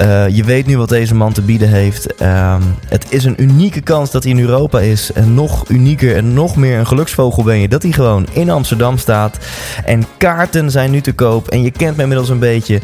Uh, 0.00 0.28
je 0.28 0.44
weet 0.44 0.66
nu 0.66 0.78
wat 0.78 0.88
deze 0.88 1.14
man 1.14 1.32
te 1.32 1.42
bieden 1.42 1.68
heeft. 1.68 2.22
Uh, 2.22 2.56
het 2.88 3.06
is 3.08 3.24
een 3.24 3.42
unieke 3.42 3.80
kans 3.80 4.10
dat 4.10 4.22
hij 4.22 4.32
in 4.32 4.40
Europa 4.40 4.80
is. 4.80 5.12
En 5.12 5.34
nog 5.34 5.68
unieker 5.68 6.16
en 6.16 6.32
nog 6.32 6.56
meer 6.56 6.78
een 6.78 6.86
geluksvogel 6.86 7.42
ben 7.42 7.58
je 7.58 7.68
dat 7.68 7.82
hij 7.82 7.92
gewoon 7.92 8.26
in 8.32 8.50
Amsterdam 8.50 8.98
staat. 8.98 9.38
En 9.84 10.04
kaarten 10.16 10.70
zijn 10.70 10.90
nu 10.90 11.00
te 11.00 11.12
koop. 11.12 11.48
En 11.48 11.62
je 11.62 11.70
kent 11.70 11.96
me 11.96 12.02
inmiddels 12.02 12.28
een 12.28 12.38
beetje 12.38 12.80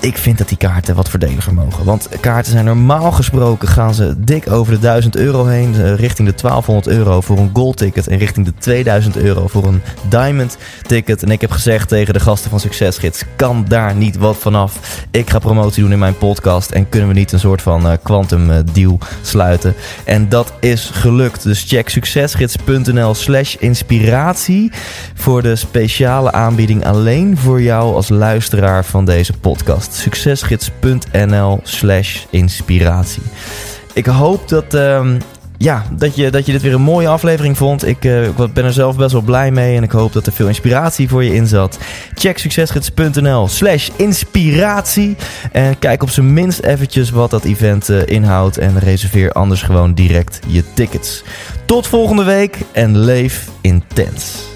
ik 0.00 0.18
vind 0.18 0.38
dat 0.38 0.48
die 0.48 0.56
kaarten 0.56 0.94
wat 0.94 1.08
voordeliger 1.08 1.54
mogen. 1.54 1.84
Want 1.84 2.08
kaarten 2.20 2.52
zijn 2.52 2.64
normaal 2.64 3.12
gesproken 3.12 3.68
gaan 3.68 3.94
ze 3.94 4.14
dik 4.18 4.50
over 4.50 4.72
de 4.72 4.78
1000 4.78 5.16
euro 5.16 5.46
heen. 5.46 5.74
Eh, 5.74 5.94
richting 5.94 6.28
de 6.28 6.34
1200 6.34 6.86
euro 6.86 7.20
voor 7.20 7.38
een 7.38 7.50
gold 7.52 7.76
ticket. 7.76 8.08
En 8.08 8.18
richting 8.18 8.46
de 8.46 8.52
2000 8.58 9.16
euro 9.16 9.46
voor 9.46 9.66
een 9.66 9.82
diamond 10.08 10.56
ticket. 10.86 11.22
En 11.22 11.30
ik 11.30 11.40
heb 11.40 11.50
gezegd 11.50 11.88
tegen 11.88 12.14
de 12.14 12.20
gasten 12.20 12.50
van 12.50 12.60
Succesgids. 12.60 13.22
Kan 13.36 13.64
daar 13.68 13.94
niet 13.94 14.16
wat 14.16 14.36
vanaf? 14.36 15.04
Ik 15.10 15.30
ga 15.30 15.38
promotie 15.38 15.82
doen 15.82 15.92
in 15.92 15.98
mijn 15.98 16.18
podcast. 16.18 16.70
En 16.70 16.88
kunnen 16.88 17.08
we 17.08 17.14
niet 17.14 17.32
een 17.32 17.40
soort 17.40 17.62
van 17.62 17.86
uh, 17.86 17.92
quantum 18.02 18.50
uh, 18.50 18.56
deal 18.72 18.98
sluiten? 19.22 19.74
En 20.04 20.28
dat 20.28 20.52
is 20.60 20.90
gelukt. 20.92 21.42
Dus 21.42 21.64
check 21.68 21.88
succesgids.nl 21.88 23.14
slash 23.14 23.54
inspiratie. 23.54 24.72
Voor 25.14 25.42
de 25.42 25.56
speciale 25.56 26.32
aanbieding 26.32 26.84
alleen 26.84 27.36
voor 27.36 27.62
jou 27.62 27.94
als 27.94 28.08
luisteraar 28.08 28.84
van 28.84 29.04
deze 29.04 29.32
podcast 29.32 29.85
succesgids.nl 29.94 31.60
slash 31.62 32.24
inspiratie. 32.30 33.22
Ik 33.92 34.06
hoop 34.06 34.48
dat, 34.48 34.74
uh, 34.74 35.06
ja, 35.56 35.84
dat, 35.92 36.16
je, 36.16 36.30
dat 36.30 36.46
je 36.46 36.52
dit 36.52 36.62
weer 36.62 36.74
een 36.74 36.80
mooie 36.80 37.08
aflevering 37.08 37.56
vond. 37.56 37.86
Ik 37.86 38.04
uh, 38.04 38.28
ben 38.52 38.64
er 38.64 38.72
zelf 38.72 38.96
best 38.96 39.12
wel 39.12 39.20
blij 39.20 39.50
mee 39.50 39.76
en 39.76 39.82
ik 39.82 39.90
hoop 39.90 40.12
dat 40.12 40.26
er 40.26 40.32
veel 40.32 40.46
inspiratie 40.48 41.08
voor 41.08 41.24
je 41.24 41.34
in 41.34 41.46
zat. 41.46 41.78
Check 42.14 42.38
succesgids.nl 42.38 43.48
slash 43.48 43.88
inspiratie 43.96 45.16
en 45.52 45.78
kijk 45.78 46.02
op 46.02 46.10
zijn 46.10 46.32
minst 46.32 46.60
eventjes 46.60 47.10
wat 47.10 47.30
dat 47.30 47.44
event 47.44 47.88
uh, 47.88 48.06
inhoudt 48.06 48.58
en 48.58 48.78
reserveer 48.78 49.32
anders 49.32 49.62
gewoon 49.62 49.94
direct 49.94 50.40
je 50.46 50.64
tickets. 50.74 51.24
Tot 51.64 51.86
volgende 51.86 52.24
week 52.24 52.58
en 52.72 52.98
leef 52.98 53.48
intens. 53.60 54.55